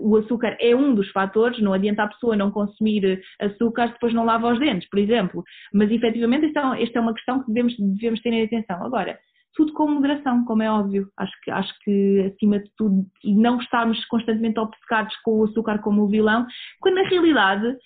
o 0.00 0.16
açúcar 0.16 0.56
é 0.60 0.74
um 0.74 0.94
dos 0.94 1.10
fatores, 1.10 1.60
não 1.60 1.72
adianta 1.72 2.02
a 2.02 2.08
pessoa 2.08 2.36
não 2.36 2.50
consumir 2.50 3.22
açúcar 3.40 3.88
se 3.88 3.94
depois 3.94 4.12
não 4.12 4.24
lava 4.24 4.52
os 4.52 4.58
dentes, 4.58 4.88
por 4.88 4.98
exemplo. 4.98 5.42
Mas 5.72 5.90
efetivamente 5.90 6.46
esta, 6.46 6.76
é 6.76 6.82
esta 6.82 6.98
é 6.98 7.02
uma 7.02 7.14
questão 7.14 7.40
que 7.40 7.52
devemos, 7.52 7.74
devemos 7.78 8.20
ter 8.20 8.32
em 8.32 8.44
atenção. 8.44 8.84
Agora, 8.84 9.18
tudo 9.54 9.72
com 9.72 9.88
moderação, 9.88 10.44
como 10.44 10.62
é 10.62 10.70
óbvio. 10.70 11.08
Acho 11.16 11.32
que, 11.42 11.50
acho 11.50 11.74
que 11.84 12.32
acima 12.32 12.58
de 12.58 12.70
tudo, 12.76 13.04
e 13.24 13.34
não 13.34 13.58
estarmos 13.60 14.04
constantemente 14.06 14.58
obcecados 14.58 15.14
com 15.24 15.38
o 15.38 15.44
açúcar 15.44 15.78
como 15.80 16.02
o 16.02 16.08
vilão, 16.08 16.46
quando 16.80 16.96
na 16.96 17.08
realidade 17.08 17.76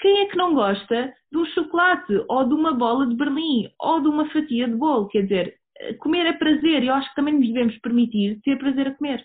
quem 0.00 0.20
é 0.20 0.26
que 0.26 0.36
não 0.36 0.54
gosta 0.54 1.12
de 1.32 1.38
um 1.38 1.46
chocolate 1.46 2.12
ou 2.28 2.46
de 2.46 2.54
uma 2.54 2.72
bola 2.72 3.06
de 3.06 3.16
Berlim 3.16 3.70
ou 3.80 4.00
de 4.00 4.08
uma 4.08 4.28
fatia 4.30 4.68
de 4.68 4.74
bolo? 4.74 5.08
Quer 5.08 5.22
dizer, 5.22 5.54
comer 5.98 6.26
é 6.26 6.32
prazer 6.32 6.82
e 6.82 6.88
eu 6.88 6.94
acho 6.94 7.08
que 7.08 7.14
também 7.14 7.34
nos 7.34 7.46
devemos 7.46 7.78
permitir 7.78 8.40
ter 8.42 8.58
prazer 8.58 8.88
a 8.88 8.94
comer. 8.94 9.24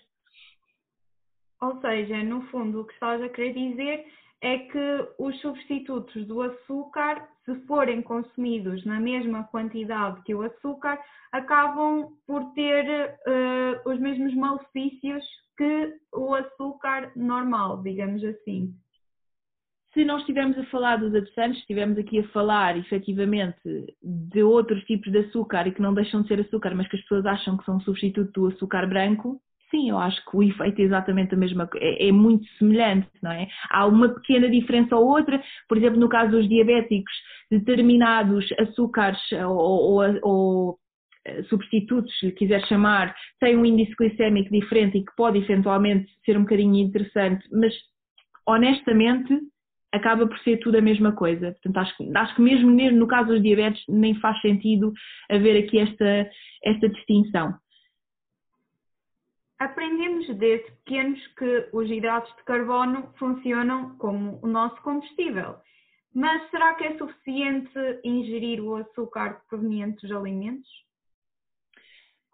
Ou 1.60 1.80
seja, 1.80 2.22
no 2.24 2.42
fundo, 2.46 2.80
o 2.80 2.84
que 2.84 2.92
estás 2.94 3.22
a 3.22 3.28
querer 3.28 3.52
dizer 3.52 4.06
é 4.42 4.58
que 4.58 5.08
os 5.18 5.38
substitutos 5.40 6.26
do 6.26 6.40
açúcar, 6.40 7.28
se 7.44 7.54
forem 7.66 8.00
consumidos 8.00 8.84
na 8.86 8.98
mesma 8.98 9.44
quantidade 9.44 10.22
que 10.22 10.34
o 10.34 10.42
açúcar, 10.42 10.98
acabam 11.30 12.08
por 12.26 12.52
ter 12.54 12.86
uh, 13.26 13.90
os 13.90 14.00
mesmos 14.00 14.34
malefícios 14.34 15.22
que 15.58 15.94
o 16.14 16.34
açúcar 16.34 17.12
normal, 17.14 17.82
digamos 17.82 18.24
assim. 18.24 18.74
Se 19.92 20.04
não 20.04 20.18
estivermos 20.18 20.56
a 20.56 20.64
falar 20.66 20.96
dos 20.96 21.14
adoçantes, 21.14 21.58
estivermos 21.58 21.98
aqui 21.98 22.20
a 22.20 22.28
falar 22.28 22.78
efetivamente 22.78 23.58
de 24.02 24.42
outros 24.42 24.82
tipos 24.84 25.12
de 25.12 25.18
açúcar 25.18 25.66
e 25.66 25.72
que 25.72 25.82
não 25.82 25.92
deixam 25.92 26.22
de 26.22 26.28
ser 26.28 26.40
açúcar, 26.40 26.74
mas 26.74 26.88
que 26.88 26.96
as 26.96 27.02
pessoas 27.02 27.26
acham 27.26 27.58
que 27.58 27.64
são 27.64 27.80
substituto 27.80 28.32
do 28.32 28.46
açúcar 28.46 28.86
branco, 28.86 29.40
Sim, 29.70 29.90
eu 29.90 29.98
acho 29.98 30.24
que 30.24 30.36
o 30.36 30.42
efeito 30.42 30.80
é 30.80 30.84
exatamente 30.84 31.34
a 31.34 31.38
mesma 31.38 31.68
é, 31.76 32.08
é 32.08 32.12
muito 32.12 32.44
semelhante, 32.58 33.08
não 33.22 33.30
é? 33.30 33.46
Há 33.70 33.86
uma 33.86 34.08
pequena 34.08 34.50
diferença 34.50 34.96
ou 34.96 35.06
outra, 35.06 35.40
por 35.68 35.78
exemplo, 35.78 36.00
no 36.00 36.08
caso 36.08 36.32
dos 36.32 36.48
diabéticos, 36.48 37.12
determinados 37.50 38.46
açúcares 38.58 39.20
ou, 39.32 39.56
ou, 39.56 40.18
ou 40.22 40.78
substitutos, 41.48 42.12
se 42.18 42.26
lhe 42.26 42.32
quiser 42.32 42.66
chamar, 42.66 43.14
têm 43.38 43.56
um 43.56 43.64
índice 43.64 43.94
glicémico 43.96 44.50
diferente 44.50 44.98
e 44.98 45.04
que 45.04 45.14
pode 45.16 45.38
eventualmente 45.38 46.10
ser 46.24 46.36
um 46.36 46.42
bocadinho 46.42 46.76
interessante, 46.76 47.46
mas 47.52 47.72
honestamente 48.46 49.38
acaba 49.92 50.26
por 50.26 50.38
ser 50.40 50.58
tudo 50.58 50.78
a 50.78 50.80
mesma 50.80 51.12
coisa. 51.12 51.52
Portanto, 51.52 51.76
acho, 51.78 52.18
acho 52.18 52.34
que 52.36 52.42
mesmo 52.42 52.70
no 52.70 53.06
caso 53.06 53.28
dos 53.28 53.42
diabetes 53.42 53.82
nem 53.88 54.14
faz 54.16 54.40
sentido 54.40 54.92
haver 55.30 55.64
aqui 55.64 55.78
esta, 55.78 56.30
esta 56.64 56.88
distinção. 56.88 57.54
Aprendemos 59.60 60.26
desde 60.38 60.70
pequenos 60.72 61.24
que 61.38 61.68
os 61.72 61.88
hidratos 61.88 62.34
de 62.36 62.44
carbono 62.44 63.12
funcionam 63.18 63.96
como 63.98 64.40
o 64.42 64.48
nosso 64.48 64.80
combustível. 64.82 65.56
Mas 66.12 66.50
será 66.50 66.74
que 66.74 66.84
é 66.84 66.98
suficiente 66.98 67.78
ingerir 68.02 68.60
o 68.60 68.74
açúcar 68.76 69.42
proveniente 69.48 70.02
dos 70.02 70.16
alimentos? 70.16 70.68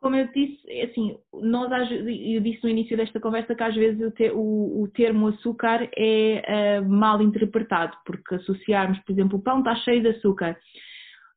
como 0.06 0.14
eu 0.14 0.28
disse, 0.28 0.60
é 0.68 0.84
assim, 0.84 1.18
nós, 1.32 1.90
eu 1.90 2.40
disse 2.40 2.62
no 2.62 2.68
início 2.68 2.96
desta 2.96 3.18
conversa 3.18 3.56
que 3.56 3.62
às 3.64 3.74
vezes 3.74 4.12
o, 4.34 4.82
o 4.82 4.88
termo 4.94 5.26
açúcar 5.26 5.90
é 5.96 6.80
uh, 6.80 6.88
mal 6.88 7.20
interpretado, 7.20 7.96
porque 8.04 8.36
associarmos, 8.36 9.00
por 9.00 9.12
exemplo, 9.12 9.36
o 9.36 9.42
pão 9.42 9.58
está 9.58 9.74
cheio 9.74 10.02
de 10.02 10.10
açúcar. 10.10 10.56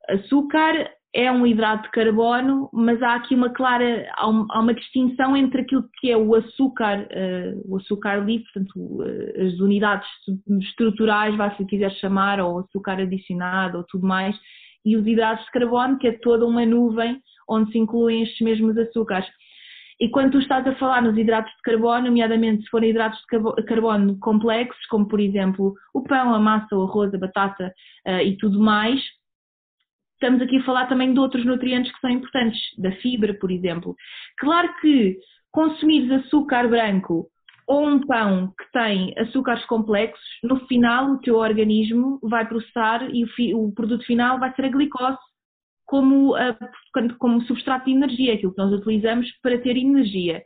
Açúcar 0.07 0.91
é 1.13 1.31
um 1.31 1.45
hidrato 1.45 1.83
de 1.83 1.91
carbono, 1.91 2.69
mas 2.71 3.01
há 3.01 3.15
aqui 3.15 3.33
uma 3.33 3.49
clara, 3.49 4.07
há 4.15 4.27
uma 4.27 4.73
distinção 4.73 5.35
entre 5.35 5.61
aquilo 5.61 5.83
que 5.99 6.11
é 6.11 6.15
o 6.15 6.35
açúcar, 6.35 7.01
uh, 7.01 7.61
o 7.65 7.77
açúcar 7.77 8.17
livre, 8.17 8.45
portanto, 8.53 8.73
uh, 8.77 9.47
as 9.47 9.59
unidades 9.59 10.07
estruturais, 10.61 11.35
vá 11.35 11.55
se 11.55 11.65
quiser 11.65 11.91
chamar, 11.93 12.39
ou 12.39 12.59
açúcar 12.59 12.99
adicionado, 12.99 13.79
ou 13.79 13.83
tudo 13.85 14.05
mais, 14.05 14.35
e 14.85 14.95
os 14.95 15.05
hidratos 15.05 15.45
de 15.45 15.51
carbono, 15.51 15.97
que 15.97 16.07
é 16.07 16.11
toda 16.11 16.45
uma 16.45 16.65
nuvem 16.65 17.19
onde 17.49 17.71
se 17.71 17.79
incluem 17.79 18.23
estes 18.23 18.41
mesmos 18.41 18.77
açúcares. 18.77 19.27
E 19.99 20.07
quando 20.07 20.31
tu 20.31 20.39
estás 20.39 20.65
a 20.65 20.75
falar 20.75 21.01
nos 21.01 21.17
hidratos 21.17 21.51
de 21.51 21.61
carbono, 21.63 22.05
nomeadamente 22.05 22.63
se 22.63 22.69
forem 22.69 22.91
hidratos 22.91 23.19
de 23.57 23.63
carbono 23.63 24.17
complexos, 24.19 24.85
como 24.85 25.07
por 25.07 25.19
exemplo 25.19 25.73
o 25.93 26.03
pão, 26.03 26.33
a 26.33 26.39
massa, 26.39 26.73
o 26.75 26.83
arroz, 26.83 27.13
a 27.13 27.17
batata 27.17 27.73
uh, 28.07 28.21
e 28.21 28.37
tudo 28.37 28.59
mais, 28.61 29.01
estamos 30.19 30.41
aqui 30.41 30.57
a 30.57 30.63
falar 30.63 30.87
também 30.87 31.13
de 31.13 31.19
outros 31.19 31.45
nutrientes 31.45 31.91
que 31.91 31.99
são 32.01 32.09
importantes, 32.09 32.59
da 32.77 32.91
fibra, 32.97 33.33
por 33.33 33.49
exemplo. 33.49 33.95
Claro 34.37 34.69
que 34.81 35.17
consumires 35.51 36.11
açúcar 36.11 36.67
branco 36.67 37.27
ou 37.65 37.87
um 37.87 37.99
pão 37.99 38.51
que 38.59 38.71
tem 38.71 39.13
açúcares 39.17 39.63
complexos, 39.65 40.25
no 40.43 40.59
final 40.67 41.11
o 41.11 41.19
teu 41.19 41.35
organismo 41.35 42.19
vai 42.23 42.47
processar 42.47 43.07
e 43.13 43.23
o, 43.53 43.67
o 43.67 43.73
produto 43.73 44.03
final 44.05 44.39
vai 44.39 44.53
ser 44.55 44.65
a 44.65 44.69
glicose 44.69 45.17
como, 45.85 46.33
como 47.17 47.41
substrato 47.43 47.85
de 47.85 47.91
energia, 47.91 48.33
aquilo 48.33 48.53
que 48.53 48.61
nós 48.61 48.73
utilizamos 48.73 49.27
para 49.41 49.59
ter 49.59 49.77
energia. 49.77 50.43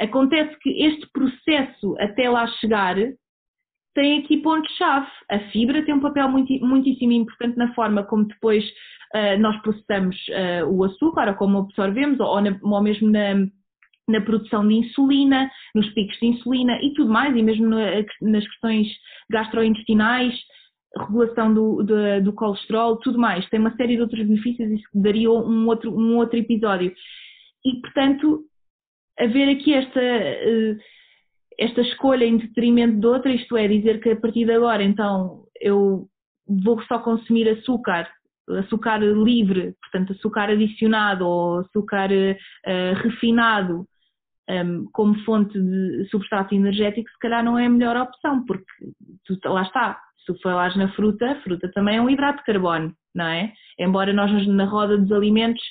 Acontece 0.00 0.56
que 0.60 0.70
este 0.84 1.08
processo 1.12 1.96
até 1.98 2.28
lá 2.28 2.46
chegar 2.60 2.96
tem 3.94 4.20
aqui 4.20 4.36
pontos-chave. 4.36 5.08
A 5.28 5.40
fibra 5.50 5.84
tem 5.84 5.94
um 5.94 6.00
papel 6.00 6.28
muito, 6.28 6.52
muitíssimo 6.64 7.12
importante 7.12 7.56
na 7.56 7.74
forma 7.74 8.04
como 8.04 8.26
depois 8.26 8.64
nós 9.38 9.60
processamos 9.62 10.16
uh, 10.28 10.66
o 10.68 10.84
açúcar, 10.84 11.28
ou 11.28 11.34
como 11.34 11.58
absorvemos, 11.58 12.20
ou, 12.20 12.40
na, 12.40 12.58
ou 12.62 12.82
mesmo 12.82 13.10
na, 13.10 13.34
na, 14.08 14.20
produção 14.20 14.66
de 14.66 14.74
insulina, 14.74 15.50
nos 15.74 15.88
picos 15.94 16.18
de 16.18 16.26
insulina 16.26 16.78
e 16.82 16.92
tudo 16.94 17.10
mais, 17.10 17.34
e 17.36 17.42
mesmo 17.42 17.68
nas 17.68 18.46
questões 18.46 18.86
gastrointestinais, 19.30 20.34
regulação 20.96 21.52
do, 21.52 21.82
do, 21.82 22.22
do, 22.22 22.32
colesterol, 22.32 22.96
tudo 22.98 23.18
mais. 23.18 23.48
Tem 23.48 23.60
uma 23.60 23.74
série 23.76 23.96
de 23.96 24.02
outros 24.02 24.26
benefícios, 24.26 24.70
isso 24.70 24.88
daria 24.94 25.30
um 25.30 25.66
outro, 25.66 25.94
um 25.94 26.16
outro 26.16 26.38
episódio. 26.38 26.92
E, 27.64 27.80
portanto, 27.80 28.44
haver 29.18 29.48
aqui 29.50 29.74
esta, 29.74 30.00
eh, 30.00 30.76
esta 31.58 31.80
escolha 31.82 32.24
em 32.24 32.38
detrimento 32.38 33.00
de 33.00 33.06
outra, 33.06 33.32
isto 33.32 33.56
é, 33.56 33.68
dizer 33.68 34.00
que 34.00 34.10
a 34.10 34.16
partir 34.16 34.44
de 34.44 34.52
agora, 34.52 34.82
então, 34.82 35.44
eu 35.60 36.08
vou 36.46 36.80
só 36.84 36.98
consumir 37.00 37.48
açúcar, 37.48 38.08
açúcar 38.58 38.98
livre, 38.98 39.74
portanto, 39.80 40.12
açúcar 40.12 40.50
adicionado 40.50 41.26
ou 41.26 41.58
açúcar 41.60 42.10
uh, 42.10 42.94
refinado, 43.02 43.86
um, 44.48 44.52
ehm, 44.52 44.84
como 44.92 45.18
fonte 45.24 45.58
de 45.60 46.08
substrato 46.10 46.54
energético, 46.54 47.10
se 47.10 47.18
calhar 47.18 47.44
não 47.44 47.58
é 47.58 47.66
a 47.66 47.70
melhor 47.70 47.96
opção, 47.96 48.44
porque 48.46 48.64
tu, 49.24 49.38
lá 49.44 49.62
está, 49.62 50.00
se 50.24 50.42
falares 50.42 50.76
na 50.76 50.88
fruta, 50.92 51.32
a 51.32 51.40
fruta 51.42 51.70
também 51.72 51.96
é 51.96 52.00
um 52.00 52.10
hidrato 52.10 52.38
de 52.38 52.44
carbono, 52.44 52.94
não 53.14 53.26
é? 53.26 53.52
Embora 53.78 54.12
nós 54.12 54.46
na 54.46 54.64
roda 54.64 54.96
dos 54.96 55.12
alimentos, 55.12 55.62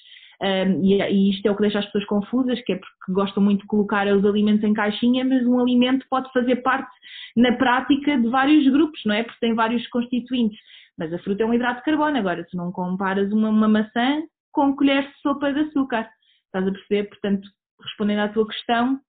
um, 0.41 0.83
e, 0.83 1.01
e, 1.01 1.29
isto 1.31 1.47
é 1.47 1.51
o 1.51 1.55
que 1.55 1.61
deixa 1.61 1.79
as 1.79 1.85
pessoas 1.85 2.05
confusas, 2.05 2.61
que 2.61 2.73
é 2.73 2.75
porque 2.75 3.11
gostam 3.11 3.41
muito 3.41 3.61
de 3.61 3.67
colocar 3.67 4.07
os 4.07 4.23
alimentos 4.25 4.63
em 4.63 4.73
caixinha, 4.73 5.25
mas 5.25 5.45
um 5.45 5.59
alimento 5.59 6.05
pode 6.09 6.31
fazer 6.31 6.57
parte 6.57 6.91
na 7.35 7.53
prática 7.53 8.17
de 8.17 8.27
vários 8.29 8.71
grupos, 8.71 9.01
não 9.05 9.15
é? 9.15 9.23
Porque 9.23 9.39
tem 9.39 9.55
vários 9.55 9.87
constituintes. 9.87 10.59
Mas 10.97 11.13
a 11.13 11.19
fruta 11.19 11.43
é 11.43 11.45
um 11.45 11.53
hidrato 11.53 11.79
de 11.79 11.85
carbono, 11.85 12.17
agora 12.17 12.45
se 12.49 12.57
não 12.57 12.71
comparas 12.71 13.31
uma, 13.31 13.49
uma 13.49 13.67
maçã 13.67 14.21
com 14.51 14.75
colheres 14.75 15.07
de 15.09 15.21
sopa 15.21 15.53
de 15.53 15.61
açúcar, 15.61 16.09
estás 16.45 16.67
a 16.67 16.71
perceber? 16.71 17.09
Portanto, 17.09 17.47
respondendo 17.83 18.19
à 18.19 18.29
tua 18.29 18.47
questão, 18.47 18.99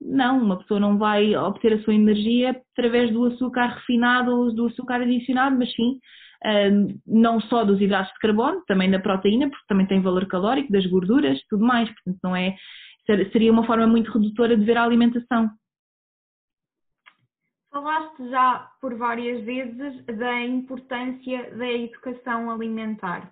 não, 0.00 0.42
uma 0.42 0.58
pessoa 0.58 0.80
não 0.80 0.98
vai 0.98 1.34
obter 1.36 1.72
a 1.72 1.82
sua 1.82 1.94
energia 1.94 2.60
através 2.72 3.12
do 3.12 3.24
açúcar 3.26 3.66
refinado 3.68 4.30
ou 4.30 4.54
do 4.54 4.66
açúcar 4.66 5.00
adicionado, 5.00 5.56
mas 5.56 5.72
sim 5.72 5.98
hum, 6.44 6.98
não 7.06 7.40
só 7.40 7.64
dos 7.64 7.80
hidratos 7.80 8.12
de 8.12 8.18
carbono, 8.18 8.62
também 8.66 8.90
da 8.90 8.98
proteína, 8.98 9.48
porque 9.48 9.64
também 9.68 9.86
tem 9.86 10.02
valor 10.02 10.26
calórico, 10.26 10.72
das 10.72 10.84
gorduras, 10.86 11.40
tudo 11.48 11.64
mais. 11.64 11.88
Portanto, 11.88 12.18
não 12.22 12.36
é, 12.36 12.54
seria 13.32 13.52
uma 13.52 13.64
forma 13.64 13.86
muito 13.86 14.10
redutora 14.10 14.56
de 14.56 14.64
ver 14.64 14.76
a 14.76 14.84
alimentação. 14.84 15.50
Falaste 17.76 18.30
já 18.30 18.72
por 18.80 18.94
várias 18.94 19.44
vezes 19.44 20.02
da 20.06 20.40
importância 20.40 21.54
da 21.56 21.70
educação 21.70 22.50
alimentar. 22.50 23.30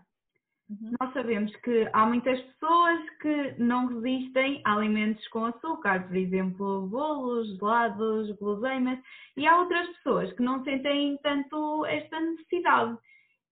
Uhum. 0.69 0.93
Nós 1.01 1.15
sabemos 1.15 1.57
que 1.63 1.89
há 1.95 2.05
muitas 2.05 2.39
pessoas 2.43 3.01
que 3.23 3.55
não 3.59 3.87
resistem 3.87 4.61
a 4.67 4.75
alimentos 4.75 5.27
com 5.29 5.47
açúcar, 5.47 6.07
por 6.07 6.15
exemplo, 6.15 6.87
bolos, 6.89 7.57
gelados, 7.57 8.31
guloseimas, 8.33 8.99
e 9.35 9.47
há 9.47 9.61
outras 9.61 9.89
pessoas 9.97 10.31
que 10.35 10.43
não 10.43 10.63
sentem 10.63 11.19
tanto 11.23 11.87
esta 11.87 12.21
necessidade. 12.21 12.99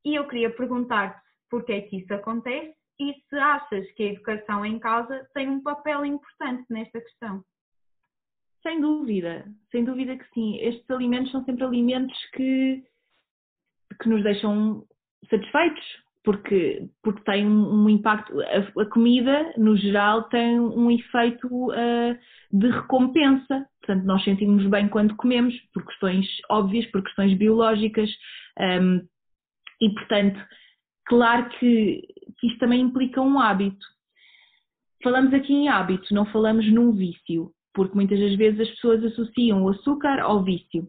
E 0.05 0.15
eu 0.15 0.29
queria 0.29 0.55
perguntar-te 0.55 1.19
porquê 1.49 1.73
é 1.73 1.81
que 1.81 2.01
isso 2.01 2.13
acontece 2.13 2.75
e 3.01 3.15
se 3.31 3.37
achas 3.39 3.91
que 3.93 4.03
a 4.03 4.13
educação 4.13 4.63
em 4.67 4.79
casa 4.79 5.27
tem 5.33 5.49
um 5.49 5.63
papel 5.63 6.05
importante 6.05 6.67
nesta 6.69 7.01
questão. 7.01 7.43
Sem 8.63 8.81
dúvida, 8.81 9.45
sem 9.71 9.85
dúvida 9.85 10.17
que 10.17 10.29
sim. 10.33 10.57
Estes 10.59 10.89
alimentos 10.91 11.33
são 11.33 11.45
sempre 11.45 11.65
alimentos 11.65 12.17
que, 12.33 12.83
que 14.01 14.09
nos 14.09 14.23
deixam 14.23 14.85
satisfeitos, 15.29 15.85
porque, 16.25 16.89
porque 17.03 17.23
tem 17.25 17.47
um, 17.47 17.89
impacto, 17.89 18.41
a, 18.41 18.83
a, 18.83 18.87
comida 18.87 19.53
no 19.57 19.77
geral 19.77 20.25
tem 20.25 20.61
um 20.61 20.91
efeito 20.91 21.49
uh, 21.49 22.17
de 22.53 22.69
recompensa, 22.69 23.67
portanto 23.81 24.05
nós 24.05 24.23
sentimos 24.23 24.65
bem 24.69 24.89
quando 24.89 25.17
comemos, 25.17 25.55
por 25.75 25.85
questões 25.85 26.27
óbvias, 26.49 26.87
por 26.93 27.03
questões 27.03 27.37
biológicas 27.37 28.09
um, 28.59 29.05
e 29.81 29.91
portanto, 29.95 30.41
claro 31.07 31.49
que, 31.59 32.03
que 32.39 32.47
isto 32.47 32.59
também 32.61 32.81
implica 32.81 33.21
um 33.21 33.41
hábito. 33.41 33.85
Falamos 35.03 35.35
aqui 35.35 35.53
em 35.53 35.69
hábito, 35.69 36.15
não 36.15 36.25
falamos 36.27 36.71
num 36.73 36.93
vício, 36.93 37.53
porque 37.75 37.95
muitas 37.95 38.19
das 38.19 38.35
vezes 38.37 38.61
as 38.61 38.71
pessoas 38.71 39.05
associam 39.05 39.63
o 39.63 39.69
açúcar 39.69 40.21
ao 40.21 40.43
vício. 40.43 40.87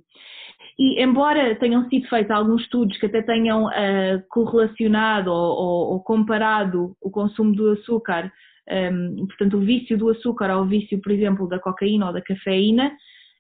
E 0.78 1.04
embora 1.04 1.56
tenham 1.56 1.88
sido 1.90 2.08
feitos 2.08 2.32
alguns 2.32 2.64
estudos 2.64 2.98
que 2.98 3.06
até 3.06 3.22
tenham 3.22 3.66
uh, 3.66 4.24
correlacionado 4.30 5.32
ou, 5.32 5.56
ou, 5.56 5.92
ou, 5.94 6.00
comparado 6.00 6.96
o 7.02 7.12
consumo 7.12 7.54
do 7.54 7.72
açúcar, 7.72 8.32
um, 8.68 8.74
ehm, 8.74 9.28
portanto 9.28 9.58
o 9.58 9.60
vício 9.60 9.98
do 9.98 10.10
açúcar 10.10 10.50
ao 10.50 10.66
vício, 10.66 11.00
por 11.02 11.12
exemplo, 11.12 11.48
da 11.48 11.60
cocaína 11.60 12.08
ou 12.08 12.14
da 12.14 12.22
cafeína, 12.22 12.92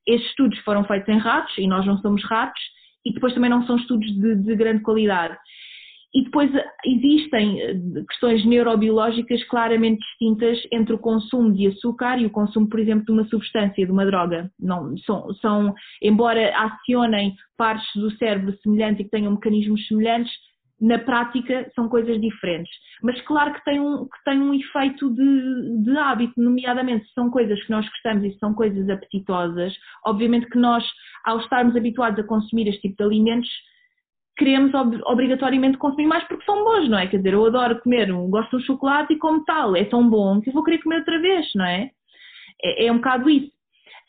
estes 0.05 0.29
estudos 0.29 0.59
foram 0.59 0.83
feitos 0.83 1.09
em 1.09 1.17
ratos 1.17 1.57
e 1.57 1.65
nós 1.65 1.85
não 1.85 1.97
somos 1.99 2.23
ratos 2.25 2.61
e 3.05 3.13
depois 3.13 3.33
também 3.33 3.49
não 3.49 3.65
são 3.65 3.77
estudos 3.77 4.07
de, 4.15 4.35
de 4.35 4.55
grande 4.55 4.83
qualidade. 4.83 5.37
E 6.13 6.23
depois 6.23 6.51
existem 6.85 7.59
eh, 7.59 7.75
questões 8.07 8.45
neurobiológicas 8.45 9.43
claramente 9.45 9.99
distintas 9.99 10.59
entre 10.71 10.93
o 10.93 10.99
consumo 10.99 11.51
de 11.51 11.67
açúcar 11.67 12.19
e 12.19 12.25
o 12.25 12.29
consumo, 12.29 12.69
por 12.69 12.79
exemplo, 12.79 13.05
de 13.05 13.11
uma 13.11 13.25
substância, 13.25 13.85
de 13.85 13.91
uma 13.91 14.05
droga. 14.05 14.49
Não, 14.59 14.95
são, 14.99 15.33
são, 15.35 15.73
embora 16.01 16.55
acionem 16.55 17.33
partes 17.57 17.89
do 17.95 18.11
cérebro 18.17 18.55
semelhantes 18.61 19.01
e 19.01 19.03
que 19.05 19.09
tenham 19.09 19.31
mecanismos 19.31 19.87
semelhantes, 19.87 20.31
na 20.83 20.99
prática 20.99 21.71
são 21.73 21.87
coisas 21.87 22.19
diferentes. 22.19 22.71
Mas 23.01 23.19
claro 23.21 23.53
que 23.53 23.63
tem 23.63 23.79
um, 23.79 24.03
que 24.03 24.23
tem 24.25 24.39
um 24.39 24.53
efeito 24.53 25.09
de, 25.15 25.83
de 25.83 25.97
hábito, 25.97 26.33
nomeadamente 26.37 27.07
se 27.07 27.13
são 27.13 27.29
coisas 27.29 27.61
que 27.63 27.71
nós 27.71 27.87
gostamos 27.87 28.23
e 28.25 28.37
são 28.37 28.53
coisas 28.53 28.89
apetitosas, 28.89 29.73
obviamente 30.05 30.47
que 30.49 30.57
nós, 30.57 30.83
ao 31.25 31.39
estarmos 31.39 31.75
habituados 31.75 32.19
a 32.19 32.27
consumir 32.27 32.67
este 32.67 32.81
tipo 32.81 32.97
de 32.97 33.03
alimentos, 33.03 33.49
queremos 34.37 34.73
ob 34.73 34.99
obrigatoriamente 35.05 35.77
consumir 35.77 36.07
mais 36.07 36.23
porque 36.27 36.45
são 36.45 36.63
bons, 36.63 36.89
não 36.89 36.97
é? 36.97 37.07
Quer 37.07 37.17
dizer, 37.17 37.33
eu 37.33 37.45
adoro 37.45 37.79
comer, 37.81 38.11
gosto 38.29 38.57
de 38.57 38.63
um 38.63 38.65
chocolate 38.65 39.13
e 39.13 39.19
como 39.19 39.43
tal, 39.45 39.75
é 39.75 39.85
tão 39.85 40.09
bom 40.09 40.41
que 40.41 40.49
eu 40.49 40.53
vou 40.53 40.63
querer 40.63 40.81
comer 40.81 40.99
outra 40.99 41.19
vez, 41.19 41.47
não 41.55 41.65
é? 41.65 41.91
É, 42.63 42.85
é 42.87 42.91
um 42.91 42.97
bocado 42.97 43.29
isso. 43.29 43.51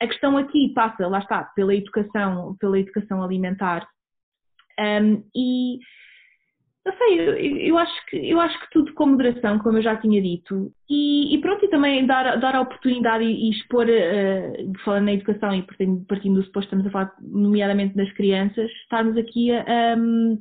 A 0.00 0.06
questão 0.06 0.36
aqui 0.36 0.72
passa, 0.74 1.06
lá 1.06 1.18
está, 1.18 1.44
pela 1.54 1.74
educação, 1.74 2.56
pela 2.58 2.78
educação 2.78 3.22
alimentar. 3.22 3.86
Um, 4.78 5.22
e 5.34 5.78
não 6.85 6.93
sei, 6.99 7.18
eu, 7.18 7.35
eu, 7.37 7.78
acho 7.78 8.07
que, 8.07 8.16
eu 8.16 8.39
acho 8.39 8.61
que 8.61 8.70
tudo 8.70 8.93
com 8.93 9.07
moderação, 9.07 9.59
como 9.59 9.78
eu 9.78 9.82
já 9.82 9.97
tinha 9.97 10.20
dito, 10.20 10.70
e, 10.89 11.35
e 11.35 11.41
pronto, 11.41 11.64
e 11.64 11.68
também 11.68 12.07
dar, 12.07 12.39
dar 12.39 12.55
a 12.55 12.61
oportunidade 12.61 13.24
e, 13.24 13.49
e 13.49 13.51
expor, 13.51 13.87
uh, 13.87 14.72
falando 14.85 15.05
na 15.05 15.14
educação 15.14 15.55
e 15.55 15.62
partindo, 15.62 16.05
partindo 16.07 16.35
do 16.35 16.45
suposto 16.45 16.66
estamos 16.66 16.87
a 16.87 16.91
falar 16.91 17.12
nomeadamente 17.22 17.97
das 17.97 18.12
crianças, 18.12 18.70
estarmos 18.82 19.16
aqui 19.16 19.51
a 19.51 19.97
um, 19.97 20.39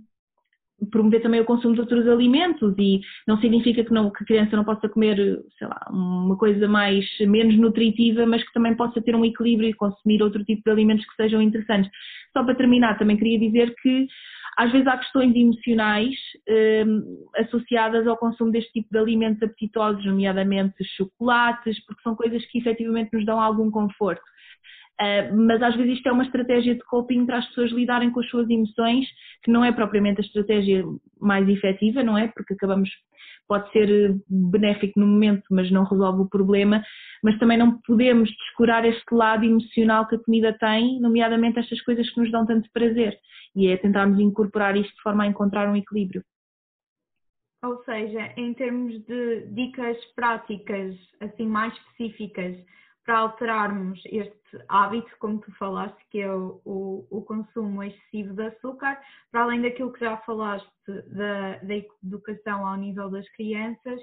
promover 0.92 1.22
também 1.22 1.40
o 1.40 1.46
consumo 1.46 1.76
de 1.76 1.82
outros 1.82 2.08
alimentos 2.08 2.76
e 2.78 3.00
não 3.28 3.40
significa 3.40 3.84
que, 3.84 3.94
não, 3.94 4.12
que 4.12 4.24
a 4.24 4.28
criança 4.28 4.56
não 4.56 4.66
possa 4.66 4.90
comer, 4.90 5.18
sei 5.58 5.68
lá, 5.68 5.88
uma 5.90 6.38
coisa 6.38 6.68
mais, 6.68 7.06
menos 7.22 7.58
nutritiva, 7.58 8.26
mas 8.26 8.44
que 8.44 8.54
também 8.54 8.76
possa 8.76 9.02
ter 9.02 9.16
um 9.16 9.24
equilíbrio 9.24 9.70
e 9.70 9.74
consumir 9.74 10.22
outro 10.22 10.44
tipo 10.44 10.62
de 10.66 10.72
alimentos 10.72 11.06
que 11.06 11.16
sejam 11.16 11.42
interessantes. 11.42 11.90
Só 12.34 12.44
para 12.44 12.56
terminar, 12.56 12.98
também 12.98 13.18
queria 13.18 13.40
dizer 13.40 13.74
que 13.82 14.08
às 14.58 14.72
vezes 14.72 14.88
há 14.88 14.98
questões 14.98 15.36
emocionais 15.36 16.16
um, 16.86 17.28
associadas 17.38 18.06
ao 18.08 18.18
consumo 18.18 18.52
deste 18.52 18.72
tipo 18.72 18.90
de 18.92 18.98
alimentos 18.98 19.42
apetitosos, 19.42 20.06
nomeadamente 20.06 20.84
chocolates, 20.96 21.84
porque 21.86 22.02
são 22.02 22.16
coisas 22.16 22.46
que 22.48 22.60
efetivamente 22.60 23.12
nos 23.14 23.26
dão 23.26 23.40
algum 23.40 23.72
conforto. 23.72 24.22
Uh, 25.02 25.36
mas 25.36 25.62
às 25.62 25.76
vezes 25.76 25.98
isto 25.98 26.08
é 26.08 26.12
uma 26.12 26.24
estratégia 26.24 26.76
de 26.76 26.84
coping 26.86 27.26
para 27.26 27.40
as 27.40 27.48
pessoas 27.48 27.72
lidarem 27.72 28.12
com 28.12 28.20
as 28.20 28.30
suas 28.30 28.48
emoções, 28.50 29.08
que 29.44 29.52
não 29.52 29.66
é 29.66 29.72
propriamente 29.72 30.22
a 30.22 30.24
estratégia 30.24 30.84
mais 31.20 31.48
efetiva, 31.50 32.04
não 32.04 32.18
é? 32.18 32.28
Porque 32.28 32.54
acabamos 32.54 32.90
pode 33.48 33.72
ser 33.72 33.90
eh, 33.90 34.16
benéfico 34.30 35.00
no 35.00 35.08
momento, 35.08 35.44
mas 35.52 35.72
não 35.72 35.84
resolve 35.84 36.22
o 36.22 36.30
problema, 36.30 36.84
mas 37.24 37.38
também 37.40 37.58
não 37.58 37.80
podemos 37.86 38.30
descurar 38.30 38.86
este 38.86 39.14
lado 39.14 39.46
emocional 39.46 40.08
que 40.08 40.16
a 40.16 40.20
comida 40.20 40.56
tem, 40.60 41.00
nomeadamente 41.00 41.60
estas 41.60 41.82
coisas 41.82 42.10
que 42.10 42.20
nos 42.20 42.32
dão 42.32 42.46
tanto 42.46 42.70
prazer, 42.74 43.18
e 43.56 43.68
é 43.68 43.78
tentarmos 43.78 44.20
incorporar 44.20 44.76
isto 44.76 44.94
de 44.96 45.02
forma 45.02 45.24
a 45.24 45.28
encontrar 45.28 45.70
um 45.70 45.76
equilíbrio. 45.76 46.24
Ou 47.64 47.82
seja, 47.84 48.34
em 48.36 48.54
termos 48.54 48.94
de 49.06 49.48
dicas 49.54 49.98
práticas, 50.16 50.96
assim 51.22 51.48
mais 51.48 51.74
específicas, 51.74 52.58
para 53.06 53.18
alterarmos 53.18 54.02
este 54.06 54.42
hábito, 54.70 55.12
como 55.20 55.40
tu 55.40 55.52
falaste, 55.54 55.98
que 56.10 56.20
é 56.20 56.34
o, 56.34 56.62
o, 56.64 57.08
o, 57.10 57.22
consumo 57.22 57.84
excessivo 57.84 58.34
de 58.34 58.44
açúcar, 58.44 59.00
para 59.32 59.44
além 59.44 59.62
daquilo 59.62 59.92
que 59.92 60.00
já 60.00 60.18
falaste 60.18 60.68
da, 60.88 61.58
da 61.58 61.76
educação 62.04 62.66
ao 62.66 62.78
nível 62.78 63.10
das 63.10 63.28
crianças, 63.32 64.00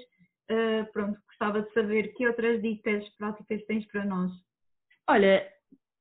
uh, 0.51 0.91
pronto, 0.93 1.19
gostava 1.27 1.61
de 1.61 1.73
saber 1.73 2.13
que 2.13 2.27
outras 2.27 2.61
dicas 2.61 3.07
práticas 3.17 3.63
tens 3.65 3.85
para 3.87 4.05
nós. 4.05 4.31
Olha, 5.07 5.47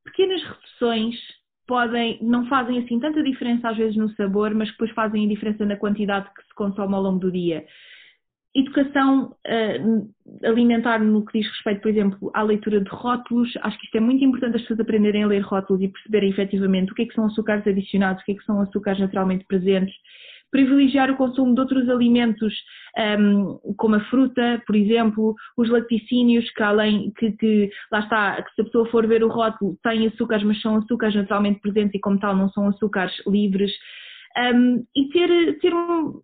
pequenas 0.04 0.42
reduções 0.42 1.16
podem, 1.66 2.18
não 2.22 2.46
fazem 2.48 2.84
assim 2.84 3.00
tanta 3.00 3.22
diferença 3.22 3.70
às 3.70 3.76
vezes 3.76 3.96
no 3.96 4.10
sabor, 4.14 4.54
mas 4.54 4.70
depois 4.72 4.90
fazem 4.90 5.24
a 5.24 5.28
diferença 5.28 5.64
na 5.64 5.76
quantidade 5.76 6.28
que 6.34 6.42
se 6.42 6.54
consome 6.54 6.94
ao 6.94 7.02
longo 7.02 7.18
do 7.18 7.32
dia 7.32 7.66
educação 8.54 9.36
uh, 9.46 10.10
alimentar 10.44 10.98
no 10.98 11.24
que 11.24 11.38
diz 11.38 11.48
respeito, 11.48 11.82
por 11.82 11.90
exemplo, 11.90 12.30
à 12.34 12.42
leitura 12.42 12.80
de 12.80 12.90
rótulos, 12.90 13.52
acho 13.62 13.78
que 13.78 13.86
isto 13.86 13.96
é 13.96 14.00
muito 14.00 14.24
importante 14.24 14.56
as 14.56 14.62
pessoas 14.62 14.80
aprenderem 14.80 15.22
a 15.22 15.26
ler 15.28 15.40
rótulos 15.40 15.82
e 15.82 15.88
perceberem 15.88 16.30
efetivamente 16.30 16.90
o 16.90 16.94
que 16.94 17.02
é 17.02 17.06
que 17.06 17.14
são 17.14 17.26
açúcares 17.26 17.66
adicionados, 17.66 18.22
o 18.22 18.24
que 18.24 18.32
é 18.32 18.34
que 18.34 18.44
são 18.44 18.60
açúcares 18.60 19.00
naturalmente 19.00 19.44
presentes, 19.46 19.94
privilegiar 20.50 21.12
o 21.12 21.16
consumo 21.16 21.54
de 21.54 21.60
outros 21.60 21.88
alimentos, 21.88 22.52
um, 22.98 23.00
ehm, 23.00 23.74
como 23.76 23.94
a 23.94 24.00
fruta, 24.06 24.60
por 24.66 24.74
exemplo, 24.74 25.36
os 25.56 25.70
lacticínios, 25.70 26.50
que 26.50 26.62
além 26.62 27.12
que, 27.16 27.30
que, 27.32 27.70
lá 27.92 28.00
está, 28.00 28.42
que 28.42 28.52
se 28.54 28.62
a 28.62 28.64
pessoa 28.64 28.86
for 28.86 29.06
ver 29.06 29.22
o 29.22 29.28
rótulo, 29.28 29.78
tem 29.82 30.08
açúcares, 30.08 30.44
mas 30.44 30.60
são 30.60 30.76
açúcares 30.76 31.14
naturalmente 31.14 31.60
presentes 31.60 31.94
e 31.94 32.00
como 32.00 32.18
tal 32.18 32.34
não 32.34 32.48
são 32.50 32.66
açúcares 32.66 33.14
livres. 33.28 33.70
Um, 34.36 34.42
ehm, 34.42 34.82
e 34.96 35.08
ter, 35.10 35.58
ter 35.60 35.72
um, 35.72 36.20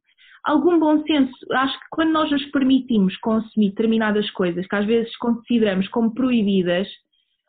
algum 0.47 0.79
bom 0.79 1.03
senso. 1.03 1.35
Acho 1.53 1.79
que 1.79 1.87
quando 1.91 2.13
nós 2.13 2.31
nos 2.31 2.45
permitimos 2.47 3.17
consumir 3.19 3.71
determinadas 3.71 4.31
coisas 4.31 4.67
que 4.67 4.77
às 4.77 4.87
vezes 4.87 5.15
consideramos 5.17 5.89
como 5.89 6.15
proibidas, 6.15 6.89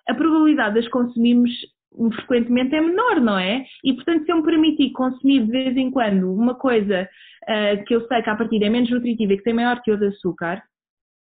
a 0.09 0.13
probabilidade 0.13 0.73
de 0.73 0.79
as 0.79 0.87
consumirmos 0.89 1.51
frequentemente 2.15 2.75
é 2.75 2.81
menor, 2.81 3.21
não 3.21 3.37
é? 3.37 3.65
E 3.83 3.93
portanto, 3.93 4.25
se 4.25 4.31
eu 4.31 4.37
me 4.37 4.43
permitir 4.43 4.91
consumir 4.91 5.45
de 5.45 5.51
vez 5.51 5.77
em 5.77 5.89
quando 5.89 6.31
uma 6.33 6.55
coisa 6.55 7.07
uh, 7.43 7.85
que 7.85 7.95
eu 7.95 8.05
sei 8.07 8.21
que 8.21 8.29
a 8.29 8.35
partir 8.35 8.63
é 8.63 8.69
menos 8.69 8.89
nutritiva 8.89 9.33
e 9.33 9.37
que 9.37 9.43
tem 9.43 9.53
maior 9.53 9.79
teor 9.81 9.97
de 9.97 10.07
açúcar, 10.07 10.61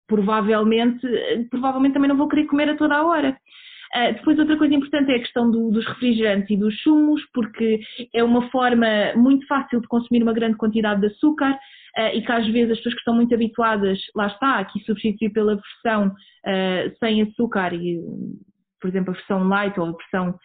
provavelmente, 0.08 1.08
provavelmente 1.50 1.94
também 1.94 2.10
não 2.10 2.18
vou 2.18 2.28
querer 2.28 2.46
comer 2.46 2.70
a 2.70 2.78
toda 2.78 2.96
a 2.96 3.06
hora. 3.06 3.38
Uh, 3.96 4.14
depois, 4.14 4.40
outra 4.40 4.58
coisa 4.58 4.74
importante 4.74 5.12
é 5.12 5.16
a 5.18 5.20
questão 5.20 5.52
do, 5.52 5.70
dos 5.70 5.86
refrigerantes 5.86 6.50
e 6.50 6.58
dos 6.58 6.82
sumos, 6.82 7.22
porque 7.32 7.80
é 8.12 8.24
uma 8.24 8.50
forma 8.50 8.88
muito 9.16 9.46
fácil 9.46 9.80
de 9.80 9.88
consumir 9.88 10.24
uma 10.24 10.34
grande 10.34 10.58
quantidade 10.58 11.02
de 11.02 11.08
açúcar 11.08 11.52
uh, 11.52 12.16
e 12.16 12.24
que 12.24 12.32
às 12.32 12.48
vezes 12.48 12.72
as 12.72 12.78
pessoas 12.78 12.96
que 12.96 13.02
estão 13.02 13.16
muito 13.16 13.36
habituadas, 13.36 14.00
lá 14.16 14.28
está, 14.28 14.58
aqui 14.58 14.80
substituir 14.84 15.32
pela 15.32 15.56
versão 15.56 16.08
uh, 16.08 16.98
sem 17.00 17.22
açúcar, 17.22 17.72
e, 17.76 18.02
por 18.82 18.90
exemplo, 18.90 19.12
a 19.12 19.16
versão 19.16 19.48
light 19.48 19.80
ou 19.80 19.86
a 19.88 19.92
versão 19.92 20.36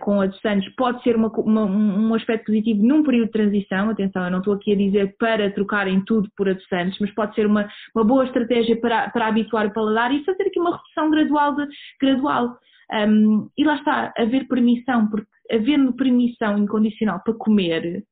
com 0.00 0.22
adoçantes, 0.22 0.74
pode 0.76 1.02
ser 1.02 1.14
uma, 1.14 1.28
uma, 1.28 1.66
um 1.66 2.14
aspecto 2.14 2.46
positivo 2.46 2.82
num 2.82 3.02
período 3.02 3.26
de 3.26 3.32
transição. 3.32 3.90
Atenção, 3.90 4.24
eu 4.24 4.30
não 4.30 4.38
estou 4.38 4.54
aqui 4.54 4.72
a 4.72 4.74
dizer 4.74 5.14
para 5.18 5.50
trocarem 5.50 6.02
tudo 6.06 6.26
por 6.34 6.48
adoçantes, 6.48 6.98
mas 6.98 7.12
pode 7.12 7.34
ser 7.34 7.44
uma, 7.44 7.68
uma 7.94 8.02
boa 8.02 8.24
estratégia 8.24 8.80
para, 8.80 9.10
para 9.10 9.26
habituar 9.26 9.66
o 9.66 9.72
paladar 9.74 10.10
e 10.10 10.24
fazer 10.24 10.44
aqui 10.44 10.58
uma 10.58 10.74
redução 10.74 11.10
gradual. 11.10 11.54
De, 11.54 11.66
gradual. 12.00 12.56
Um, 12.90 13.50
e 13.56 13.64
lá 13.64 13.76
está, 13.76 14.12
haver 14.16 14.48
permissão, 14.48 15.08
porque 15.08 15.28
havendo 15.50 15.94
permissão 15.94 16.58
incondicional 16.58 17.20
para 17.22 17.34
comer, 17.34 18.04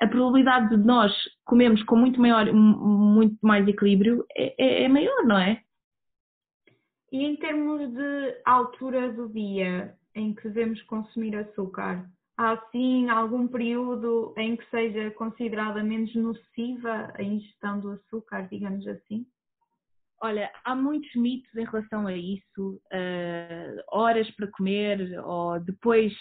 a 0.00 0.06
probabilidade 0.06 0.76
de 0.76 0.84
nós 0.84 1.12
comermos 1.44 1.82
com 1.84 1.96
muito 1.96 2.20
maior, 2.20 2.52
muito 2.52 3.36
mais 3.42 3.66
equilíbrio 3.68 4.24
é, 4.36 4.54
é, 4.58 4.84
é 4.84 4.88
maior, 4.88 5.24
não 5.24 5.38
é? 5.38 5.62
E 7.12 7.24
em 7.24 7.36
termos 7.36 7.92
de 7.92 8.40
altura 8.44 9.12
do 9.12 9.28
dia 9.28 9.94
em 10.14 10.34
que 10.34 10.48
devemos 10.48 10.82
consumir 10.82 11.36
açúcar, 11.36 12.08
há 12.36 12.56
sim 12.72 13.08
algum 13.10 13.46
período 13.46 14.34
em 14.36 14.56
que 14.56 14.68
seja 14.70 15.10
considerada 15.12 15.82
menos 15.82 16.14
nociva 16.14 17.12
a 17.14 17.22
ingestão 17.22 17.80
do 17.80 17.90
açúcar, 17.90 18.48
digamos 18.50 18.86
assim? 18.88 19.26
Olha, 20.24 20.48
há 20.64 20.76
muitos 20.76 21.12
mitos 21.16 21.52
em 21.56 21.64
relação 21.64 22.06
a 22.06 22.16
isso, 22.16 22.80
uh, 22.92 23.82
horas 23.90 24.30
para 24.36 24.46
comer, 24.52 25.20
ou 25.24 25.58
depois 25.58 26.12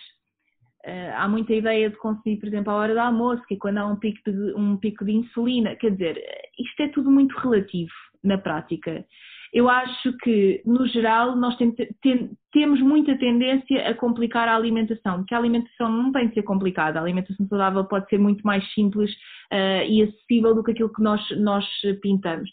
uh, 0.84 1.14
há 1.16 1.28
muita 1.28 1.54
ideia 1.54 1.88
de 1.88 1.96
consumir, 1.98 2.38
por 2.40 2.48
exemplo, 2.48 2.74
a 2.74 2.78
hora 2.78 2.94
do 2.94 3.00
almoço, 3.00 3.44
que 3.48 3.54
é 3.54 3.58
quando 3.58 3.78
há 3.78 3.86
um 3.86 3.96
pico, 3.96 4.20
de, 4.26 4.54
um 4.56 4.76
pico 4.78 5.06
de 5.06 5.12
insulina. 5.12 5.76
Quer 5.76 5.92
dizer, 5.92 6.20
isto 6.58 6.82
é 6.82 6.88
tudo 6.88 7.12
muito 7.12 7.38
relativo 7.38 7.92
na 8.24 8.40
prática. 8.40 9.06
Eu 9.54 9.70
acho 9.70 10.18
que, 10.24 10.64
no 10.66 10.88
geral, 10.88 11.36
nós 11.36 11.56
tem, 11.58 11.72
tem, 12.02 12.32
temos 12.52 12.82
muita 12.82 13.16
tendência 13.20 13.88
a 13.88 13.94
complicar 13.94 14.48
a 14.48 14.56
alimentação, 14.56 15.18
porque 15.18 15.36
a 15.36 15.38
alimentação 15.38 15.92
não 15.92 16.12
tem 16.12 16.30
de 16.30 16.34
ser 16.34 16.44
complicada. 16.44 16.98
A 16.98 17.04
alimentação 17.04 17.46
saudável 17.48 17.86
pode 17.86 18.10
ser 18.10 18.18
muito 18.18 18.42
mais 18.42 18.68
simples 18.74 19.12
uh, 19.54 19.86
e 19.88 20.02
acessível 20.02 20.56
do 20.56 20.64
que 20.64 20.72
aquilo 20.72 20.92
que 20.92 21.04
nós, 21.04 21.22
nós 21.38 21.68
pintamos. 22.02 22.50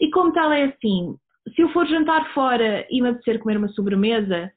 E 0.00 0.10
como 0.10 0.32
tal 0.32 0.52
é 0.52 0.64
assim, 0.64 1.16
se 1.54 1.62
eu 1.62 1.68
for 1.70 1.86
jantar 1.86 2.32
fora 2.32 2.86
e 2.90 3.00
me 3.00 3.08
apetecer 3.08 3.38
comer 3.40 3.56
uma 3.56 3.68
sobremesa, 3.68 4.50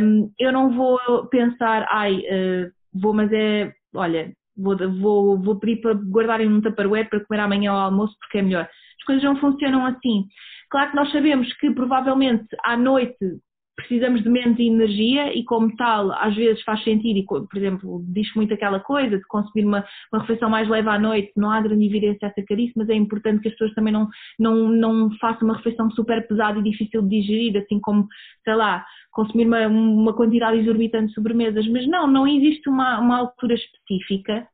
um, 0.00 0.30
eu 0.38 0.52
não 0.52 0.74
vou 0.74 1.26
pensar, 1.28 1.86
ai, 1.90 2.18
uh, 2.18 2.70
vou, 2.94 3.12
mas 3.14 3.30
é, 3.32 3.72
olha, 3.94 4.32
vou, 4.56 4.76
vou, 4.76 5.42
vou 5.42 5.58
pedir 5.58 5.80
para 5.80 5.94
guardarem 5.94 6.48
um 6.48 6.60
tupperware 6.60 7.08
para 7.08 7.24
comer 7.24 7.40
amanhã 7.40 7.72
ao 7.72 7.78
almoço 7.78 8.16
porque 8.20 8.38
é 8.38 8.42
melhor. 8.42 8.68
As 8.98 9.04
coisas 9.04 9.24
não 9.24 9.36
funcionam 9.36 9.86
assim. 9.86 10.26
Claro 10.70 10.90
que 10.90 10.96
nós 10.96 11.10
sabemos 11.12 11.52
que 11.54 11.70
provavelmente 11.70 12.46
à 12.64 12.76
noite 12.76 13.16
precisamos 13.76 14.22
de 14.22 14.28
menos 14.28 14.58
energia 14.58 15.36
e 15.36 15.44
como 15.44 15.74
tal 15.76 16.12
às 16.12 16.34
vezes 16.36 16.62
faz 16.62 16.82
sentido 16.84 17.18
e 17.18 17.24
por 17.24 17.56
exemplo 17.56 18.04
diz 18.08 18.28
muito 18.34 18.52
aquela 18.52 18.80
coisa 18.80 19.16
de 19.16 19.24
consumir 19.24 19.64
uma, 19.64 19.84
uma 20.12 20.20
refeição 20.20 20.50
mais 20.50 20.68
leve 20.68 20.88
à 20.88 20.98
noite 20.98 21.32
não 21.36 21.50
há 21.50 21.60
grande 21.60 21.86
evidência 21.86 22.28
acerca 22.28 22.54
disso 22.54 22.74
mas 22.76 22.88
é 22.88 22.94
importante 22.94 23.40
que 23.40 23.48
as 23.48 23.54
pessoas 23.54 23.74
também 23.74 23.92
não, 23.92 24.08
não, 24.38 24.68
não 24.68 25.10
façam 25.18 25.48
uma 25.48 25.56
refeição 25.56 25.90
super 25.90 26.26
pesada 26.28 26.58
e 26.58 26.62
difícil 26.62 27.02
de 27.02 27.20
digerir 27.20 27.56
assim 27.56 27.80
como 27.80 28.06
sei 28.44 28.54
lá 28.54 28.84
consumir 29.12 29.46
uma, 29.46 29.66
uma 29.68 30.14
quantidade 30.14 30.58
exorbitante 30.58 31.08
de 31.08 31.14
sobremesas. 31.14 31.68
Mas 31.68 31.86
não, 31.86 32.06
não 32.06 32.26
existe 32.26 32.68
uma, 32.68 32.98
uma 32.98 33.18
altura 33.18 33.54
específica 33.54 34.48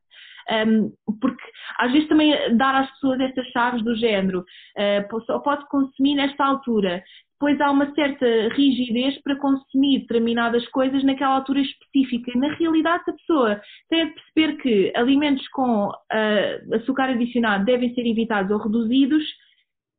um, 0.67 0.91
porque 1.21 1.43
às 1.77 1.91
vezes 1.91 2.07
também 2.07 2.33
dar 2.57 2.73
às 2.75 2.89
pessoas 2.91 3.19
estas 3.19 3.45
chaves 3.49 3.83
do 3.83 3.95
género, 3.95 4.39
uh, 4.39 5.21
só 5.25 5.39
pode 5.39 5.67
consumir 5.69 6.15
nesta 6.15 6.43
altura, 6.43 7.03
pois 7.39 7.59
há 7.61 7.71
uma 7.71 7.93
certa 7.95 8.25
rigidez 8.49 9.19
para 9.21 9.37
consumir 9.37 9.99
determinadas 9.99 10.67
coisas 10.69 11.03
naquela 11.03 11.35
altura 11.35 11.61
específica. 11.61 12.37
Na 12.37 12.53
realidade, 12.55 13.03
a 13.07 13.13
pessoa 13.13 13.61
tem 13.89 14.01
a 14.01 14.11
perceber 14.11 14.57
que 14.61 14.91
alimentos 14.95 15.47
com 15.49 15.87
uh, 15.87 16.75
açúcar 16.75 17.05
adicionado 17.05 17.63
devem 17.63 17.93
ser 17.93 18.05
evitados 18.05 18.51
ou 18.51 18.57
reduzidos, 18.57 19.23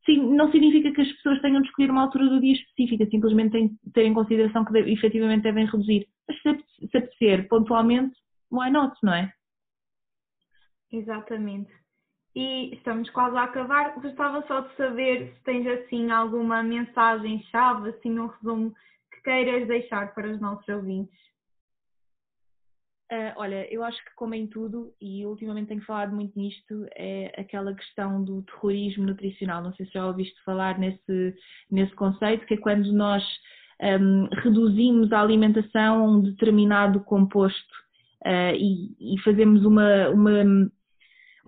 sim, 0.05 0.35
não 0.35 0.51
significa 0.51 0.93
que 0.93 1.01
as 1.01 1.13
pessoas 1.13 1.41
tenham 1.41 1.63
de 1.63 1.69
escolher 1.69 1.91
uma 1.91 2.03
altura 2.03 2.29
do 2.29 2.41
dia 2.41 2.53
específica, 2.53 3.07
simplesmente 3.07 3.53
têm 3.53 3.69
de 3.69 3.93
ter 3.95 4.05
em 4.05 4.15
consideração 4.15 4.65
que 4.65 4.73
deve, 4.73 4.93
efetivamente 4.93 5.43
devem 5.43 5.65
reduzir. 5.65 6.07
Mas 6.29 6.41
se 6.43 6.97
apetecer 6.99 7.49
pontualmente, 7.49 8.15
why 8.53 8.71
not, 8.71 8.95
não 9.03 9.15
é? 9.15 9.33
Exatamente. 10.93 11.80
E 12.35 12.75
estamos 12.75 13.11
quase 13.11 13.37
a 13.37 13.45
acabar. 13.45 13.95
Gostava 14.01 14.45
só 14.47 14.61
de 14.61 14.77
saber 14.77 15.33
se 15.35 15.45
tens 15.45 15.67
assim 15.67 16.11
alguma 16.11 16.63
mensagem-chave, 16.63 17.91
assim 17.91 18.19
um 18.19 18.29
resumo 18.29 18.75
que 19.13 19.23
queiras 19.23 19.67
deixar 19.67 20.15
para 20.15 20.31
os 20.31 20.41
nossos 20.41 20.69
ouvintes. 20.69 21.19
Uh, 23.13 23.35
olha, 23.35 23.67
eu 23.75 23.83
acho 23.83 23.99
que 24.05 24.15
como 24.15 24.35
em 24.37 24.47
tudo, 24.47 24.95
e 25.01 25.27
ultimamente 25.27 25.67
tenho 25.67 25.85
falado 25.85 26.15
muito 26.15 26.39
nisto, 26.39 26.87
é 26.95 27.35
aquela 27.37 27.75
questão 27.75 28.23
do 28.23 28.43
terrorismo 28.43 29.05
nutricional. 29.05 29.65
Não 29.65 29.75
sei 29.75 29.87
se 29.87 29.93
já 29.93 30.07
ouviste 30.07 30.41
falar 30.45 30.79
nesse, 30.79 31.35
nesse 31.69 31.93
conceito, 31.97 32.47
que 32.47 32.55
é 32.55 32.57
quando 32.57 32.93
nós 32.93 33.25
um, 33.83 34.29
reduzimos 34.43 35.13
a 35.13 35.21
alimentação 35.21 35.99
a 35.99 36.03
um 36.05 36.21
determinado 36.21 37.01
composto 37.01 37.75
uh, 38.25 38.55
e, 38.55 38.95
e, 39.01 39.21
fazemos 39.23 39.65
uma, 39.65 40.09
uma 40.11 40.71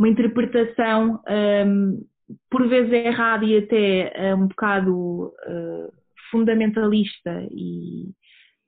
uma 0.02 0.08
interpretação 0.08 1.20
um, 1.64 2.04
por 2.50 2.68
vezes 2.68 2.92
errada 2.92 3.44
e 3.44 3.58
até 3.58 4.12
uh, 4.32 4.36
um 4.36 4.48
bocado 4.48 5.26
uh, 5.28 5.92
fundamentalista 6.28 7.46
e 7.52 8.10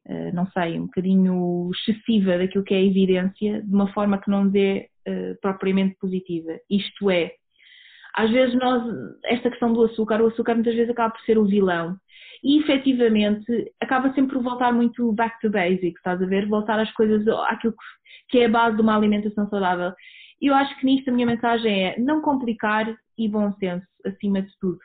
uh, 0.06 0.32
não 0.32 0.46
sei, 0.52 0.78
um 0.78 0.86
bocadinho 0.86 1.70
excessiva 1.74 2.38
daquilo 2.38 2.62
que 2.62 2.72
é 2.72 2.76
a 2.76 2.84
evidência, 2.84 3.62
de 3.62 3.74
uma 3.74 3.92
forma 3.92 4.18
que 4.18 4.30
não 4.30 4.48
dê 4.48 4.88
propriamente 5.42 5.96
positiva. 6.00 6.52
Isto 6.70 7.10
é, 7.10 7.32
às 8.16 8.30
vezes 8.30 8.54
nós, 8.54 8.82
esta 9.26 9.50
questão 9.50 9.70
do 9.70 9.84
açúcar, 9.84 10.22
o 10.22 10.28
açúcar 10.28 10.54
muitas 10.54 10.74
vezes 10.74 10.88
acaba 10.88 11.12
por 11.12 11.20
ser 11.26 11.36
o 11.36 11.44
vilão 11.44 11.94
e 12.42 12.58
efetivamente 12.60 13.44
acaba 13.82 14.14
sempre 14.14 14.34
por 14.34 14.42
voltar 14.42 14.72
muito 14.72 15.12
back 15.12 15.38
to 15.42 15.50
basics, 15.50 15.98
estás 15.98 16.22
a 16.22 16.26
ver? 16.26 16.48
Voltar 16.48 16.78
às 16.78 16.90
coisas, 16.92 17.28
àquilo 17.28 17.74
que 18.30 18.38
é 18.38 18.46
a 18.46 18.48
base 18.48 18.76
de 18.76 18.82
uma 18.82 18.96
alimentação 18.96 19.46
saudável. 19.50 19.92
E 20.40 20.46
eu 20.46 20.54
acho 20.54 20.78
que 20.78 20.86
nisto 20.86 21.08
a 21.08 21.12
minha 21.12 21.26
mensagem 21.26 21.86
é 21.86 21.98
não 21.98 22.20
complicar 22.20 22.94
e 23.16 23.28
bom 23.28 23.52
senso, 23.54 23.86
acima 24.04 24.42
de 24.42 24.50
tudo. 24.60 24.78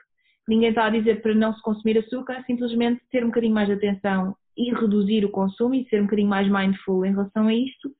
Ninguém 0.47 0.69
está 0.69 0.85
a 0.85 0.89
dizer 0.89 1.21
para 1.21 1.35
não 1.35 1.53
se 1.53 1.61
consumir 1.61 1.97
açúcar, 1.97 2.43
simplesmente 2.45 3.01
ter 3.11 3.23
um 3.23 3.27
bocadinho 3.27 3.53
mais 3.53 3.67
de 3.67 3.73
atenção 3.75 4.35
e 4.57 4.73
reduzir 4.73 5.23
o 5.23 5.29
consumo 5.29 5.75
e 5.75 5.87
ser 5.89 6.01
um 6.01 6.05
bocadinho 6.05 6.27
mais 6.27 6.49
mindful 6.49 7.05
em 7.05 7.11
relação 7.11 7.47
a 7.47 7.53
isto. 7.53 7.91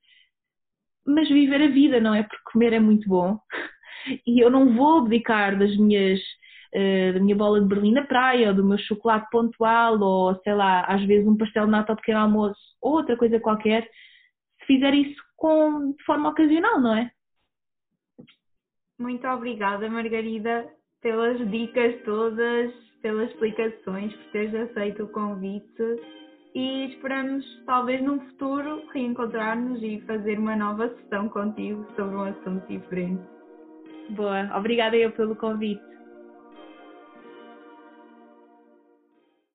Mas 1.06 1.28
viver 1.28 1.62
a 1.62 1.68
vida, 1.68 2.00
não 2.00 2.14
é? 2.14 2.22
Porque 2.22 2.42
comer 2.52 2.72
é 2.72 2.80
muito 2.80 3.08
bom. 3.08 3.38
E 4.26 4.42
eu 4.42 4.48
não 4.48 4.74
vou 4.74 5.00
abdicar 5.00 5.58
das 5.58 5.76
minhas 5.76 6.18
Uh, 6.72 7.12
da 7.12 7.18
minha 7.18 7.34
bola 7.34 7.60
de 7.60 7.66
berlim 7.66 7.92
na 7.92 8.04
praia, 8.04 8.50
ou 8.50 8.54
do 8.54 8.64
meu 8.64 8.78
chocolate 8.78 9.26
pontual, 9.28 9.98
ou 10.00 10.40
sei 10.44 10.54
lá, 10.54 10.82
às 10.84 11.02
vezes 11.04 11.26
um 11.26 11.36
pastel 11.36 11.64
de 11.64 11.72
nata 11.72 11.90
ao 11.90 11.96
pequeno 11.96 12.20
almoço, 12.20 12.60
ou 12.80 12.92
outra 12.92 13.16
coisa 13.16 13.40
qualquer, 13.40 13.82
se 14.60 14.66
fizer 14.66 14.94
isso 14.94 15.20
com, 15.36 15.90
de 15.90 16.04
forma 16.04 16.28
ocasional, 16.28 16.80
não 16.80 16.94
é? 16.94 17.10
Muito 19.00 19.26
obrigada, 19.26 19.88
Margarida, 19.88 20.68
pelas 21.00 21.38
dicas 21.50 21.98
todas, 22.04 22.70
pelas 23.00 23.30
explicações, 23.30 24.14
por 24.14 24.32
teres 24.32 24.54
aceito 24.54 25.04
o 25.04 25.08
convite 25.08 25.82
e 26.54 26.90
esperamos, 26.90 27.42
talvez 27.64 28.02
num 28.02 28.20
futuro, 28.20 28.82
reencontrar-nos 28.92 29.82
e 29.82 30.02
fazer 30.02 30.38
uma 30.38 30.54
nova 30.54 30.86
sessão 30.90 31.30
contigo 31.30 31.86
sobre 31.96 32.14
um 32.14 32.24
assunto 32.24 32.66
diferente. 32.68 33.22
Boa, 34.10 34.54
obrigada 34.54 34.94
eu 34.94 35.10
pelo 35.12 35.34
convite. 35.34 35.80